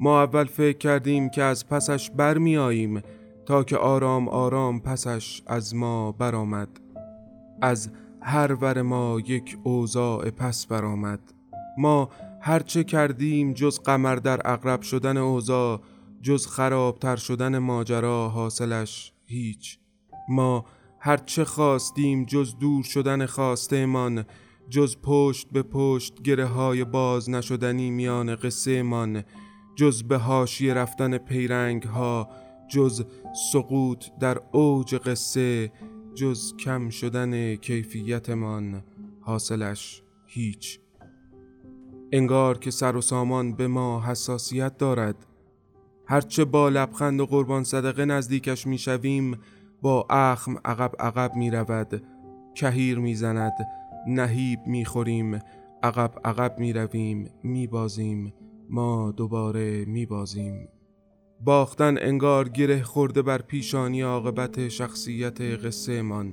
ما 0.00 0.22
اول 0.22 0.44
فکر 0.44 0.78
کردیم 0.78 1.28
که 1.28 1.42
از 1.42 1.68
پسش 1.68 2.10
برمی 2.10 2.56
آییم 2.56 3.00
تا 3.46 3.64
که 3.64 3.76
آرام 3.76 4.28
آرام 4.28 4.80
پسش 4.80 5.42
از 5.46 5.74
ما 5.74 6.12
برآمد. 6.12 6.68
از 7.62 7.90
هر 8.22 8.54
ور 8.54 8.82
ما 8.82 9.20
یک 9.26 9.58
اوضاع 9.62 10.30
پس 10.30 10.66
برآمد. 10.66 11.20
ما 11.78 12.08
هرچه 12.40 12.84
کردیم 12.84 13.52
جز 13.52 13.80
قمر 13.80 14.16
در 14.16 14.40
اقرب 14.52 14.82
شدن 14.82 15.16
اوضاع 15.16 15.80
جز 16.22 16.46
خرابتر 16.46 17.16
شدن 17.16 17.58
ماجرا 17.58 18.28
حاصلش 18.28 19.12
هیچ. 19.26 19.78
ما 20.28 20.64
هرچه 21.00 21.44
خواستیم 21.44 22.24
جز 22.24 22.58
دور 22.58 22.82
شدن 22.82 23.26
خواستهمان 23.26 24.24
جز 24.70 24.96
پشت 25.02 25.48
به 25.52 25.62
پشت 25.62 26.22
گره 26.22 26.46
های 26.46 26.84
باز 26.84 27.30
نشدنی 27.30 27.90
میان 27.90 28.36
قصه 28.36 28.82
من 28.82 29.24
جز 29.76 30.02
به 30.02 30.16
هاشی 30.16 30.70
رفتن 30.70 31.18
پیرنگ 31.18 31.82
ها 31.82 32.28
جز 32.68 33.04
سقوط 33.52 34.04
در 34.20 34.40
اوج 34.52 34.94
قصه 34.94 35.72
جز 36.14 36.56
کم 36.56 36.90
شدن 36.90 37.56
کیفیتمان 37.56 38.82
حاصلش 39.20 40.02
هیچ. 40.26 40.80
انگار 42.12 42.58
که 42.58 42.70
سر 42.70 42.96
و 42.96 43.00
سامان 43.00 43.56
به 43.56 43.68
ما 43.68 44.00
حساسیت 44.00 44.78
دارد. 44.78 45.26
هرچه 46.06 46.44
با 46.44 46.68
لبخند 46.68 47.20
و 47.20 47.26
قربان 47.26 47.64
صدقه 47.64 48.04
نزدیکش 48.04 48.66
می‌شویم 48.66 49.38
با 49.84 50.06
اخم 50.10 50.56
عقب 50.64 50.92
عقب 50.98 51.36
می 51.36 51.50
رود 51.50 52.02
کهیر 52.54 52.98
می 52.98 53.14
زند 53.14 53.52
نهیب 54.06 54.58
می 54.66 54.84
خوریم 54.84 55.38
عقب 55.82 56.10
عقب 56.24 56.58
می 56.58 56.72
رویم 56.72 57.30
می 57.42 57.66
بازیم 57.66 58.34
ما 58.70 59.10
دوباره 59.10 59.84
می 59.84 60.06
بازیم 60.06 60.68
باختن 61.40 61.98
انگار 61.98 62.48
گره 62.48 62.82
خورده 62.82 63.22
بر 63.22 63.42
پیشانی 63.42 64.00
عاقبت 64.00 64.68
شخصیت 64.68 65.40
قصه 65.40 66.02
من 66.02 66.32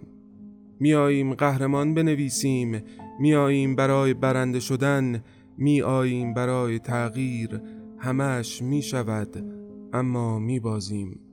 میاییم 0.80 1.34
قهرمان 1.34 1.93
بنویسیم. 1.93 2.84
میاییم 3.20 3.76
برای 3.76 4.14
برنده 4.14 4.60
شدن. 4.60 5.24
میاییم 5.58 6.34
برای 6.34 6.80
تغییر. 6.80 7.62
همش 7.99 8.62
می 8.62 8.82
شود 8.82 9.45
اما 9.93 10.39
می 10.39 10.60
بازیم 10.60 11.30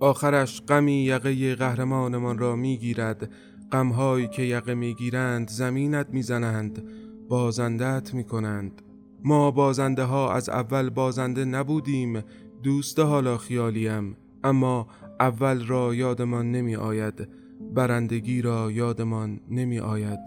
آخرش 0.00 0.62
غمی 0.62 1.04
یقه 1.04 1.54
قهرمانمان 1.54 2.38
را 2.38 2.56
می‌گیرد. 2.56 3.30
غمهایی 3.72 4.28
که 4.28 4.42
یقه 4.42 4.74
می‌گیرند 4.74 5.48
زمینت 5.50 6.06
می‌زنند. 6.10 6.88
بازندت 7.28 8.14
می‌کنند. 8.14 8.82
ما 9.24 9.50
بازنده 9.50 10.02
ها 10.04 10.32
از 10.32 10.48
اول 10.48 10.90
بازنده 10.90 11.44
نبودیم. 11.44 12.22
دوست 12.62 12.98
حالا 12.98 13.36
خیالیم. 13.36 14.16
اما 14.44 14.86
اول 15.20 15.66
را 15.66 15.94
یادمان 15.94 16.52
نمی 16.52 16.76
آید 16.76 17.28
برندگی 17.74 18.42
را 18.42 18.70
یادمان 18.72 19.40
نمی 19.50 19.78
آید 19.78 20.18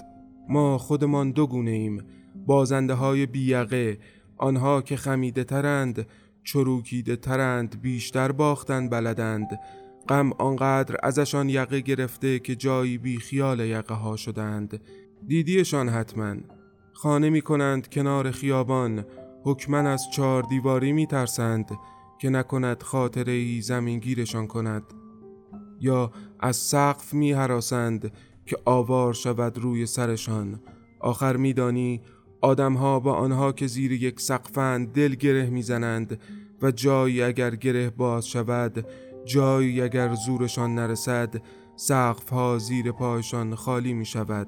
ما 0.49 0.77
خودمان 0.77 1.31
دو 1.31 1.47
گونه 1.47 1.71
ایم 1.71 2.03
بازنده 2.45 2.93
های 2.93 3.25
بیقه 3.25 3.97
آنها 4.37 4.81
که 4.81 4.95
خمیده 4.95 5.43
ترند 5.43 6.05
چروکیده 6.43 7.15
ترند 7.15 7.81
بیشتر 7.81 8.31
باختن 8.31 8.89
بلدند. 8.89 9.59
غم 10.09 10.33
آنقدر 10.33 10.95
ازشان 11.03 11.49
یقه 11.49 11.79
گرفته 11.79 12.39
که 12.39 12.55
جایی 12.55 12.97
بی 12.97 13.17
خیال 13.17 13.59
یقه 13.59 13.93
ها 13.93 14.15
شدند. 14.15 14.81
دیدیشان 15.27 15.89
حتما. 15.89 16.35
خانه 16.93 17.29
می 17.29 17.41
کنند 17.41 17.89
کنار 17.89 18.31
خیابان. 18.31 19.05
حکمن 19.43 19.85
از 19.85 20.03
چهار 20.13 20.43
دیواری 20.43 20.91
می 20.91 21.07
ترسند 21.07 21.71
که 22.19 22.29
نکند 22.29 22.83
خاطره 22.83 23.33
ای 23.33 23.61
زمینگیرشان 23.61 24.47
کند. 24.47 24.83
یا 25.79 26.11
از 26.39 26.55
سقف 26.55 27.13
می 27.13 27.31
حراسند 27.31 28.11
که 28.45 28.57
آوار 28.65 29.13
شود 29.13 29.57
روی 29.57 29.85
سرشان. 29.85 30.61
آخر 30.99 31.37
میدانی 31.37 32.01
آدمها 32.41 32.99
با 32.99 33.13
آنها 33.13 33.51
که 33.51 33.67
زیر 33.67 33.91
یک 33.91 34.19
سقفند 34.19 34.93
دل 34.93 35.15
گره 35.15 35.49
می‌زنند 35.49 36.19
و 36.61 36.71
جایی 36.71 37.21
اگر 37.21 37.55
گره 37.55 37.89
باز 37.89 38.27
شود 38.27 38.85
جایی 39.25 39.81
اگر 39.81 40.13
زورشان 40.13 40.75
نرسد 40.75 41.41
سقف 41.75 42.29
ها 42.29 42.57
زیر 42.57 42.91
پایشان 42.91 43.55
خالی 43.55 43.93
می 43.93 44.05
شود 44.05 44.47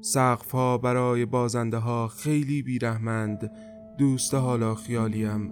سقف 0.00 0.50
ها 0.50 0.78
برای 0.78 1.26
بازنده 1.26 1.76
ها 1.76 2.08
خیلی 2.08 2.62
بیرحمند. 2.62 3.50
دوست 3.98 4.34
حالا 4.34 4.74
خیالیم. 4.74 5.50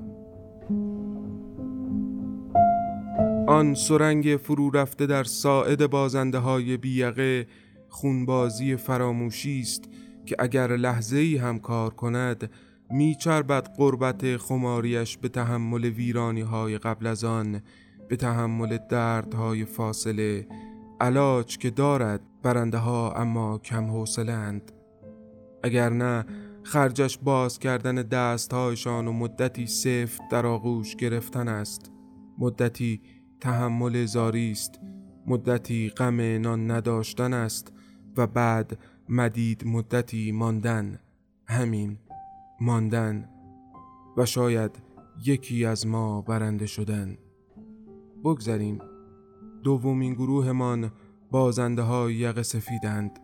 آن 3.49 3.75
سرنگ 3.75 4.37
فرو 4.43 4.71
رفته 4.71 5.07
در 5.07 5.25
ساعد 5.25 5.91
بازنده 5.91 6.39
های 6.39 6.77
بیقه 6.77 7.47
خونبازی 7.89 8.77
فراموشی 8.77 9.61
است 9.61 9.89
که 10.27 10.37
اگر 10.39 10.77
لحظه 10.77 11.17
ای 11.17 11.37
هم 11.37 11.59
کار 11.59 11.95
کند 11.95 12.51
میچربد 12.91 13.69
قربت 13.77 14.37
خماریش 14.37 15.19
به 15.19 15.29
تحمل 15.29 15.85
ویرانی 15.85 16.41
های 16.41 16.79
قبل 16.79 17.07
از 17.07 17.25
آن 17.25 17.63
به 18.09 18.17
تحمل 18.17 18.79
دردهای 18.91 19.65
فاصله 19.65 20.47
علاج 21.01 21.59
که 21.59 21.71
دارد 21.71 22.21
برنده 22.43 22.79
ها 22.79 23.13
اما 23.13 23.59
کم 23.59 23.85
حوصلند 23.85 24.73
اگر 25.63 25.91
نه 25.91 26.25
خرجش 26.63 27.19
باز 27.19 27.59
کردن 27.59 27.95
دستهایشان 27.95 29.09
و 29.09 29.13
مدتی 29.13 29.67
سفت 29.67 30.21
در 30.31 30.47
آغوش 30.47 30.97
گرفتن 30.97 31.49
است. 31.49 31.91
مدتی 32.39 33.01
تحمل 33.41 34.05
زاری 34.05 34.51
است 34.51 34.81
مدتی 35.27 35.89
غم 35.89 36.21
نان 36.21 36.71
نداشتن 36.71 37.33
است 37.33 37.73
و 38.17 38.27
بعد 38.27 38.79
مدید 39.13 39.67
مدتی 39.67 40.33
ماندن 40.33 40.99
همین 41.47 41.99
ماندن 42.61 43.29
و 44.17 44.27
شاید 44.27 44.71
یکی 45.27 45.65
از 45.65 45.87
ما 45.87 46.23
برنده 46.23 46.67
شدن. 46.67 47.17
بگذریم. 48.25 48.79
دومین 49.63 50.15
گروهمان 50.15 50.93
بازنده 51.31 51.83
های 51.83 52.15
یق 52.15 52.43
سفیدند. 52.43 53.19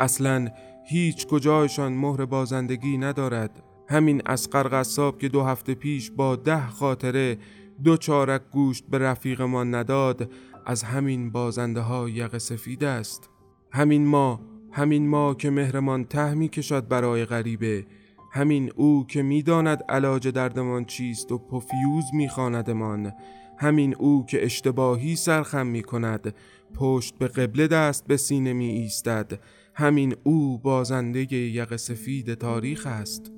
اصلا 0.00 0.48
هیچ 0.86 1.26
کجایشان 1.26 1.92
مهر 1.92 2.24
بازندگی 2.24 2.98
ندارد. 2.98 3.62
همین 3.88 4.22
اسقر 4.26 4.68
قصاب 4.68 5.18
که 5.18 5.28
دو 5.28 5.42
هفته 5.42 5.74
پیش 5.74 6.10
با 6.10 6.36
ده 6.36 6.68
خاطره 6.68 7.38
دو 7.84 7.96
چارک 7.96 8.42
گوشت 8.50 8.84
به 8.86 8.98
رفیقمان 8.98 9.74
نداد 9.74 10.30
از 10.66 10.82
همین 10.82 11.30
بازنده 11.30 11.80
ها 11.80 12.08
یق 12.08 12.38
سفید 12.38 12.84
است. 12.84 13.30
همین 13.72 14.06
ما 14.06 14.53
همین 14.76 15.08
ما 15.08 15.34
که 15.34 15.50
مهرمان 15.50 16.04
ته 16.04 16.34
می 16.34 16.48
کشد 16.48 16.88
برای 16.88 17.24
غریبه 17.24 17.86
همین 18.32 18.72
او 18.76 19.06
که 19.06 19.22
می‌داند 19.22 19.82
علاج 19.88 20.28
دردمان 20.28 20.84
چیست 20.84 21.32
و 21.32 21.38
پفیوز 21.38 22.04
میخواندمان 22.12 23.12
همین 23.58 23.94
او 23.96 24.26
که 24.26 24.44
اشتباهی 24.44 25.16
سرخم 25.16 25.66
می 25.66 25.82
کند 25.82 26.34
پشت 26.74 27.18
به 27.18 27.28
قبله 27.28 27.66
دست 27.66 28.06
به 28.06 28.16
سینه 28.16 28.52
می 28.52 28.68
ایستد 28.68 29.40
همین 29.74 30.14
او 30.22 30.58
بازنده 30.58 31.34
یق 31.34 31.76
سفید 31.76 32.34
تاریخ 32.34 32.86
است. 32.86 33.32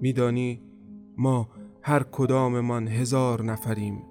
میدانی 0.00 0.62
ما 1.16 1.48
هر 1.82 2.02
کداممان 2.02 2.88
هزار 2.88 3.42
نفریم 3.42 4.02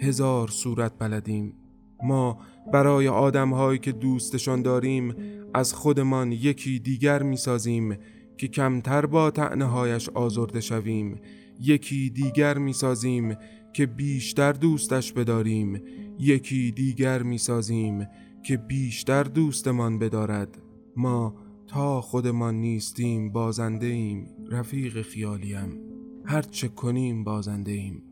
هزار 0.00 0.48
صورت 0.48 0.92
بلدیم. 0.98 1.59
ما 2.02 2.38
برای 2.72 3.08
آدمهایی 3.08 3.78
که 3.78 3.92
دوستشان 3.92 4.62
داریم 4.62 5.14
از 5.54 5.74
خودمان 5.74 6.32
یکی 6.32 6.78
دیگر 6.78 7.22
می‌سازیم 7.22 7.96
که 8.36 8.48
کمتر 8.48 9.06
با 9.06 9.32
هایش 9.60 10.08
آزرده 10.08 10.60
شویم. 10.60 11.20
یکی 11.60 12.10
دیگر 12.10 12.58
می‌سازیم 12.58 13.36
که 13.72 13.86
بیشتر 13.86 14.52
دوستش 14.52 15.12
بداریم. 15.12 15.82
یکی 16.18 16.72
دیگر 16.72 17.22
می‌سازیم 17.22 18.06
که 18.42 18.56
بیشتر 18.56 19.22
دوستمان 19.22 19.98
بدارد. 19.98 20.58
ما 20.96 21.34
تا 21.66 22.00
خودمان 22.00 22.54
نیستیم 22.54 23.32
بازنده 23.32 23.86
ایم 23.86 24.26
رفیق 24.50 25.02
خیالیم. 25.02 25.80
هرچه 26.24 26.68
کنیم 26.68 27.24
بازنده 27.24 27.72
ایم 27.72 28.02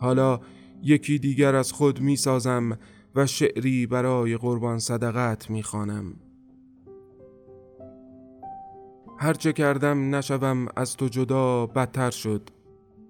حالا 0.00 0.40
یکی 0.82 1.18
دیگر 1.18 1.54
از 1.54 1.72
خود 1.72 2.00
می‌سازم 2.00 2.78
و 3.14 3.26
شعری 3.26 3.86
برای 3.86 4.36
قربان 4.36 4.78
صدقت 4.78 5.50
می‌خوانم. 5.50 6.14
هرچه 9.18 9.52
کردم 9.52 10.14
نشوم 10.14 10.66
از 10.76 10.96
تو 10.96 11.08
جدا 11.08 11.66
بدتر 11.66 12.10
شد 12.10 12.50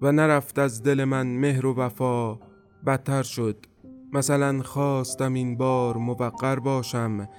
و 0.01 0.11
نرفت 0.11 0.59
از 0.59 0.83
دل 0.83 1.03
من 1.03 1.27
مهر 1.27 1.65
و 1.65 1.75
وفا 1.75 2.39
بدتر 2.85 3.23
شد. 3.23 3.65
مثلا 4.13 4.61
خواستم 4.61 5.33
این 5.33 5.57
بار 5.57 5.97
موقر 5.97 6.59
باشم 6.59 7.29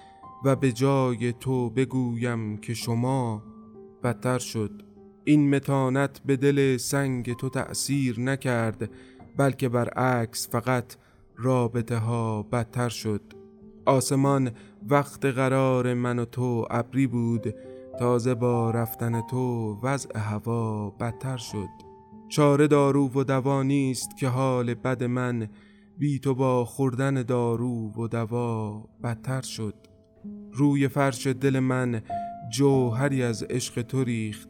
و 0.45 0.57
به 0.57 0.72
جای 0.72 1.32
تو 1.32 1.70
بگویم 1.70 2.57
که 2.57 2.74
شما 2.74 3.43
بدتر 4.03 4.39
شد. 4.39 4.82
این 5.24 5.55
متانت 5.55 6.20
به 6.26 6.37
دل 6.37 6.76
سنگ 6.76 7.37
تو 7.37 7.49
تأثیر 7.49 8.20
نکرد 8.20 8.91
بلکه 9.37 9.68
برعکس 9.68 10.49
فقط 10.49 10.97
رابطه 11.37 11.97
ها 11.97 12.43
بدتر 12.43 12.89
شد. 12.89 13.22
آسمان 13.87 14.51
وقت 14.89 15.24
قرار 15.24 15.95
من 15.95 16.18
و 16.18 16.24
تو 16.24 16.66
ابری 16.70 17.07
بود 17.07 17.55
تازه 17.99 18.35
با 18.35 18.70
رفتن 18.70 19.20
تو 19.20 19.74
وضع 19.82 20.18
هوا 20.18 20.91
بدتر 20.91 21.37
شد. 21.37 21.68
چاره 22.28 22.66
دارو 22.66 23.11
و 23.14 23.24
دوا 23.24 23.62
نیست 23.62 24.16
که 24.16 24.28
حال 24.28 24.74
بد 24.74 25.05
من 25.05 25.49
بی 25.99 26.18
تو 26.18 26.35
با 26.35 26.64
خوردن 26.64 27.22
دارو 27.22 27.93
و 27.93 28.09
دوا 28.09 28.85
بدتر 29.03 29.41
شد. 29.43 29.74
روی 30.53 30.89
فرش 30.89 31.26
دل 31.26 31.59
من 31.59 32.03
جوهری 32.53 33.22
از 33.22 33.43
عشق 33.43 33.82
تو 33.82 34.05
ریخت 34.05 34.49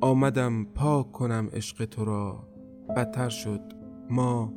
آمدم 0.00 0.64
پاک 0.64 1.12
کنم 1.12 1.48
عشق 1.52 1.84
تو 1.84 2.04
را 2.04 2.48
بدتر 2.96 3.28
شد. 3.28 3.79
ما 4.10 4.52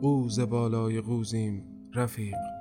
قوز 0.00 0.40
بالای 0.40 1.00
قوزیم 1.00 1.64
رفیق. 1.94 2.51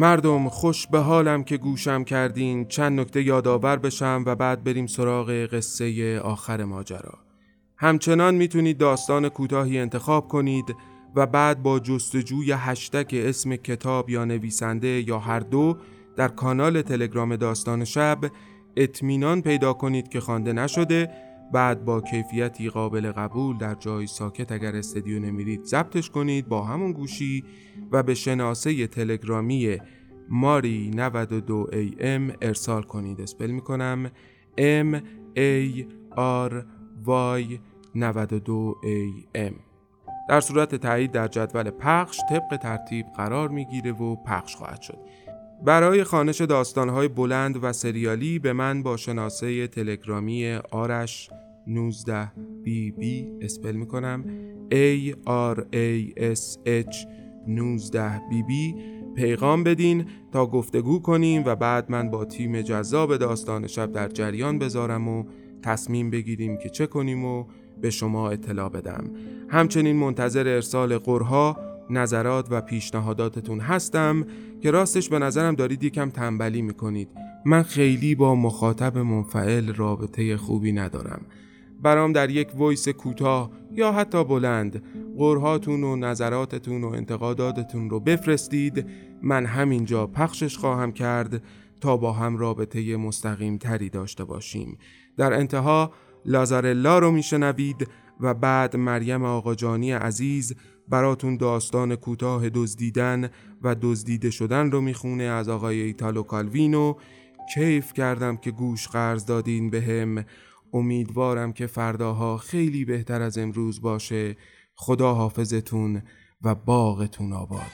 مردم 0.00 0.48
خوش 0.48 0.86
به 0.86 0.98
حالم 0.98 1.44
که 1.44 1.56
گوشم 1.56 2.04
کردین 2.04 2.64
چند 2.64 3.00
نکته 3.00 3.22
یادآور 3.22 3.76
بشم 3.76 4.22
و 4.26 4.34
بعد 4.34 4.64
بریم 4.64 4.86
سراغ 4.86 5.30
قصه 5.30 6.18
آخر 6.20 6.64
ماجرا. 6.64 7.18
همچنان 7.76 8.34
می‌تونید 8.34 8.78
داستان 8.78 9.28
کوتاهی 9.28 9.78
انتخاب 9.78 10.28
کنید 10.28 10.76
و 11.16 11.26
بعد 11.26 11.62
با 11.62 11.80
جستجوی 11.80 12.52
هشتک 12.52 13.10
اسم 13.12 13.56
کتاب 13.56 14.10
یا 14.10 14.24
نویسنده 14.24 15.08
یا 15.08 15.18
هر 15.18 15.40
دو 15.40 15.76
در 16.16 16.28
کانال 16.28 16.82
تلگرام 16.82 17.36
داستان 17.36 17.84
شب 17.84 18.18
اطمینان 18.76 19.42
پیدا 19.42 19.72
کنید 19.72 20.08
که 20.08 20.20
خوانده 20.20 20.52
نشده 20.52 21.10
بعد 21.52 21.84
با 21.84 22.00
کیفیتی 22.00 22.70
قابل 22.70 23.12
قبول 23.12 23.58
در 23.58 23.74
جای 23.74 24.06
ساکت 24.06 24.52
اگر 24.52 24.76
استدیو 24.76 25.18
نمیرید 25.18 25.64
ضبطش 25.64 26.10
کنید 26.10 26.48
با 26.48 26.64
همون 26.64 26.92
گوشی 26.92 27.44
و 27.92 28.02
به 28.02 28.14
شناسه 28.14 28.86
تلگرامی 28.86 29.78
ماری 30.28 30.90
92 30.94 31.66
am 31.98 32.36
ارسال 32.42 32.82
کنید. 32.82 33.20
اسپل 33.20 33.50
می‌کنم. 33.50 34.10
M 34.58 34.96
A 35.36 35.84
R 36.48 36.52
Y 37.06 37.58
92 37.94 38.76
am 39.36 39.54
در 40.28 40.40
صورت 40.40 40.74
تایید 40.74 41.12
در 41.12 41.28
جدول 41.28 41.70
پخش 41.70 42.20
طبق 42.30 42.56
ترتیب 42.56 43.06
قرار 43.16 43.48
می‌گیره 43.48 43.92
و 43.92 44.16
پخش 44.16 44.56
خواهد 44.56 44.80
شد. 44.80 44.98
برای 45.64 46.04
خانش 46.04 46.40
داستانهای 46.40 47.08
بلند 47.08 47.64
و 47.64 47.72
سریالی 47.72 48.38
به 48.38 48.52
من 48.52 48.82
با 48.82 48.96
شناسه 48.96 49.66
تلگرامی 49.66 50.58
آرش 50.70 51.30
19 51.66 52.32
بی 52.62 52.90
بی 52.90 53.28
اسپل 53.40 53.72
می‌کنم. 53.72 54.24
A 54.70 55.14
R 55.54 55.58
A 55.72 56.18
S 56.34 56.56
H 56.66 56.96
19 57.48 58.20
بی 58.30 58.42
بی 58.42 58.74
پیغام 59.16 59.64
بدین 59.64 60.04
تا 60.32 60.46
گفتگو 60.46 61.02
کنیم 61.02 61.42
و 61.46 61.56
بعد 61.56 61.90
من 61.90 62.10
با 62.10 62.24
تیم 62.24 62.60
جذاب 62.60 63.16
داستان 63.16 63.66
شب 63.66 63.92
در 63.92 64.08
جریان 64.08 64.58
بذارم 64.58 65.08
و 65.08 65.24
تصمیم 65.62 66.10
بگیریم 66.10 66.58
که 66.58 66.68
چه 66.68 66.86
کنیم 66.86 67.24
و 67.24 67.44
به 67.80 67.90
شما 67.90 68.30
اطلاع 68.30 68.68
بدم. 68.68 69.10
همچنین 69.48 69.96
منتظر 69.96 70.48
ارسال 70.48 70.98
قرها 70.98 71.56
نظرات 71.90 72.46
و 72.50 72.60
پیشنهاداتتون 72.60 73.60
هستم. 73.60 74.26
که 74.60 74.70
راستش 74.70 75.08
به 75.08 75.18
نظرم 75.18 75.54
دارید 75.54 75.84
یکم 75.84 76.10
تنبلی 76.10 76.62
می‌کنید. 76.62 77.08
من 77.44 77.62
خیلی 77.62 78.14
با 78.14 78.34
مخاطب 78.34 78.98
منفعل 78.98 79.74
رابطه 79.74 80.36
خوبی 80.36 80.72
ندارم. 80.72 81.26
برام 81.82 82.12
در 82.12 82.30
یک 82.30 82.60
ویس 82.60 82.88
کوتاه 82.88 83.50
یا 83.72 83.92
حتی 83.92 84.24
بلند 84.24 84.82
قرهاتون 85.18 85.84
و 85.84 85.96
نظراتتون 85.96 86.84
و 86.84 86.88
انتقاداتتون 86.88 87.90
رو 87.90 88.00
بفرستید. 88.00 88.86
من 89.22 89.46
همینجا 89.46 90.06
پخشش 90.06 90.56
خواهم 90.56 90.92
کرد 90.92 91.42
تا 91.80 91.96
با 91.96 92.12
هم 92.12 92.36
رابطه 92.36 92.96
مستقیم 92.96 93.56
تری 93.56 93.90
داشته 93.90 94.24
باشیم. 94.24 94.78
در 95.16 95.32
انتها 95.32 95.92
لازارلا 96.26 96.98
رو 96.98 97.10
میشنوید 97.10 97.88
و 98.20 98.34
بعد 98.34 98.76
مریم 98.76 99.24
آقاجانی 99.24 99.92
عزیز 99.92 100.54
براتون 100.90 101.36
داستان 101.36 101.96
کوتاه 101.96 102.48
دزدیدن 102.48 103.30
و 103.62 103.76
دزدیده 103.82 104.30
شدن 104.30 104.70
رو 104.70 104.80
می‌خونه 104.80 105.24
از 105.24 105.48
آقای 105.48 105.80
ایتالو 105.80 106.22
کالوینو. 106.22 106.94
کیف 107.54 107.92
کردم 107.92 108.36
که 108.36 108.50
گوش 108.50 108.88
قرض 108.88 109.24
دادین 109.26 109.70
به 109.70 109.82
هم. 109.82 110.24
امیدوارم 110.72 111.52
که 111.52 111.66
فرداها 111.66 112.36
خیلی 112.36 112.84
بهتر 112.84 113.22
از 113.22 113.38
امروز 113.38 113.80
باشه. 113.80 114.36
خدا 114.74 115.14
حافظتون 115.14 116.02
و 116.42 116.54
باغتون 116.54 117.32
آباد. 117.32 117.70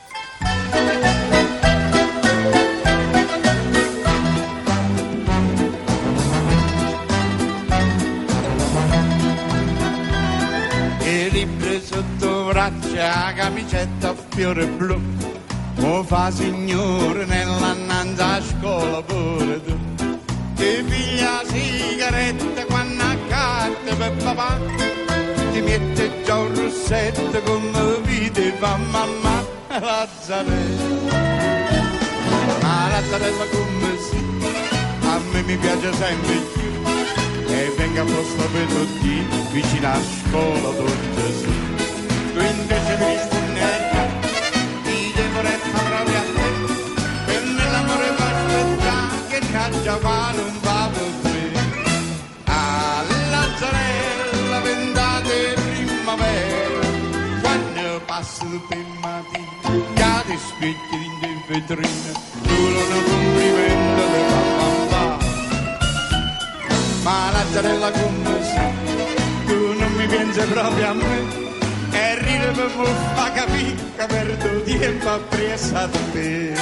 Braccia, 12.56 13.32
camicetta 13.34 14.14
fiore 14.30 14.66
blu, 14.66 15.00
mo 15.76 16.02
fa 16.02 16.30
signore 16.30 17.24
nella 17.26 17.74
nanza 17.74 18.34
a 18.34 18.42
scuola 18.42 19.02
pure 19.02 19.62
tu. 19.64 19.78
Ti 20.54 20.84
piglia 20.88 21.42
sigaretta 21.44 22.64
quando 22.66 23.02
accade 23.02 23.94
per 23.94 24.12
papà, 24.22 24.58
ti 25.52 25.60
mette 25.60 26.22
già 26.24 26.38
un 26.38 26.54
rossetto 26.54 27.42
come 27.42 28.00
vede 28.02 28.52
fa 28.58 28.76
mamma 28.76 29.44
Lazzarella. 29.68 31.24
Ma 32.62 32.88
Lazzarella 32.88 33.44
come 33.50 33.98
si, 33.98 34.24
a 35.02 35.20
me 35.32 35.42
mi 35.42 35.56
piace 35.56 35.92
sempre 35.92 36.34
più, 36.54 36.70
e 37.48 37.74
venga 37.76 38.00
a 38.00 38.04
posto 38.04 38.48
per 38.50 38.66
tutti, 38.66 39.26
vicino 39.52 39.88
a 39.88 39.98
scuola 40.00 40.70
don 40.70 41.14
Gesù. 41.14 41.75
Tu 42.36 42.42
invece 42.42 42.96
mi 42.98 43.06
rispondetta, 43.14 44.02
ti 44.82 44.98
retta 45.40 45.78
proprio 45.88 46.18
a 46.18 46.24
te, 46.36 46.48
per 47.24 47.42
me 47.42 47.64
l'amore 47.70 48.10
va 48.18 48.28
che 49.28 49.40
caccia 49.50 49.96
fare 49.96 50.40
un 50.40 50.60
pavo 50.60 51.00
qui. 51.22 51.50
Alla 52.44 53.44
zarella 53.56 54.60
vendate 54.60 55.54
primavera, 55.54 56.86
quando 57.40 58.00
passo 58.04 58.44
per 58.68 58.84
mattina, 59.00 59.84
cade 59.94 60.36
specchi 60.36 60.94
in 61.22 61.40
vetrina, 61.48 62.12
durano 62.42 62.98
complimento 63.12 64.04
di 64.12 64.22
papà. 64.58 65.04
Ma 67.02 67.30
la 67.30 67.44
zarella 67.50 67.90
come 67.92 68.42
sei, 68.42 68.74
tu 69.46 69.72
non 69.78 69.92
mi 69.94 70.06
pensi 70.06 70.40
proprio 70.40 70.90
a 70.90 70.92
me, 70.92 71.45
μου 72.54 72.86
φάγαμε 73.16 73.74
καβέρντο 73.96 74.48
διέμα 74.64 75.20
πρέσατε. 75.30 76.52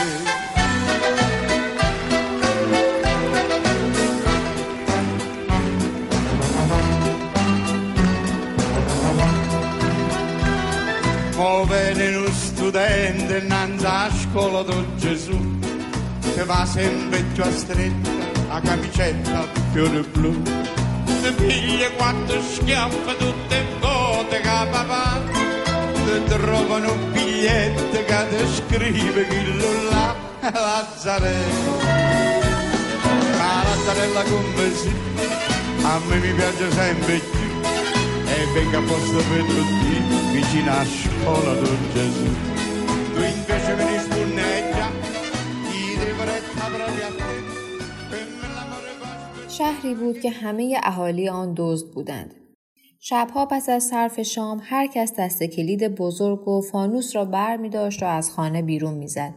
Come 11.37 12.17
un 12.25 12.33
studente 12.33 13.39
innanzi 13.39 13.87
a 13.87 14.11
scuola 14.23 14.63
di 14.63 14.79
Gesù, 14.97 15.39
che 16.35 16.45
va 16.45 16.65
sempre 16.65 17.23
più 17.33 17.43
a 17.43 17.51
stretta 17.51 18.11
a 18.49 18.61
camicetta 18.61 19.47
fiore 19.73 20.03
blu. 20.13 20.33
Si 21.21 21.33
piglia 21.33 21.91
quattro 21.97 22.41
schiaffe 22.41 23.17
tutte 23.17 23.57
vuote, 23.81 24.41
capapà. 24.41 25.34
Ti 26.05 26.25
trovano 26.29 26.93
un 26.93 27.13
biglietto 27.13 28.05
che 28.05 28.27
ti 28.31 28.47
scrive 28.55 29.29
chi 29.29 29.57
lo 29.57 29.73
là 29.91 30.15
Lazzarella 30.41 31.73
ma 33.39 33.63
Lazzarella 33.69 34.23
come 34.23 34.75
si 34.75 34.93
a 35.83 36.01
me 36.07 36.17
mi 36.17 36.33
piace 36.33 36.71
sempre 36.71 37.19
più 37.19 37.49
e 38.27 38.47
venga 38.55 38.79
a 38.79 38.83
posto 38.83 39.17
per 39.31 39.43
tutti 39.45 39.95
vicino 40.33 40.73
a 40.73 40.85
scuola 40.85 41.55
di 41.61 41.79
Gesù 41.93 42.31
tu 43.15 43.21
invece 43.23 43.75
mi 43.77 43.85
risponneggia 43.93 44.87
chi 45.69 45.97
deve 45.99 46.25
retta 46.25 46.65
proprio 46.75 47.07
a 47.07 47.11
te 47.11 47.55
شهری 49.59 49.95
بود 49.95 50.21
که 50.21 50.31
همه 50.31 50.81
اهالی 50.83 51.29
آن 51.29 51.55
دزد 51.57 51.87
بودند. 51.87 52.44
شبها 53.07 53.47
پس 53.47 53.69
از 53.69 53.85
صرف 53.85 54.21
شام 54.23 54.61
هر 54.63 54.87
کس 54.87 55.13
دست 55.19 55.43
کلید 55.43 55.95
بزرگ 55.95 56.49
و 56.49 56.61
فانوس 56.61 57.17
را 57.17 57.25
بر 57.25 57.57
می 57.57 57.69
داشت 57.69 58.03
و 58.03 58.07
از 58.07 58.31
خانه 58.31 58.63
بیرون 58.63 58.95
می 58.95 59.09
زد. 59.09 59.33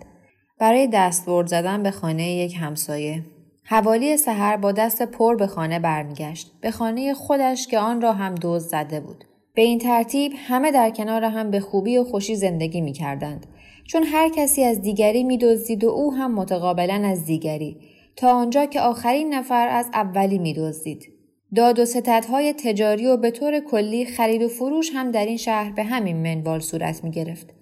برای 0.59 0.89
دستورد 0.93 1.47
زدن 1.47 1.83
به 1.83 1.91
خانه 1.91 2.31
یک 2.31 2.55
همسایه. 2.59 3.23
حوالی 3.63 4.17
سحر 4.17 4.57
با 4.57 4.71
دست 4.71 5.01
پر 5.01 5.35
به 5.35 5.47
خانه 5.47 5.79
برمیگشت 5.79 6.51
به 6.61 6.71
خانه 6.71 7.13
خودش 7.13 7.67
که 7.67 7.79
آن 7.79 8.01
را 8.01 8.13
هم 8.13 8.35
دزد 8.41 8.69
زده 8.69 8.99
بود 8.99 9.23
به 9.55 9.61
این 9.61 9.79
ترتیب 9.79 10.31
همه 10.35 10.71
در 10.71 10.89
کنار 10.89 11.23
هم 11.23 11.51
به 11.51 11.59
خوبی 11.59 11.97
و 11.97 12.03
خوشی 12.03 12.35
زندگی 12.35 12.81
می 12.81 12.93
کردند. 12.93 13.45
چون 13.87 14.03
هر 14.03 14.29
کسی 14.29 14.63
از 14.63 14.81
دیگری 14.81 15.23
می 15.23 15.37
دزدید 15.37 15.83
و 15.83 15.89
او 15.89 16.13
هم 16.13 16.35
متقابلا 16.35 17.01
از 17.05 17.25
دیگری 17.25 17.77
تا 18.15 18.31
آنجا 18.31 18.65
که 18.65 18.81
آخرین 18.81 19.33
نفر 19.33 19.67
از 19.67 19.89
اولی 19.93 20.37
می 20.37 20.53
دزدید. 20.53 21.16
داد 21.55 21.79
و 21.79 21.85
ستدهای 21.85 22.53
تجاری 22.53 23.07
و 23.07 23.17
به 23.17 23.31
طور 23.31 23.59
کلی 23.59 24.05
خرید 24.05 24.41
و 24.41 24.47
فروش 24.47 24.89
هم 24.93 25.11
در 25.11 25.25
این 25.25 25.37
شهر 25.37 25.71
به 25.71 25.83
همین 25.83 26.17
منوال 26.17 26.59
صورت 26.59 27.03
می 27.03 27.11
گرفت. 27.11 27.53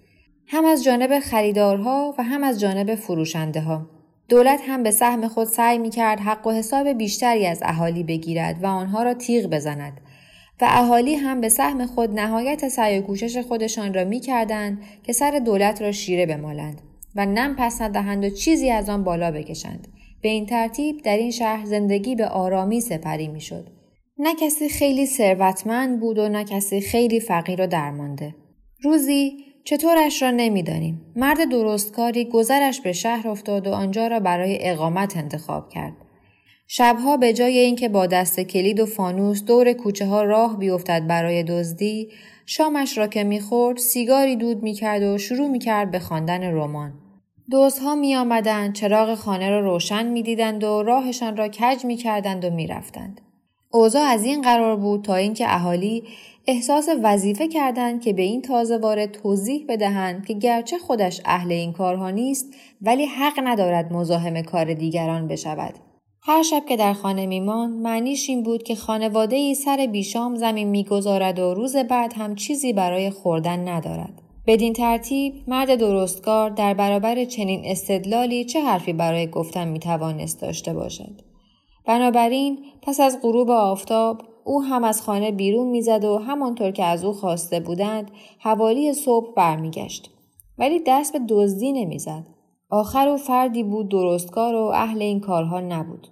هم 0.48 0.66
از 0.66 0.84
جانب 0.84 1.20
خریدارها 1.20 2.16
و 2.18 2.24
هم 2.24 2.44
از 2.44 2.60
جانب 2.60 2.96
فروشنده 2.96 3.62
ها. 3.62 3.90
دولت 4.30 4.60
هم 4.68 4.84
به 4.84 4.92
سهم 4.92 5.28
خود 5.28 5.48
سعی 5.48 5.78
می 5.78 5.90
کرد 5.90 6.20
حق 6.20 6.48
و 6.48 6.52
حساب 6.52 6.88
بیشتری 6.88 7.48
از 7.48 7.60
اهالی 7.64 8.04
بگیرد 8.04 8.64
و 8.64 8.68
آنها 8.68 9.04
را 9.04 9.14
تیغ 9.14 9.50
بزند 9.50 10.02
و 10.62 10.68
اهالی 10.70 11.16
هم 11.16 11.42
به 11.42 11.50
سهم 11.50 11.86
خود 11.86 12.20
نهایت 12.20 12.68
سعی 12.68 13.00
و 13.00 13.02
کوشش 13.02 13.38
خودشان 13.38 13.94
را 13.94 14.04
می 14.04 14.20
کردند 14.20 14.82
که 15.04 15.14
سر 15.14 15.40
دولت 15.46 15.82
را 15.82 15.92
شیره 15.92 16.26
بمالند 16.26 16.82
و 17.16 17.26
نم 17.26 17.56
پس 17.58 17.82
ندهند 17.82 18.26
و 18.26 18.30
چیزی 18.30 18.70
از 18.70 18.90
آن 18.90 19.04
بالا 19.04 19.32
بکشند. 19.32 19.88
به 20.22 20.30
این 20.30 20.46
ترتیب 20.46 21.02
در 21.02 21.18
این 21.18 21.32
شهر 21.32 21.66
زندگی 21.66 22.16
به 22.16 22.28
آرامی 22.28 22.82
سپری 22.82 23.28
می 23.28 23.42
شد. 23.42 23.75
نه 24.18 24.36
کسی 24.36 24.70
خیلی 24.70 25.06
ثروتمند 25.06 26.00
بود 26.00 26.18
و 26.18 26.30
نه 26.30 26.44
کسی 26.44 26.82
خیلی 26.82 27.20
فقیر 27.20 27.62
و 27.62 27.68
درمانده. 27.68 28.36
روزی 28.82 29.38
چطورش 29.64 30.22
را 30.22 30.32
نمی‌دانیم. 30.32 31.02
مرد 31.16 31.50
درستکاری 31.50 32.26
گذرش 32.26 32.82
به 32.82 32.92
شهر 32.92 33.28
افتاد 33.28 33.68
و 33.68 33.72
آنجا 33.72 34.08
را 34.08 34.20
برای 34.20 34.58
اقامت 34.62 35.18
انتخاب 35.18 35.70
کرد. 35.70 35.94
شبها 36.68 37.18
به 37.18 37.34
جای 37.34 37.58
اینکه 37.58 37.90
با 37.90 38.06
دست 38.06 38.40
کلید 38.40 38.80
و 38.80 38.86
فانوس 38.86 39.44
دور 39.44 39.74
کوچه 39.74 40.06
ها 40.06 40.24
راه 40.24 40.60
بیفتد 40.60 41.08
برای 41.08 41.44
دزدی، 41.44 42.10
شامش 42.46 42.98
را 42.98 43.08
که 43.08 43.24
می‌خورد 43.24 43.78
سیگاری 43.78 44.36
دود 44.36 44.64
می‌کرد 44.64 45.04
و 45.04 45.18
شروع 45.18 45.48
می‌کرد 45.48 45.92
به 45.92 46.00
خواندن 46.00 46.44
رمان. 46.44 46.94
دزدها 47.52 47.96
می 47.96 48.16
آمدند 48.16 48.74
چراغ 48.74 49.16
خانه 49.16 49.50
را 49.50 49.60
روشن 49.60 50.06
می 50.06 50.24
دیدند 50.24 50.64
و 50.64 50.84
راهشان 50.84 51.38
را 51.38 51.48
کج 51.48 51.86
می 51.86 51.96
کردند 51.96 52.46
و 52.46 52.50
می 52.50 52.68
رفتند. 52.68 53.22
اوضاع 53.76 54.04
از 54.04 54.26
این 54.26 54.42
قرار 54.42 54.76
بود 54.76 55.02
تا 55.02 55.16
اینکه 55.16 55.46
اهالی 55.48 56.04
احساس 56.48 56.90
وظیفه 57.04 57.48
کردند 57.48 58.02
که 58.02 58.14
به 58.14 58.22
این 58.22 58.42
تازه 58.42 58.78
وارد 58.78 59.12
توضیح 59.12 59.66
بدهند 59.70 60.26
که 60.26 60.34
گرچه 60.34 60.78
خودش 60.78 61.22
اهل 61.26 61.52
این 61.52 61.74
کارها 61.74 62.10
نیست 62.10 62.54
ولی 62.82 63.06
حق 63.06 63.34
ندارد 63.44 63.94
مزاحم 63.94 64.42
کار 64.42 64.74
دیگران 64.74 65.28
بشود. 65.28 65.74
هر 66.22 66.44
شب 66.44 66.64
که 66.70 66.78
در 66.78 66.94
خانه 66.94 67.26
میماند 67.26 67.82
معنیش 67.82 68.30
این 68.30 68.44
بود 68.44 68.64
که 68.64 68.76
خانواده 68.76 69.36
ای 69.36 69.56
سر 69.56 69.88
بیشام 69.92 70.36
زمین 70.36 70.68
می‌گذارد 70.68 71.40
و 71.40 71.54
روز 71.54 71.76
بعد 71.76 72.14
هم 72.14 72.36
چیزی 72.36 72.74
برای 72.74 73.10
خوردن 73.10 73.68
ندارد. 73.68 74.22
بدین 74.48 74.74
ترتیب 74.74 75.34
مرد 75.48 75.76
درستکار 75.76 76.50
در 76.50 76.74
برابر 76.74 77.26
چنین 77.26 77.62
استدلالی 77.66 78.46
چه 78.46 78.62
حرفی 78.62 78.94
برای 78.94 79.28
گفتن 79.28 79.68
می‌توانست 79.68 80.42
داشته 80.42 80.74
باشد 80.74 81.25
بنابراین 81.88 82.60
پس 82.82 83.00
از 83.00 83.20
غروب 83.22 83.50
آفتاب 83.50 84.22
او 84.44 84.64
هم 84.64 84.84
از 84.84 85.02
خانه 85.02 85.32
بیرون 85.32 85.68
می‌زد 85.68 86.04
و 86.04 86.18
همانطور 86.18 86.72
که 86.72 86.84
از 86.84 87.04
او 87.04 87.14
خواسته 87.14 87.60
بودند 87.60 88.12
حوالی 88.40 88.94
صبح 88.94 89.34
برمیگشت 89.34 90.10
ولی 90.58 90.82
دست 90.88 91.14
به 91.14 91.20
دزدی 91.30 91.72
نمی‌زد 91.72 92.28
آخر 92.70 93.08
او 93.08 93.18
فردی 93.18 93.64
بود 93.64 93.90
درستکار 93.90 94.56
و 94.56 94.72
اهل 94.74 95.02
این 95.02 95.20
کارها 95.20 95.60
نبود. 95.60 96.08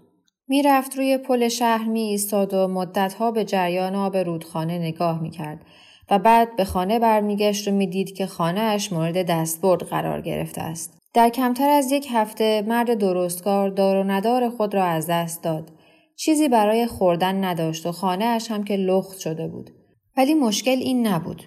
می‌رفت 0.47 0.97
روی 0.97 1.17
پل 1.17 1.47
شهر 1.47 1.87
می 1.87 2.01
ایستاد 2.01 2.53
و 2.53 2.67
مدتها 2.67 3.31
به 3.31 3.43
جریان 3.43 3.95
آب 3.95 4.17
رودخانه 4.17 4.79
نگاه 4.79 5.21
می 5.21 5.29
کرد 5.29 5.65
و 6.11 6.19
بعد 6.19 6.55
به 6.55 6.65
خانه 6.65 6.99
برمیگشت 6.99 7.67
و 7.67 7.71
می‌دید 7.71 8.15
که 8.15 8.25
خانهاش 8.25 8.93
مورد 8.93 9.25
دستبرد 9.31 9.83
قرار 9.83 10.21
گرفته 10.21 10.61
است. 10.61 11.02
در 11.13 11.29
کمتر 11.29 11.69
از 11.69 11.91
یک 11.91 12.07
هفته 12.11 12.63
مرد 12.67 12.93
درستکار 12.93 13.69
دار 13.69 13.97
و 13.97 14.03
ندار 14.03 14.49
خود 14.49 14.73
را 14.73 14.83
از 14.83 15.07
دست 15.07 15.43
داد. 15.43 15.71
چیزی 16.15 16.47
برای 16.49 16.87
خوردن 16.87 17.43
نداشت 17.43 17.85
و 17.85 17.91
خانهاش 17.91 18.51
هم 18.51 18.63
که 18.63 18.75
لخت 18.75 19.19
شده 19.19 19.47
بود. 19.47 19.69
ولی 20.17 20.33
مشکل 20.33 20.71
این 20.71 21.07
نبود. 21.07 21.43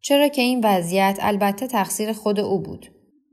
چرا 0.00 0.28
که 0.28 0.42
این 0.42 0.60
وضعیت 0.64 1.18
البته 1.20 1.66
تقصیر 1.66 2.12
خود 2.12 2.40
او 2.40 2.58
بود. 2.58 2.86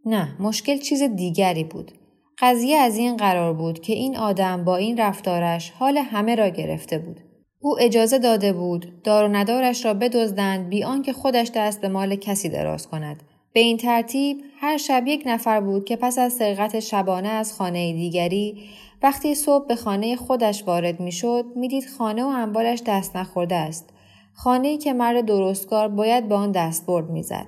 نه، 0.06 0.42
مشکل 0.42 0.78
چیز 0.78 1.04
دیگری 1.04 1.64
بود. 1.64 1.92
قضیه 2.40 2.78
از 2.78 2.98
این 2.98 3.18
قرار 3.18 3.54
بود 3.54 3.80
که 3.80 3.94
این 3.94 4.18
آدم 4.18 4.64
با 4.64 4.76
این 4.76 4.98
رفتارش 4.98 5.72
حال 5.72 5.98
همه 5.98 6.36
را 6.36 6.50
گرفته 6.50 6.98
بود. 6.98 7.20
او 7.60 7.80
اجازه 7.80 8.20
داده 8.20 8.54
بود 8.54 9.02
دار 9.04 9.24
و 9.24 9.28
ندارش 9.28 9.86
را 9.86 9.94
بدزدند 9.94 10.70
بی 10.70 10.84
آنکه 10.84 11.14
خودش 11.14 11.52
دست 11.56 11.82
به 11.82 11.88
مال 11.88 12.16
کسی 12.16 12.50
دراز 12.50 12.88
کند. 12.88 13.24
به 13.58 13.62
این 13.62 13.78
ترتیب 13.78 14.44
هر 14.60 14.78
شب 14.78 15.08
یک 15.08 15.24
نفر 15.26 15.62
بود 15.62 15.86
که 15.86 15.96
پس 15.96 16.18
از 16.20 16.34
سرقت 16.34 16.80
شبانه 16.80 17.30
از 17.30 17.54
خانه 17.54 17.94
دیگری 17.94 18.64
وقتی 19.04 19.36
صبح 19.36 19.68
به 19.68 19.76
خانه 19.76 20.16
خودش 20.16 20.64
وارد 20.64 21.00
می‌شد 21.00 21.46
می‌دید 21.56 21.86
خانه 21.98 22.24
و 22.24 22.28
انبالش 22.28 22.82
دست 22.86 23.16
نخورده 23.16 23.56
است. 23.56 23.90
خانه‌ای 24.34 24.78
که 24.78 24.94
مرد 24.94 25.26
درستکار 25.26 25.88
باید 25.88 26.30
به 26.30 26.36
آن 26.36 26.52
دستبرد 26.52 27.10
می‌زد. 27.10 27.46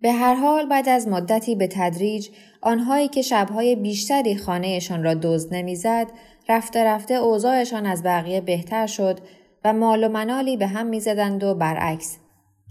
به 0.00 0.12
هر 0.12 0.34
حال 0.34 0.66
بعد 0.66 0.88
از 0.88 1.08
مدتی 1.08 1.54
به 1.54 1.66
تدریج 1.66 2.28
آنهایی 2.60 3.08
که 3.08 3.22
شبهای 3.22 3.76
بیشتری 3.76 4.36
خانهشان 4.36 5.02
را 5.02 5.14
دزد 5.14 5.54
نمی‌زد 5.54 6.06
رفته 6.48 6.84
رفته 6.84 7.14
اوضاعشان 7.14 7.86
از 7.86 8.02
بقیه 8.02 8.40
بهتر 8.40 8.86
شد 8.86 9.20
و 9.64 9.72
مال 9.72 10.04
و 10.04 10.08
منالی 10.08 10.56
به 10.56 10.66
هم 10.66 10.86
می‌زدند 10.86 11.44
و 11.44 11.54
برعکس 11.54 12.18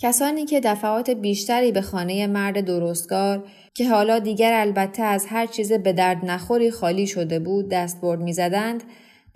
کسانی 0.01 0.45
که 0.45 0.59
دفعات 0.59 1.09
بیشتری 1.09 1.71
به 1.71 1.81
خانه 1.81 2.27
مرد 2.27 2.61
درستگار 2.61 3.43
که 3.73 3.89
حالا 3.89 4.19
دیگر 4.19 4.53
البته 4.53 5.03
از 5.03 5.25
هر 5.25 5.45
چیز 5.45 5.73
به 5.73 5.93
درد 5.93 6.25
نخوری 6.25 6.71
خالی 6.71 7.07
شده 7.07 7.39
بود 7.39 7.69
دستبرد 7.69 8.19
می‌زدند 8.19 8.83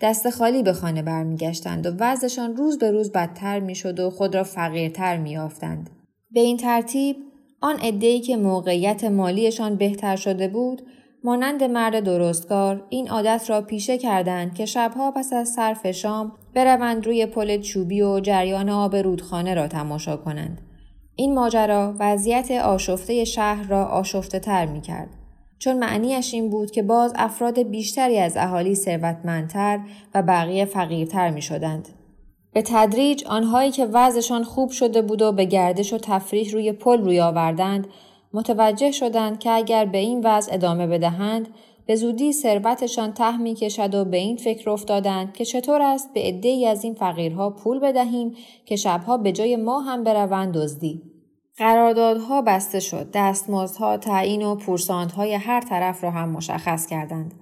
دست 0.00 0.30
خالی 0.30 0.62
به 0.62 0.72
خانه 0.72 1.02
برمیگشتند 1.02 1.86
و 1.86 1.90
وضعشان 2.00 2.56
روز 2.56 2.78
به 2.78 2.90
روز 2.90 3.12
بدتر 3.12 3.60
می‌شد 3.60 4.00
و 4.00 4.10
خود 4.10 4.34
را 4.34 4.44
فقیرتر 4.44 5.16
میافتند 5.16 5.90
به 6.30 6.40
این 6.40 6.56
ترتیب 6.56 7.16
آن 7.60 7.76
عدهای 7.76 8.20
که 8.20 8.36
موقعیت 8.36 9.04
مالیشان 9.04 9.76
بهتر 9.76 10.16
شده 10.16 10.48
بود 10.48 10.82
مانند 11.24 11.64
مرد 11.64 12.00
درستکار 12.00 12.86
این 12.88 13.08
عادت 13.08 13.44
را 13.48 13.60
پیشه 13.60 13.98
کردند 13.98 14.54
که 14.54 14.66
شبها 14.66 15.10
پس 15.10 15.32
از 15.32 15.48
صرف 15.48 15.90
شام 15.90 16.32
بروند 16.54 17.06
روی 17.06 17.26
پل 17.26 17.60
چوبی 17.60 18.02
و 18.02 18.20
جریان 18.20 18.68
آب 18.68 18.96
رودخانه 18.96 19.54
را 19.54 19.68
تماشا 19.68 20.16
کنند. 20.16 20.60
این 21.16 21.34
ماجرا 21.34 21.94
وضعیت 21.98 22.50
آشفته 22.50 23.24
شهر 23.24 23.68
را 23.68 23.84
آشفته 23.84 24.38
تر 24.38 24.66
می 24.66 24.80
کرد. 24.80 25.08
چون 25.58 25.78
معنیش 25.78 26.34
این 26.34 26.50
بود 26.50 26.70
که 26.70 26.82
باز 26.82 27.12
افراد 27.16 27.62
بیشتری 27.62 28.18
از 28.18 28.36
اهالی 28.36 28.74
ثروتمندتر 28.74 29.80
و 30.14 30.22
بقیه 30.22 30.64
فقیرتر 30.64 31.30
می 31.30 31.42
شدند. 31.42 31.88
به 32.52 32.62
تدریج 32.62 33.24
آنهایی 33.24 33.70
که 33.70 33.86
وضعشان 33.86 34.44
خوب 34.44 34.70
شده 34.70 35.02
بود 35.02 35.22
و 35.22 35.32
به 35.32 35.44
گردش 35.44 35.92
و 35.92 35.98
تفریح 35.98 36.52
روی 36.52 36.72
پل 36.72 36.98
روی 36.98 37.20
آوردند 37.20 37.86
متوجه 38.32 38.90
شدند 38.90 39.38
که 39.38 39.50
اگر 39.50 39.84
به 39.84 39.98
این 39.98 40.20
وضع 40.24 40.54
ادامه 40.54 40.86
بدهند 40.86 41.48
به 41.86 41.96
زودی 41.96 42.32
ثروتشان 42.32 43.12
ته 43.12 43.36
می 43.36 43.54
کشد 43.54 43.94
و 43.94 44.04
به 44.04 44.16
این 44.16 44.36
فکر 44.36 44.70
افتادند 44.70 45.32
که 45.32 45.44
چطور 45.44 45.82
است 45.82 46.14
به 46.14 46.20
عدهای 46.20 46.66
از 46.66 46.84
این 46.84 46.94
فقیرها 46.94 47.50
پول 47.50 47.78
بدهیم 47.78 48.36
که 48.64 48.76
شبها 48.76 49.16
به 49.16 49.32
جای 49.32 49.56
ما 49.56 49.80
هم 49.80 50.04
بروند 50.04 50.54
دزدی. 50.54 51.02
قراردادها 51.58 52.42
بسته 52.42 52.80
شد 52.80 53.10
دستمزدها 53.14 53.96
تعیین 53.96 54.42
و 54.42 54.54
پورساندهای 54.54 55.34
هر 55.34 55.60
طرف 55.60 56.04
را 56.04 56.10
هم 56.10 56.28
مشخص 56.28 56.86
کردند. 56.86 57.34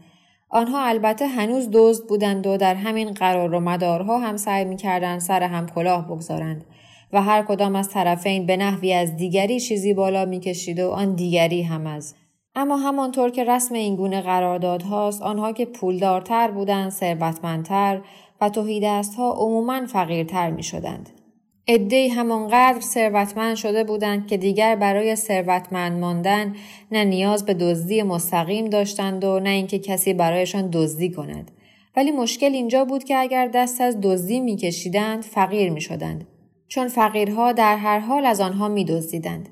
آنها 0.50 0.84
البته 0.84 1.26
هنوز 1.26 1.68
دزد 1.72 2.06
بودند 2.06 2.46
و 2.46 2.56
در 2.56 2.74
همین 2.74 3.12
قرار 3.12 3.54
و 3.54 3.60
مدارها 3.60 4.18
هم 4.18 4.36
سعی 4.36 4.64
می‌کردند 4.64 5.20
سر 5.20 5.42
هم 5.42 5.66
کلاه 5.66 6.06
بگذارند. 6.06 6.64
و 7.14 7.22
هر 7.22 7.42
کدام 7.42 7.76
از 7.76 7.88
طرفین 7.88 8.46
به 8.46 8.56
نحوی 8.56 8.92
از 8.92 9.16
دیگری 9.16 9.60
چیزی 9.60 9.94
بالا 9.94 10.24
می‌کشید 10.24 10.80
و 10.80 10.90
آن 10.90 11.14
دیگری 11.14 11.62
هم 11.62 11.86
از. 11.86 12.14
اما 12.54 12.76
همانطور 12.76 13.30
که 13.30 13.44
رسم 13.44 13.74
این 13.74 13.96
گونه 13.96 14.20
قراردادهاست 14.20 15.22
آنها 15.22 15.52
که 15.52 15.64
پولدارتر 15.64 16.50
بودند 16.50 16.90
ثروتمندتر 16.90 18.00
و 18.40 18.50
ها 19.18 19.32
عموما 19.32 19.86
فقیرتر 19.86 20.50
می 20.50 20.62
شدند. 20.62 21.10
عدهای 21.68 22.08
همانقدر 22.08 22.80
ثروتمند 22.80 23.56
شده 23.56 23.84
بودند 23.84 24.26
که 24.26 24.36
دیگر 24.36 24.76
برای 24.76 25.16
ثروتمند 25.16 26.00
ماندن 26.00 26.54
نه 26.92 27.04
نیاز 27.04 27.46
به 27.46 27.54
دزدی 27.54 28.02
مستقیم 28.02 28.64
داشتند 28.64 29.24
و 29.24 29.40
نه 29.40 29.50
اینکه 29.50 29.78
کسی 29.78 30.14
برایشان 30.14 30.70
دزدی 30.72 31.10
کند. 31.10 31.50
ولی 31.96 32.10
مشکل 32.10 32.52
اینجا 32.52 32.84
بود 32.84 33.04
که 33.04 33.16
اگر 33.16 33.46
دست 33.46 33.80
از 33.80 34.00
دزدی 34.00 34.40
میکشیدند 34.40 35.22
فقیر 35.22 35.70
می‌شدند. 35.70 36.26
چون 36.74 36.88
فقیرها 36.88 37.52
در 37.52 37.76
هر 37.76 37.98
حال 37.98 38.26
از 38.26 38.40
آنها 38.40 38.68
میدزدیدند 38.68 39.48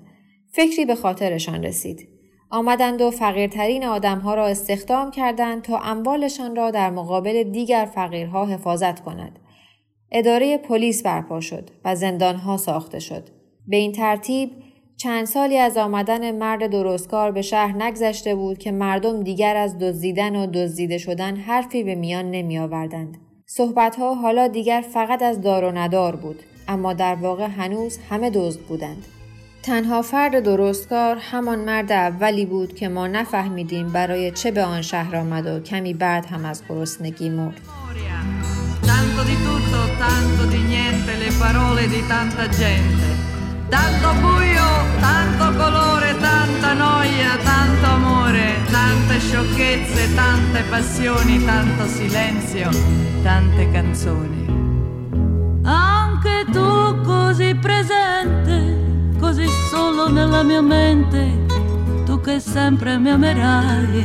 فکری 0.53 0.85
به 0.85 0.95
خاطرشان 0.95 1.65
رسید 1.65 2.09
آمدند 2.51 3.01
و 3.01 3.11
فقیرترین 3.11 3.85
آدمها 3.85 4.35
را 4.35 4.47
استخدام 4.47 5.11
کردند 5.11 5.63
تا 5.63 5.79
اموالشان 5.79 6.57
را 6.57 6.71
در 6.71 6.91
مقابل 6.91 7.43
دیگر 7.43 7.91
فقیرها 7.95 8.47
حفاظت 8.47 9.01
کند. 9.01 9.39
اداره 10.13 10.59
پلیس 10.59 11.03
برپا 11.03 11.41
شد 11.41 11.71
و 11.85 11.95
زندانها 11.95 12.57
ساخته 12.57 12.99
شد. 12.99 13.29
به 13.69 13.77
این 13.77 13.93
ترتیب 13.93 14.51
چند 14.97 15.25
سالی 15.25 15.59
از 15.59 15.77
آمدن 15.77 16.31
مرد 16.39 16.67
درستکار 16.67 17.31
به 17.31 17.43
شهر 17.43 17.83
نگذشته 17.83 18.35
بود 18.35 18.59
که 18.59 18.73
مردم 18.73 19.23
دیگر 19.23 19.57
از 19.57 19.79
دزدیدن 19.79 20.37
و 20.37 20.47
دزدیده 20.47 20.99
شدن 20.99 21.37
حرفی 21.37 21.85
به 21.85 21.95
میان 21.95 22.31
نمی 22.31 22.59
آوردند. 22.59 23.19
صحبتها 23.47 24.15
حالا 24.15 24.49
دیگر 24.49 24.85
فقط 24.93 25.23
از 25.23 25.41
دار 25.41 25.65
و 25.65 25.73
ندار 25.73 26.17
بود 26.17 26.43
اما 26.69 26.93
در 26.93 27.15
واقع 27.15 27.47
هنوز 27.47 27.99
همه 28.11 28.31
دزد 28.31 28.61
بودند. 28.61 29.07
تنها 29.63 30.03
فرد 30.03 30.41
درستکار 30.41 31.17
همان 31.17 31.59
مرد 31.59 31.93
اولی 31.93 32.47
بود 32.47 32.75
که 32.75 32.89
ما 32.89 33.07
نفهمیدیم 33.07 33.89
برای 33.89 34.31
چه 34.31 34.51
به 34.51 34.63
آن 34.63 34.83
شهر 34.83 35.17
آمد 35.17 35.47
و 35.47 35.61
کمی 35.61 35.95
بعد 35.95 36.27
هم 36.27 36.45
از 36.45 36.63
گرسنگی 36.69 37.31
مرد. 37.31 37.61
Tante 48.73 49.21
sciocchezze, 49.21 50.15
tante 50.15 50.63
passioni, 50.65 51.45
tanto 51.45 51.87
silenzio, 51.87 52.69
tante 53.23 53.71
canzoni. 53.71 54.52
Così 57.33 57.55
presente 57.55 58.77
così 59.19 59.47
solo 59.71 60.11
nella 60.11 60.43
mia 60.43 60.61
mente, 60.61 61.47
tu 62.05 62.21
che 62.21 62.39
sempre 62.39 62.99
mi 62.99 63.09
amerai. 63.09 64.05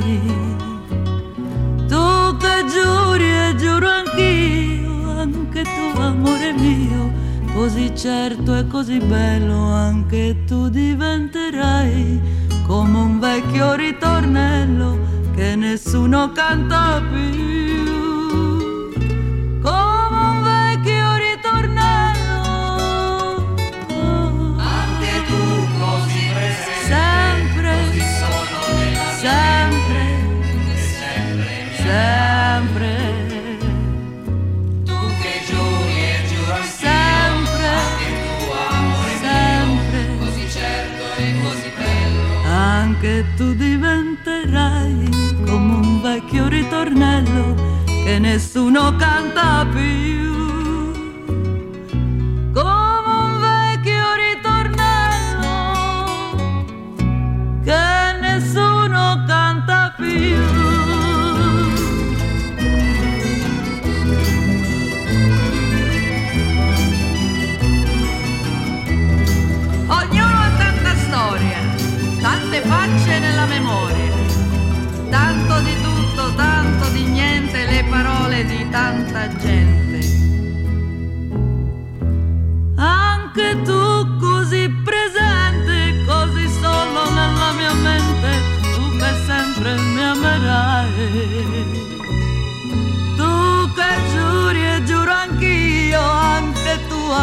Tu 1.89 2.37
che 2.37 2.63
giuri 2.71 3.29
e 3.29 3.55
giuro 3.57 3.89
anch'io, 3.89 5.19
anche 5.19 5.61
tu 5.61 5.99
amore 5.99 6.53
mio, 6.53 7.11
così 7.53 7.93
certo 7.93 8.55
e 8.55 8.65
così 8.65 8.97
bello 8.99 9.73
anche 9.73 10.45
tu 10.45 10.69
diventerai 10.69 12.21
come 12.65 12.97
un 12.97 13.19
vecchio 13.19 13.73
ritornello 13.73 14.97
che 15.35 15.57
nessuno 15.57 16.31
canta 16.31 17.01
più. 17.11 17.66
Tu 43.37 43.53
diventerai 43.53 45.09
come 45.45 45.75
un 45.75 46.01
vecchio 46.01 46.47
ritornello 46.47 47.53
che 47.85 48.17
nessuno 48.17 48.95
canta 48.95 49.63
più. 49.71 50.26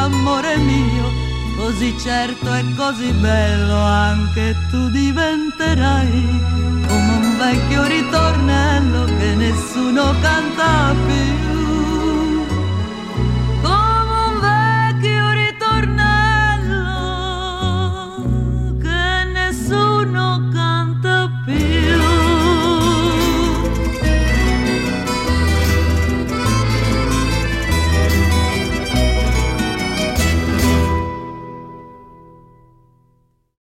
amore 0.05 0.57
mio, 0.57 1.13
così 1.57 1.97
certo 1.99 2.53
e 2.53 2.65
così 2.77 3.11
bello 3.13 3.77
anche 3.77 4.55
tu 4.71 4.89
diventerai 4.91 6.43
come 6.87 7.13
un 7.21 7.37
vecchio 7.39 7.87
ritornello 7.87 9.05
che 9.05 9.35
nessuno 9.35 10.15
canta 10.21 10.95
più. 11.07 11.64